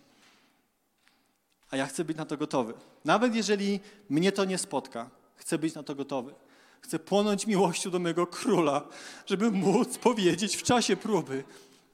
[1.69, 2.73] A ja chcę być na to gotowy.
[3.05, 3.79] Nawet jeżeli
[4.09, 6.33] mnie to nie spotka, chcę być na to gotowy.
[6.83, 8.87] Chcę płonąć miłością do mojego króla,
[9.25, 11.43] żeby móc powiedzieć w czasie próby: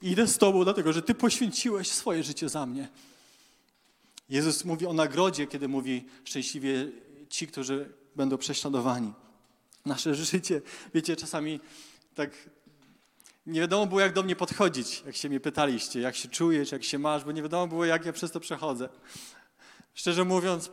[0.02, 2.88] Idę z Tobą, dlatego że Ty poświęciłeś swoje życie za mnie.
[4.28, 6.88] Jezus mówi o nagrodzie, kiedy mówi szczęśliwie
[7.28, 9.12] ci, którzy będą prześladowani.
[9.86, 10.62] Nasze życie,
[10.94, 11.60] wiecie, czasami
[12.14, 12.30] tak
[13.46, 16.84] nie wiadomo było, jak do mnie podchodzić, jak się mnie pytaliście, jak się czujesz, jak
[16.84, 18.88] się masz, bo nie wiadomo było, jak ja przez to przechodzę.
[19.94, 20.70] Szczerze mówiąc,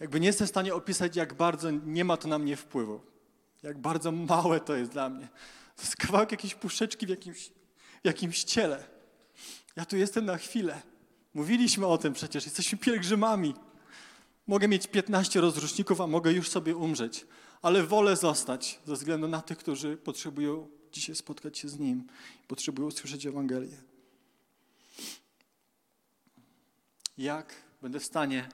[0.00, 3.00] jakby nie jestem w stanie opisać, jak bardzo nie ma to na mnie wpływu.
[3.62, 5.28] Jak bardzo małe to jest dla mnie.
[5.76, 7.50] To jest kawałek jakiejś puszeczki w jakimś
[8.04, 8.84] jakimś ciele.
[9.76, 10.82] Ja tu jestem na chwilę.
[11.34, 13.54] Mówiliśmy o tym przecież, jesteśmy pielgrzymami.
[14.46, 17.26] Mogę mieć 15 rozruszników, a mogę już sobie umrzeć,
[17.62, 22.06] ale wolę zostać ze względu na tych, którzy potrzebują dzisiaj spotkać się z Nim,
[22.48, 23.76] potrzebują usłyszeć Ewangelię.
[27.18, 28.48] Jak będę w stanie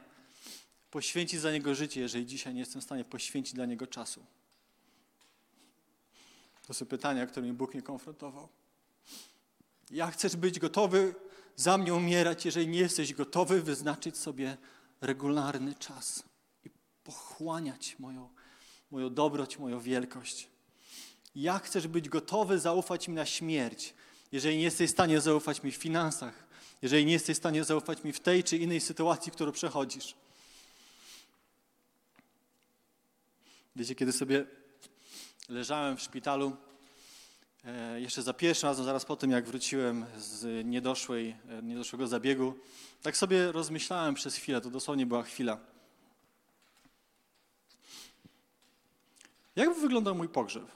[0.90, 4.26] poświęcić za Niego życie, jeżeli dzisiaj nie jestem w stanie poświęcić dla Niego czasu?
[6.66, 8.48] To są pytania, którymi Bóg mnie konfrontował.
[9.90, 11.14] Jak chcesz być gotowy
[11.56, 14.56] za mnie umierać, jeżeli nie jesteś gotowy wyznaczyć sobie
[15.00, 16.22] regularny czas
[16.64, 16.70] i
[17.04, 18.28] pochłaniać moją,
[18.90, 20.48] moją dobroć, moją wielkość?
[21.34, 23.94] Jak chcesz być gotowy zaufać mi na śmierć,
[24.32, 26.46] jeżeli nie jesteś w stanie zaufać mi w finansach,
[26.82, 30.14] jeżeli nie jesteś w stanie zaufać mi w tej czy innej sytuacji, którą przechodzisz?
[33.76, 34.46] Wiecie, kiedy sobie
[35.48, 36.56] leżałem w szpitalu,
[37.64, 42.54] e, jeszcze za pierwszym razem, zaraz po tym, jak wróciłem z niedoszłej, e, niedoszłego zabiegu,
[43.02, 45.58] tak sobie rozmyślałem przez chwilę, to dosłownie była chwila.
[49.56, 50.66] Jak wyglądał mój pogrzeb?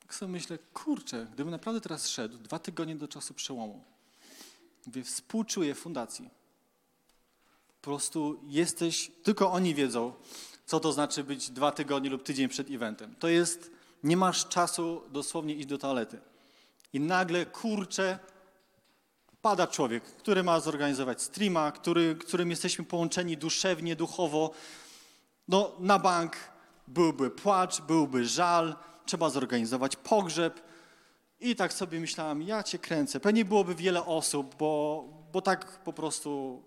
[0.00, 3.84] Tak sobie myślę, kurczę, gdybym naprawdę teraz szedł, dwa tygodnie do czasu przełomu,
[4.86, 6.30] mówię, współczuję fundacji.
[7.80, 10.14] Po prostu jesteś, tylko oni wiedzą,
[10.68, 13.14] co to znaczy być dwa tygodnie lub tydzień przed eventem.
[13.18, 13.70] To jest,
[14.02, 16.20] nie masz czasu dosłownie iść do toalety.
[16.92, 18.18] I nagle, kurczę,
[19.42, 24.50] pada człowiek, który ma zorganizować streama, który, którym jesteśmy połączeni duszewnie, duchowo.
[25.48, 26.36] No, na bank
[26.88, 28.76] byłby płacz, byłby żal,
[29.06, 30.60] trzeba zorganizować pogrzeb.
[31.40, 33.20] I tak sobie myślałem, ja cię kręcę.
[33.20, 36.62] Pewnie byłoby wiele osób, bo, bo tak po prostu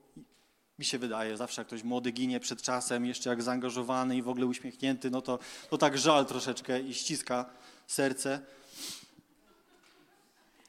[0.80, 4.30] mi się wydaje, zawsze jak ktoś młody ginie przed czasem, jeszcze jak zaangażowany i w
[4.30, 5.40] ogóle uśmiechnięty, no to,
[5.70, 7.46] to tak żal troszeczkę i ściska
[7.88, 8.42] serce.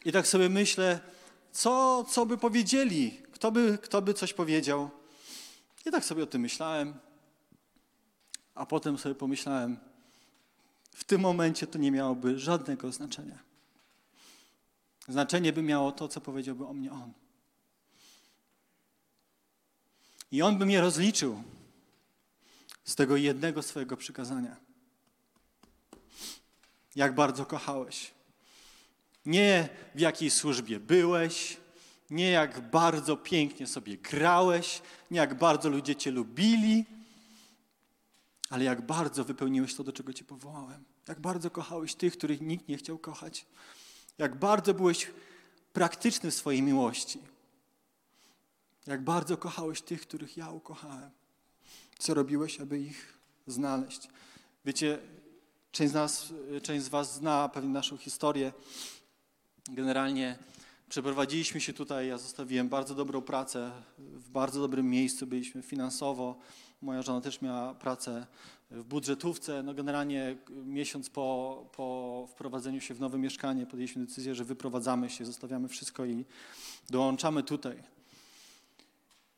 [0.04, 1.00] I tak sobie myślę,
[1.52, 4.90] co, co by powiedzieli, kto by, kto by coś powiedział.
[5.86, 6.94] I tak sobie o tym myślałem,
[8.54, 9.76] a potem sobie pomyślałem,
[10.94, 13.38] w tym momencie to nie miałoby żadnego znaczenia.
[15.08, 17.12] Znaczenie by miało to, co powiedziałby o mnie on.
[20.32, 21.42] I on by mnie rozliczył
[22.84, 24.56] z tego jednego swojego przykazania.
[26.96, 28.10] Jak bardzo kochałeś.
[29.26, 31.56] Nie w jakiej służbie byłeś,
[32.10, 36.84] nie jak bardzo pięknie sobie grałeś, nie jak bardzo ludzie cię lubili,
[38.50, 40.84] ale jak bardzo wypełniłeś to, do czego cię powołałem.
[41.08, 43.46] Jak bardzo kochałeś tych, których nikt nie chciał kochać.
[44.18, 45.10] Jak bardzo byłeś
[45.72, 47.31] praktyczny w swojej miłości.
[48.86, 51.10] Jak bardzo kochałeś tych, których ja ukochałem.
[51.98, 54.08] Co robiłeś, aby ich znaleźć?
[54.64, 54.98] Wiecie,
[55.72, 56.32] część z, nas,
[56.62, 58.52] część z Was zna pewnie naszą historię.
[59.70, 60.38] Generalnie
[60.88, 66.38] przeprowadziliśmy się tutaj, ja zostawiłem bardzo dobrą pracę, w bardzo dobrym miejscu byliśmy finansowo.
[66.82, 68.26] Moja żona też miała pracę
[68.70, 69.62] w budżetówce.
[69.62, 75.24] No generalnie miesiąc po, po wprowadzeniu się w nowe mieszkanie podjęliśmy decyzję, że wyprowadzamy się,
[75.24, 76.24] zostawiamy wszystko i
[76.90, 77.91] dołączamy tutaj.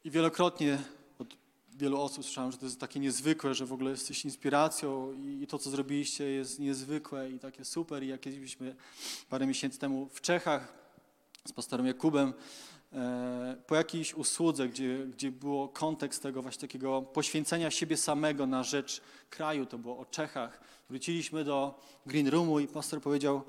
[0.05, 0.79] I wielokrotnie
[1.19, 1.37] od
[1.77, 5.59] wielu osób słyszałem, że to jest takie niezwykłe, że w ogóle jesteś inspiracją i to,
[5.59, 8.03] co zrobiliście jest niezwykłe i takie super.
[8.03, 8.77] I jak byliśmy
[9.29, 10.73] parę miesięcy temu w Czechach
[11.49, 12.33] z pastorem Jakubem,
[12.93, 18.63] e, po jakiejś usłudze, gdzie, gdzie było kontekst tego właśnie takiego poświęcenia siebie samego na
[18.63, 19.01] rzecz
[19.31, 20.61] kraju, to było o Czechach.
[20.91, 23.43] Wróciliśmy do Green Roomu i pastor powiedział,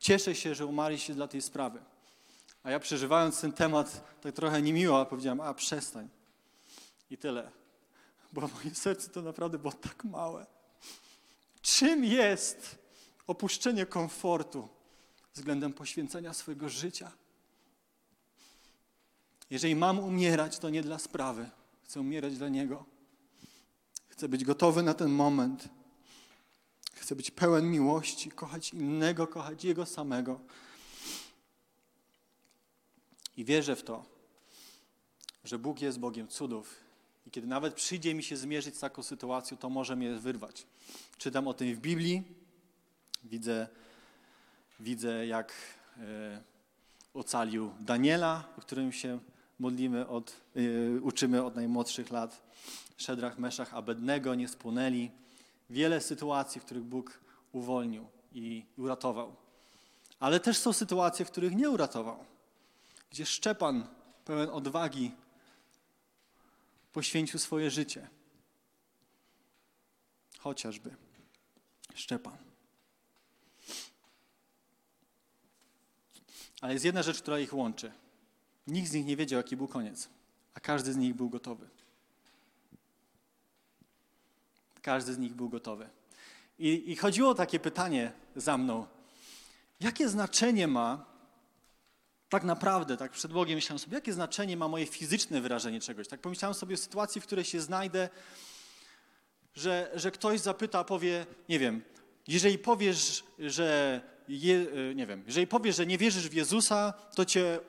[0.00, 1.78] cieszę się, że umarliście dla tej sprawy.
[2.62, 6.08] A ja przeżywając ten temat tak trochę niemiło, powiedziałem, a przestań.
[7.10, 7.50] I tyle.
[8.32, 10.46] Bo moje serce to naprawdę było tak małe.
[11.62, 12.78] Czym jest
[13.26, 14.68] opuszczenie komfortu
[15.34, 17.12] względem poświęcenia swojego życia?
[19.50, 21.50] Jeżeli mam umierać, to nie dla sprawy.
[21.84, 22.84] Chcę umierać dla Niego.
[24.08, 25.68] Chcę być gotowy na ten moment.
[26.94, 30.40] Chcę być pełen miłości, kochać innego, kochać Jego samego.
[33.36, 34.04] I wierzę w to,
[35.44, 36.76] że Bóg jest Bogiem cudów.
[37.26, 40.66] I kiedy nawet przyjdzie mi się zmierzyć z taką sytuacją, to może mnie wyrwać.
[41.18, 42.22] Czytam o tym w Biblii,
[43.24, 43.68] widzę,
[44.80, 45.52] widzę jak
[45.98, 46.42] e,
[47.14, 49.18] ocalił Daniela, o którym się
[49.58, 52.42] modlimy, od, e, uczymy od najmłodszych lat.
[52.96, 55.10] Szedrach, Meszach, Abednego nie spłonęli.
[55.70, 57.20] Wiele sytuacji, w których Bóg
[57.52, 59.36] uwolnił i uratował.
[60.20, 62.31] Ale też są sytuacje, w których nie uratował
[63.12, 63.86] gdzie Szczepan,
[64.24, 65.12] pełen odwagi,
[66.92, 68.08] poświęcił swoje życie.
[70.38, 70.96] Chociażby
[71.94, 72.36] Szczepan.
[76.60, 77.92] Ale jest jedna rzecz, która ich łączy.
[78.66, 80.08] Nikt z nich nie wiedział, jaki był koniec,
[80.54, 81.68] a każdy z nich był gotowy.
[84.82, 85.88] Każdy z nich był gotowy.
[86.58, 88.86] I, i chodziło o takie pytanie za mną.
[89.80, 91.11] Jakie znaczenie ma
[92.32, 96.08] tak naprawdę, tak przed Bogiem myślałem sobie, jakie znaczenie ma moje fizyczne wyrażenie czegoś.
[96.08, 98.08] Tak pomyślałem sobie o sytuacji, w której się znajdę,
[99.54, 101.82] że, że ktoś zapyta, powie, nie wiem,
[102.28, 107.24] jeżeli powiesz, że je, e, nie wiem, jeżeli powiesz, że nie wierzysz w Jezusa, to
[107.24, 107.60] cię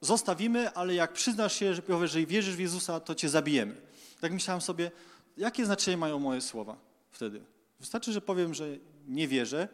[0.00, 3.74] zostawimy, ale jak przyznasz się, że powiesz, że wierzysz w Jezusa, to cię zabijemy.
[4.20, 4.90] Tak myślałem sobie,
[5.36, 6.76] jakie znaczenie mają moje słowa
[7.10, 7.44] wtedy?
[7.80, 8.66] Wystarczy, że powiem, że
[9.08, 9.68] nie wierzę,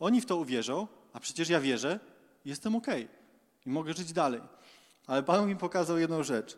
[0.00, 2.00] oni w to uwierzą, a przecież ja wierzę,
[2.44, 3.04] jestem okej.
[3.04, 3.25] Okay
[3.66, 4.40] i mogę żyć dalej.
[5.06, 6.56] Ale Pan mi pokazał jedną rzecz.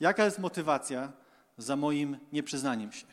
[0.00, 1.12] Jaka jest motywacja
[1.58, 3.06] za moim nieprzyznaniem się?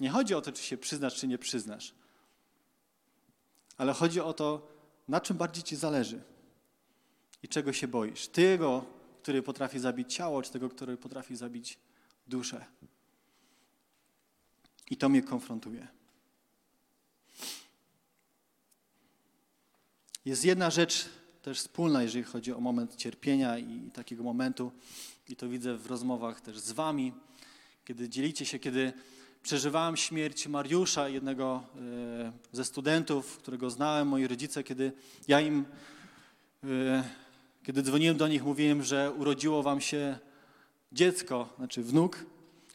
[0.00, 1.94] Nie chodzi o to, czy się przyznasz, czy nie przyznasz,
[3.76, 4.68] ale chodzi o to,
[5.08, 6.22] na czym bardziej ci zależy
[7.42, 8.28] i czego się boisz.
[8.28, 8.84] Tego,
[9.22, 11.78] który potrafi zabić ciało, czy tego, który potrafi zabić
[12.26, 12.64] duszę.
[14.90, 15.88] I to mnie konfrontuje.
[20.24, 21.08] Jest jedna rzecz
[21.44, 24.72] też wspólna, jeżeli chodzi o moment cierpienia i takiego momentu,
[25.28, 27.12] i to widzę w rozmowach też z Wami,
[27.84, 28.92] kiedy dzielicie się, kiedy
[29.42, 34.92] przeżywałem śmierć Mariusza, jednego e, ze studentów, którego znałem, moi rodzice, kiedy
[35.28, 35.64] ja im,
[36.64, 37.04] e,
[37.62, 40.18] kiedy dzwoniłem do nich, mówiłem, że urodziło Wam się
[40.92, 42.26] dziecko, znaczy wnuk.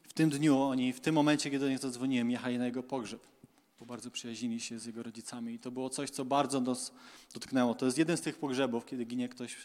[0.07, 3.38] W tym dniu oni, w tym momencie, kiedy do nich zadzwoniłem, jechali na jego pogrzeb
[3.79, 6.91] bo bardzo przyjaźnili się z jego rodzicami i to było coś, co bardzo nas
[7.33, 7.75] dotknęło.
[7.75, 9.57] To jest jeden z tych pogrzebów, kiedy ginie ktoś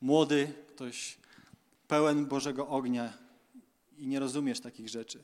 [0.00, 1.18] młody, ktoś
[1.88, 3.12] pełen Bożego ognia
[3.98, 5.22] i nie rozumiesz takich rzeczy.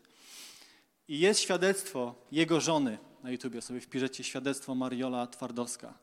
[1.08, 5.94] I jest świadectwo jego żony na YouTubie, sobie wpiszecie świadectwo Mariola Twardowska.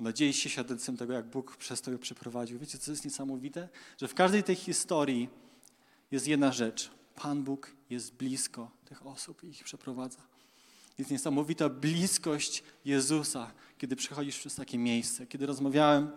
[0.00, 2.58] Ona dzieje się świadectwem tego, jak Bóg przez to ją przeprowadził.
[2.58, 3.68] Wiecie, co jest niesamowite?
[4.00, 5.28] Że w każdej tej historii
[6.10, 6.90] jest jedna rzecz.
[7.14, 10.37] Pan Bóg jest blisko tych osób i ich przeprowadza.
[10.98, 15.26] Jest niesamowita bliskość Jezusa, kiedy przechodzisz przez takie miejsce.
[15.26, 16.10] Kiedy rozmawiałem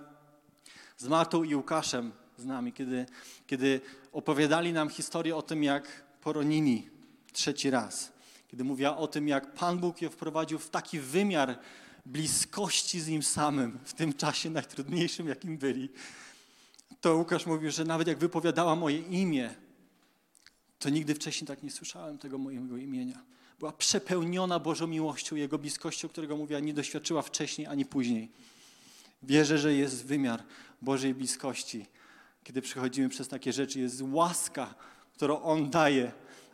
[0.97, 3.05] z Martą i Łukaszem z nami, kiedy,
[3.47, 3.81] kiedy
[4.11, 6.89] opowiadali nam historię o tym, jak poronili
[7.33, 8.11] trzeci raz.
[8.47, 11.59] Kiedy mówiła o tym, jak Pan Bóg je wprowadził w taki wymiar
[12.05, 15.89] bliskości z Nim samym w tym czasie najtrudniejszym, jakim byli.
[17.01, 19.55] To Łukasz mówił, że nawet jak wypowiadała moje imię,
[20.79, 26.09] to nigdy wcześniej tak nie słyszałem tego mojego imienia była przepełniona Bożą miłością, Jego bliskością,
[26.09, 28.31] którego mówiła, nie doświadczyła wcześniej ani później.
[29.23, 30.43] Wierzę, że jest wymiar
[30.81, 31.85] Bożej bliskości.
[32.43, 34.75] Kiedy przechodzimy przez takie rzeczy, jest łaska,
[35.13, 36.11] którą On daje,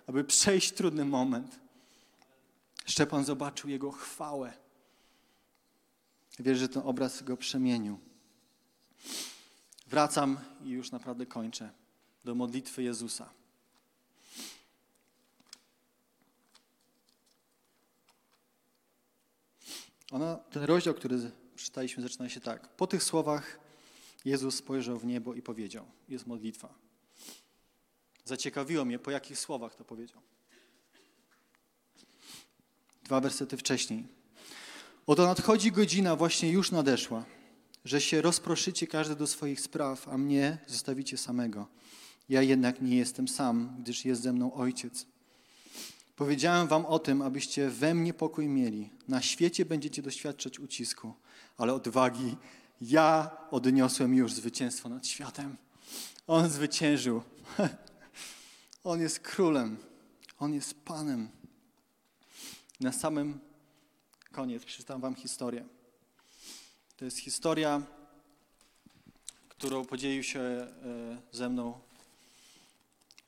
[0.08, 1.60] aby przejść trudny moment.
[2.86, 4.54] Szczepan zobaczył Jego chwałę.
[6.40, 8.00] Wierzę, że ten obraz go przemienił.
[9.88, 11.72] Wracam i już naprawdę kończę
[12.26, 13.37] do modlitwy Jezusa.
[20.12, 22.68] Ona, ten rozdział, który przeczytaliśmy, zaczyna się tak.
[22.68, 23.60] Po tych słowach
[24.26, 25.86] Jezus spojrzał w niebo i powiedział.
[26.10, 26.74] Jest modlitwa.
[28.26, 30.22] Zaciekawiło mnie, po jakich słowach to powiedział.
[33.04, 34.08] Dwa wersety wcześniej.
[35.08, 37.26] Oto nadchodzi godzina, właśnie już nadeszła,
[37.86, 41.68] że się rozproszycie każdy do swoich spraw, a mnie zostawicie samego.
[42.30, 45.06] Ja jednak nie jestem sam, gdyż jest ze mną Ojciec.
[46.18, 48.90] Powiedziałem wam o tym, abyście we mnie pokój mieli.
[49.08, 51.14] Na świecie będziecie doświadczać ucisku,
[51.58, 52.36] ale odwagi
[52.82, 55.58] ja odniosłem już zwycięstwo nad światem.
[56.28, 57.22] On zwyciężył.
[58.84, 59.78] On jest królem.
[60.40, 61.30] On jest panem.
[62.80, 63.40] Na samym
[64.32, 65.66] koniec przeczytam wam historię.
[66.98, 67.82] To jest historia,
[69.50, 70.68] którą podzielił się e,
[71.32, 71.80] ze mną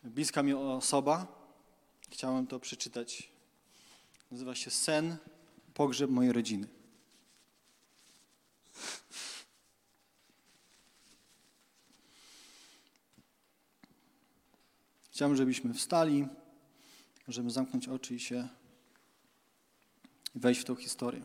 [0.03, 1.39] bliska mi osoba,
[2.10, 3.30] Chciałem to przeczytać.
[4.31, 5.18] Nazywa się Sen,
[5.73, 6.68] pogrzeb mojej rodziny.
[15.11, 16.27] Chciałbym, żebyśmy wstali,
[17.27, 18.48] żeby zamknąć oczy i się
[20.36, 21.22] wejść w tą historię.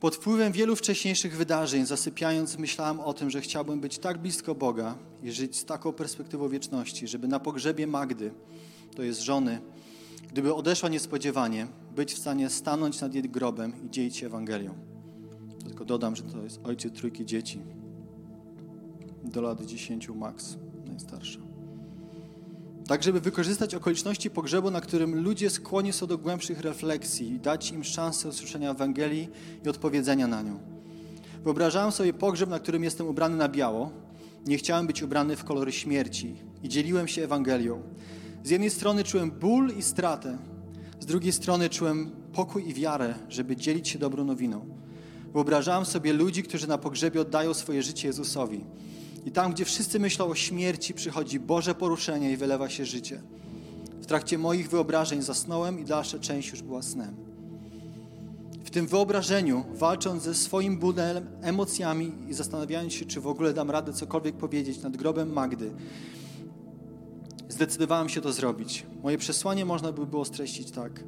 [0.00, 4.98] Pod wpływem wielu wcześniejszych wydarzeń, zasypiając, myślałem o tym, że chciałbym być tak blisko Boga
[5.22, 8.32] i żyć z taką perspektywą wieczności, żeby na pogrzebie Magdy
[8.96, 9.60] to jest żony,
[10.32, 14.74] gdyby odeszła niespodziewanie, być w stanie stanąć nad jej grobem i dzielić się Ewangelią.
[15.64, 17.60] Tylko dodam, że to jest ojciec trójki dzieci.
[19.24, 20.56] Do lat 10 max,
[20.86, 21.40] najstarsza.
[22.86, 27.70] Tak, żeby wykorzystać okoliczności pogrzebu, na którym ludzie skłonni są do głębszych refleksji i dać
[27.70, 29.28] im szansę usłyszenia Ewangelii
[29.66, 30.58] i odpowiedzenia na nią.
[31.44, 33.90] Wyobrażałem sobie pogrzeb, na którym jestem ubrany na biało.
[34.46, 37.82] Nie chciałem być ubrany w kolory śmierci i dzieliłem się Ewangelią.
[38.44, 40.38] Z jednej strony czułem ból i stratę,
[41.00, 44.66] z drugiej strony czułem pokój i wiarę, żeby dzielić się dobrą nowiną.
[45.32, 48.64] Wyobrażałem sobie ludzi, którzy na pogrzebie oddają swoje życie Jezusowi.
[49.26, 53.22] I tam, gdzie wszyscy myślą o śmierci, przychodzi Boże poruszenie i wylewa się życie.
[54.02, 57.14] W trakcie moich wyobrażeń zasnąłem i dalsza część już była snem.
[58.64, 63.70] W tym wyobrażeniu, walcząc ze swoim bólem, emocjami i zastanawiając się, czy w ogóle dam
[63.70, 65.70] radę cokolwiek powiedzieć nad grobem Magdy,
[67.50, 68.86] zdecydowałem się to zrobić.
[69.02, 71.04] Moje przesłanie można by było streścić tak.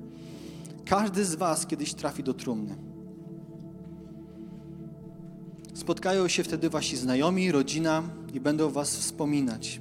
[0.84, 2.76] Każdy z Was kiedyś trafi do trumny.
[5.74, 8.02] Spotkają się wtedy Wasi znajomi, rodzina
[8.34, 9.80] i będą Was wspominać.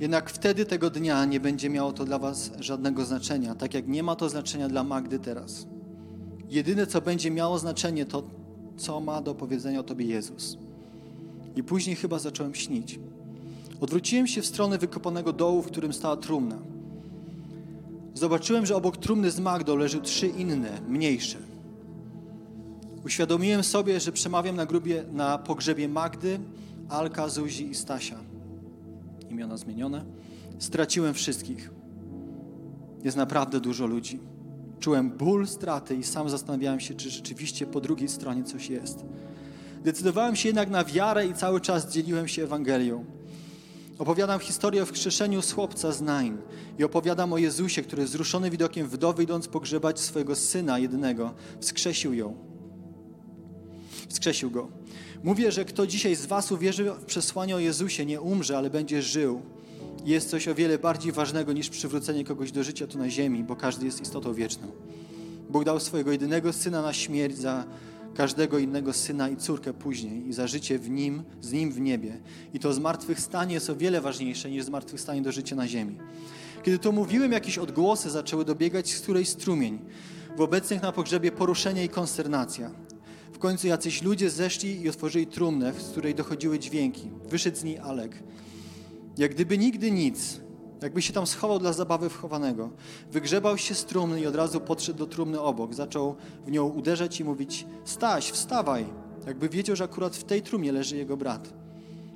[0.00, 4.02] Jednak wtedy tego dnia nie będzie miało to dla Was żadnego znaczenia, tak jak nie
[4.02, 5.66] ma to znaczenia dla Magdy teraz.
[6.48, 8.22] Jedyne, co będzie miało znaczenie, to
[8.76, 10.58] co ma do powiedzenia o Tobie Jezus.
[11.56, 12.98] I później chyba zacząłem śnić.
[13.80, 16.58] Odwróciłem się w stronę wykopanego dołu, w którym stała trumna.
[18.14, 21.38] Zobaczyłem, że obok trumny z Magdą leży trzy inne, mniejsze.
[23.04, 26.40] Uświadomiłem sobie, że przemawiam na, grubie, na pogrzebie Magdy,
[26.88, 28.18] Alka, Zuzi i Stasia.
[29.30, 30.04] Imiona zmienione.
[30.58, 31.70] Straciłem wszystkich.
[33.04, 34.20] Jest naprawdę dużo ludzi.
[34.80, 39.04] Czułem ból straty i sam zastanawiałem się, czy rzeczywiście po drugiej stronie coś jest.
[39.84, 43.04] Decydowałem się jednak na wiarę i cały czas dzieliłem się Ewangelią.
[43.98, 46.38] Opowiadam historię o wskrzeszeniu z chłopca z Nain
[46.78, 52.36] i opowiadam o Jezusie, który wzruszony widokiem wdowy, idąc pogrzebać swojego syna jednego, wskrzesił ją.
[54.08, 54.68] Wskrzesił go.
[55.22, 59.02] Mówię, że kto dzisiaj z was uwierzy w przesłanie o Jezusie, nie umrze, ale będzie
[59.02, 59.42] żył.
[60.04, 63.56] Jest coś o wiele bardziej ważnego niż przywrócenie kogoś do życia tu na ziemi, bo
[63.56, 64.66] każdy jest istotą wieczną.
[65.50, 67.64] Bóg dał swojego jedynego syna na śmierć za
[68.14, 72.20] każdego innego syna i córkę później i za życie w nim, z nim w niebie.
[72.54, 75.98] I to zmartwychwstanie jest o wiele ważniejsze niż zmartwychwstanie do życia na ziemi.
[76.62, 79.78] Kiedy to mówiłem, jakieś odgłosy zaczęły dobiegać z którejś strumień.
[80.36, 82.70] W obecnych na pogrzebie poruszenie i konsternacja.
[83.32, 87.10] W końcu jacyś ludzie zeszli i otworzyli trumnę, z której dochodziły dźwięki.
[87.28, 88.22] Wyszedł z niej Alek.
[89.18, 90.40] Jak gdyby nigdy nic,
[90.84, 92.70] jakby się tam schował dla zabawy wchowanego.
[93.12, 95.74] Wygrzebał się z trumny i od razu podszedł do trumny obok.
[95.74, 96.16] Zaczął
[96.46, 98.86] w nią uderzać i mówić: Staś, wstawaj!
[99.26, 101.52] Jakby wiedział, że akurat w tej trumnie leży jego brat.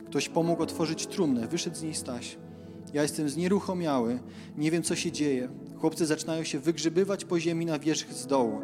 [0.06, 2.36] Ktoś pomógł otworzyć trumnę, wyszedł z niej Staś.
[2.92, 4.20] Ja jestem znieruchomiały,
[4.56, 5.48] nie wiem co się dzieje.
[5.80, 8.60] Chłopcy zaczynają się wygrzebywać po ziemi na wierzch z dołu.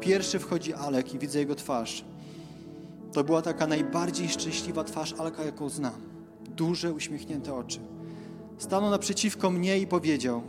[0.00, 2.04] Pierwszy wchodzi Alek i widzę jego twarz.
[3.12, 6.00] To była taka najbardziej szczęśliwa twarz Alka, jaką znam.
[6.56, 7.91] Duże, uśmiechnięte oczy.
[8.58, 10.42] Stanął naprzeciwko mnie i powiedział: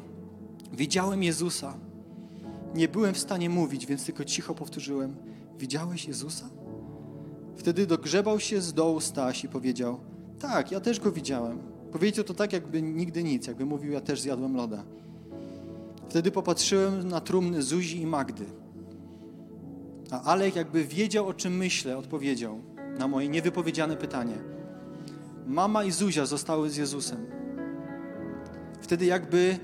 [0.74, 1.74] Widziałem Jezusa.
[2.76, 5.16] Nie byłem w stanie mówić, więc tylko cicho powtórzyłem:
[5.60, 6.50] Widziałeś Jezusa?
[7.56, 10.00] Wtedy dogrzebał się z dołu Staś i powiedział:
[10.40, 11.60] Tak, ja też go widziałem.
[11.92, 14.84] Powiedział to tak, jakby nigdy nic, jakby mówił: Ja też zjadłem loda.
[16.10, 18.46] Wtedy popatrzyłem na trumny Zuzi i Magdy.
[20.12, 22.60] A Alek, jakby wiedział, o czym myślę, odpowiedział
[23.00, 24.36] na moje niewypowiedziane pytanie.
[25.48, 27.26] Mama i Zuzia zostały z Jezusem.
[28.84, 29.60] Wtedy jakby,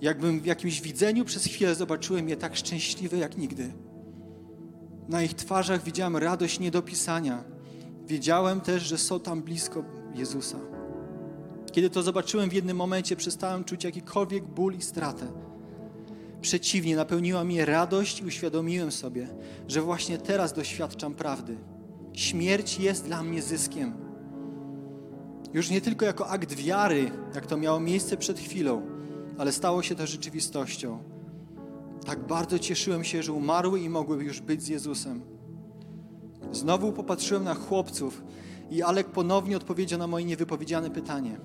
[0.00, 3.72] jakbym w jakimś widzeniu przez chwilę zobaczyłem je tak szczęśliwe jak nigdy.
[5.08, 7.44] Na ich twarzach widziałem radość nie do pisania.
[8.06, 10.58] Wiedziałem też, że są tam blisko Jezusa.
[11.72, 15.26] Kiedy to zobaczyłem w jednym momencie, przestałem czuć jakikolwiek ból i stratę.
[16.40, 19.28] Przeciwnie, napełniła mnie radość i uświadomiłem sobie,
[19.68, 21.56] że właśnie teraz doświadczam prawdy.
[22.12, 24.03] Śmierć jest dla mnie zyskiem.
[25.54, 28.82] Już nie tylko jako akt wiary, jak to miało miejsce przed chwilą,
[29.38, 30.98] ale stało się to rzeczywistością.
[32.06, 35.20] Tak bardzo cieszyłem się, że umarły i mogły już być z Jezusem.
[36.52, 38.22] Znowu popatrzyłem na chłopców
[38.70, 41.40] i Alek ponownie odpowiedział na moje niewypowiedziane pytanie.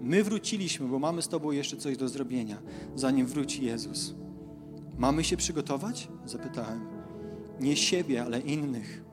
[0.00, 2.62] My wróciliśmy, bo mamy z Tobą jeszcze coś do zrobienia,
[2.94, 4.14] zanim wróci Jezus.
[4.98, 6.08] Mamy się przygotować?
[6.24, 6.86] Zapytałem.
[7.60, 9.07] Nie siebie, ale innych.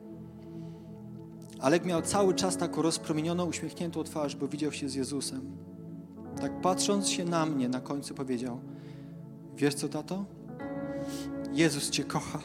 [1.59, 5.57] Alek miał cały czas taką rozpromienioną, uśmiechniętą twarz, bo widział się z Jezusem.
[6.41, 8.59] Tak patrząc się na mnie, na końcu powiedział:
[9.55, 10.25] Wiesz co, tato?
[11.53, 12.39] Jezus Cię kocha.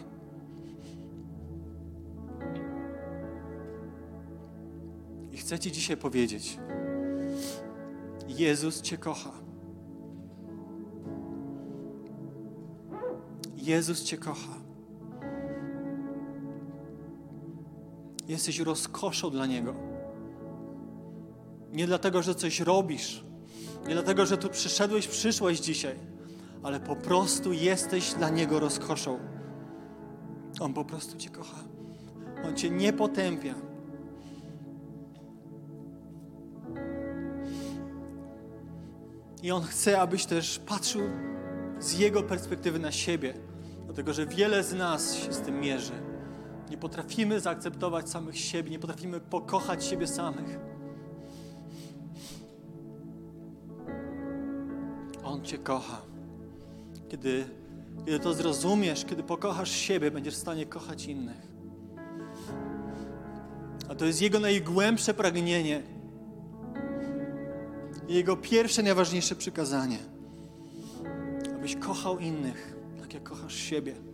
[5.33, 6.59] I chcę Ci dzisiaj powiedzieć:
[8.29, 9.33] Jezus Cię kocha.
[13.57, 14.60] Jezus Cię kocha.
[18.31, 19.75] Jesteś rozkoszą dla Niego.
[21.73, 23.25] Nie dlatego, że coś robisz,
[23.89, 25.97] nie dlatego, że tu przyszedłeś, przyszłeś dzisiaj,
[26.63, 29.19] ale po prostu jesteś dla Niego rozkoszą.
[30.61, 31.65] On po prostu Cię kocha.
[32.45, 33.55] On Cię nie potępia.
[39.43, 41.03] I On chce, abyś też patrzył
[41.79, 43.35] z Jego perspektywy na siebie,
[43.85, 46.10] dlatego że wiele z nas się z tym mierzy.
[46.71, 50.59] Nie potrafimy zaakceptować samych siebie, nie potrafimy pokochać siebie samych.
[55.25, 56.03] On Cię kocha.
[57.09, 57.45] Kiedy,
[58.05, 61.51] kiedy to zrozumiesz, kiedy pokochasz siebie, będziesz w stanie kochać innych.
[63.89, 65.83] A to jest Jego najgłębsze pragnienie.
[68.09, 69.99] Jego pierwsze, najważniejsze przykazanie.
[71.55, 74.10] Abyś kochał innych, tak jak kochasz siebie.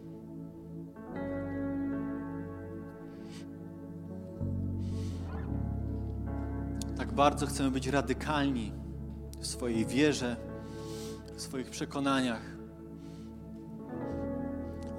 [7.17, 8.73] Bardzo chcemy być radykalni
[9.41, 10.37] w swojej wierze,
[11.37, 12.43] w swoich przekonaniach.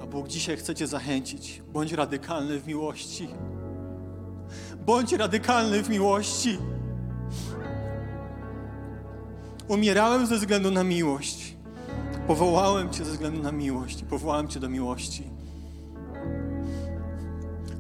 [0.01, 1.61] A Bóg dzisiaj chce Cię zachęcić.
[1.73, 3.27] Bądź radykalny w miłości.
[4.85, 6.57] Bądź radykalny w miłości.
[9.67, 11.57] Umierałem ze względu na miłość.
[12.27, 15.23] Powołałem Cię ze względu na miłość powołałem Cię do miłości.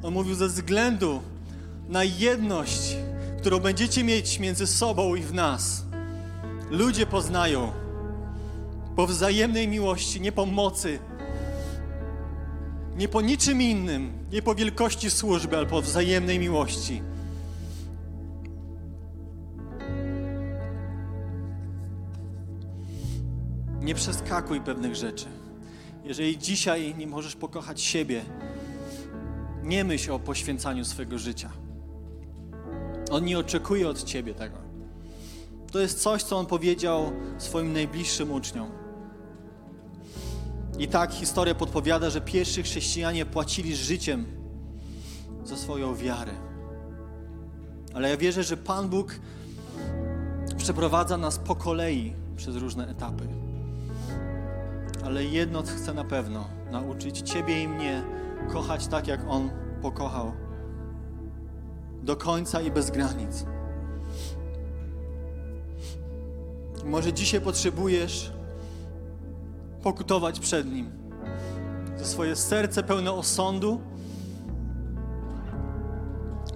[0.03, 1.21] On mówił ze względu
[1.89, 2.97] na jedność,
[3.37, 5.85] którą będziecie mieć między sobą i w nas.
[6.71, 7.71] Ludzie poznają
[8.95, 10.99] po wzajemnej miłości, nie po mocy,
[12.97, 17.01] nie po niczym innym, nie po wielkości służby, ale po wzajemnej miłości.
[23.81, 25.25] Nie przeskakuj pewnych rzeczy.
[26.03, 28.21] Jeżeli dzisiaj nie możesz pokochać siebie,
[29.63, 31.66] nie myśl o poświęcaniu swojego życia.
[33.11, 34.57] On nie oczekuje od ciebie tego.
[35.71, 38.71] To jest coś, co on powiedział swoim najbliższym uczniom.
[40.79, 44.25] I tak historia podpowiada, że pierwsi chrześcijanie płacili życiem
[45.43, 46.31] za swoją wiarę.
[47.93, 49.19] Ale ja wierzę, że Pan Bóg
[50.57, 53.27] przeprowadza nas po kolei przez różne etapy.
[55.05, 58.03] Ale jedno chce na pewno nauczyć Ciebie i mnie
[58.53, 59.49] kochać tak, jak On
[59.81, 60.46] pokochał.
[62.07, 63.45] Do końca i bez granic.
[66.85, 68.31] Może dzisiaj potrzebujesz
[69.83, 70.91] pokutować przed Nim.
[71.97, 73.81] Za swoje serce pełne osądu.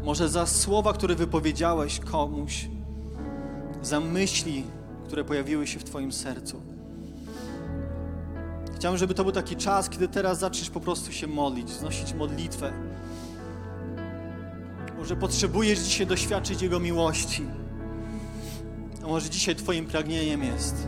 [0.03, 2.69] Może za słowa, które wypowiedziałeś komuś.
[3.81, 4.63] Za myśli,
[5.05, 6.61] które pojawiły się w Twoim sercu.
[8.75, 12.90] Chciałbym, żeby to był taki czas, kiedy teraz zaczniesz po prostu się modlić, znosić modlitwę.
[15.01, 17.43] Może potrzebujesz dzisiaj doświadczyć Jego miłości.
[19.03, 20.87] A może dzisiaj Twoim pragnieniem jest,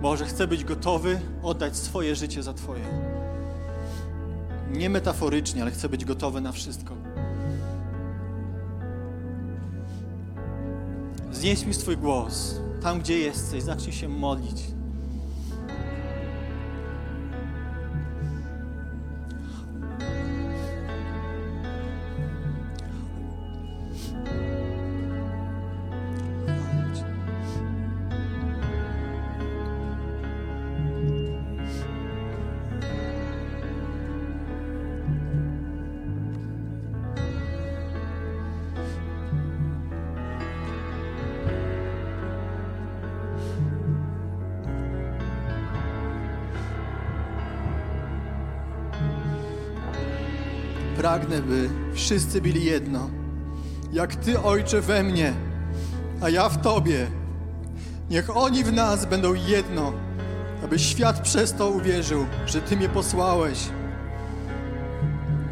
[0.00, 2.84] Boże, chcę być gotowy oddać swoje życie za Twoje.
[4.72, 6.94] Nie metaforycznie, ale chcę być gotowy na wszystko.
[11.32, 12.54] Znieś mi swój głos.
[12.82, 14.62] Tam, gdzie jesteś, zacznij się modlić.
[51.32, 53.10] Pragnę, by wszyscy byli jedno.
[53.92, 55.32] Jak Ty, Ojcze, we mnie,
[56.20, 57.06] a ja w Tobie.
[58.10, 59.92] Niech oni w nas będą jedno,
[60.64, 63.58] aby świat przez to uwierzył, że Ty mnie posłałeś.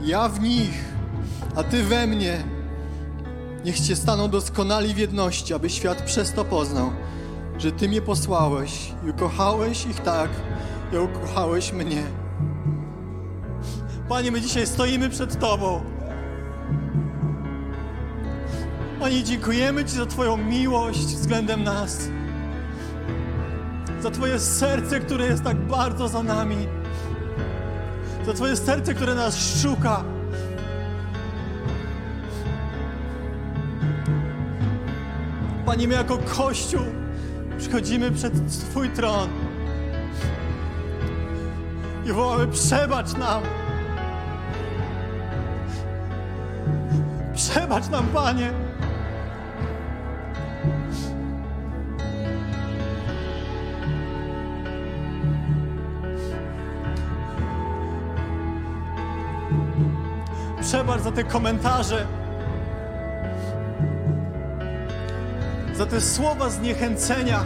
[0.02, 0.84] Ja w nich,
[1.56, 2.44] a Ty we mnie.
[3.64, 6.92] Niech się staną doskonali w jedności, aby świat przez to poznał,
[7.58, 10.30] że Ty mnie posłałeś i ukochałeś ich tak,
[10.92, 12.19] jak ukochałeś mnie.
[14.10, 15.82] Panie, my dzisiaj stoimy przed Tobą.
[19.00, 22.08] Panie, dziękujemy Ci za Twoją miłość względem nas.
[24.00, 26.56] Za Twoje serce, które jest tak bardzo za nami.
[28.26, 30.04] Za Twoje serce, które nas szuka.
[35.66, 36.84] Panie, my jako Kościół
[37.58, 38.32] przychodzimy przed
[38.70, 39.28] Twój tron
[42.06, 43.59] i wołamy: Przebacz nam!
[47.50, 48.52] Przebacz nam, Panie!
[60.60, 62.06] Przebacz za te komentarze,
[65.74, 67.44] za te słowa zniechęcenia,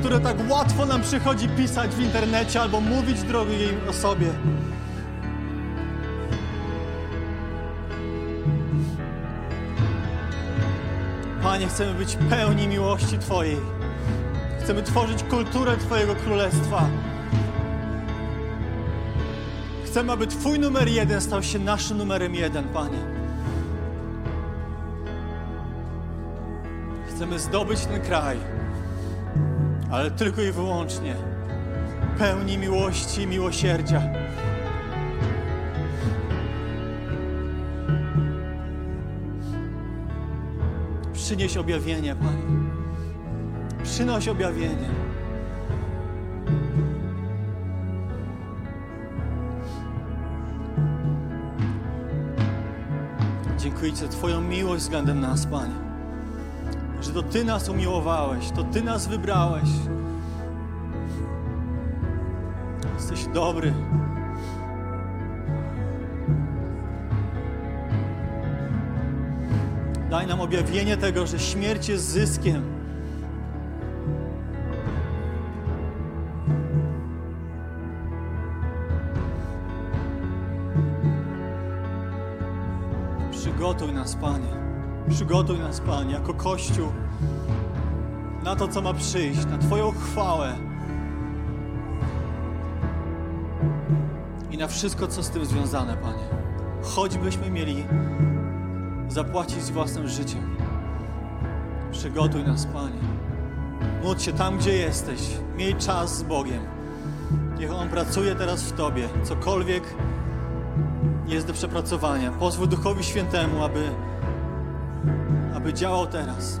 [0.00, 4.30] które tak łatwo nam przychodzi pisać w internecie albo mówić drogiej osobie.
[11.60, 13.56] Panie, chcemy być pełni miłości Twojej.
[14.60, 16.88] Chcemy tworzyć kulturę Twojego Królestwa.
[19.86, 22.98] Chcemy, aby Twój numer jeden stał się naszym numerem jeden, Panie.
[27.08, 28.36] Chcemy zdobyć ten kraj,
[29.90, 31.14] ale tylko i wyłącznie
[32.18, 34.02] pełni miłości i miłosierdzia.
[41.30, 42.42] Przynieś objawienie, Panie.
[43.82, 44.88] Przynoś objawienie.
[53.58, 55.74] Dziękuję Ci za Twoją miłość względem nas, Panie.
[57.00, 59.68] Że to Ty nas umiłowałeś, to Ty nas wybrałeś.
[62.94, 63.74] Jesteś dobry.
[70.20, 72.62] Daj nam objawienie tego, że śmierć jest zyskiem.
[83.30, 84.46] Przygotuj nas, Panie.
[85.10, 86.88] Przygotuj nas, Panie, jako Kościół
[88.42, 90.56] na to, co ma przyjść, na Twoją chwałę
[94.50, 96.24] i na wszystko, co z tym związane, Panie.
[96.82, 97.84] Choćbyśmy mieli
[99.10, 100.56] zapłacić własnym życiem.
[101.92, 103.00] Przygotuj nas, Panie.
[104.02, 105.20] Módl się tam, gdzie jesteś.
[105.56, 106.62] Miej czas z Bogiem.
[107.58, 109.08] Niech On pracuje teraz w Tobie.
[109.22, 109.82] Cokolwiek
[111.26, 112.30] jest do przepracowania.
[112.30, 113.90] Pozwól Duchowi Świętemu, aby,
[115.54, 116.60] aby działał teraz.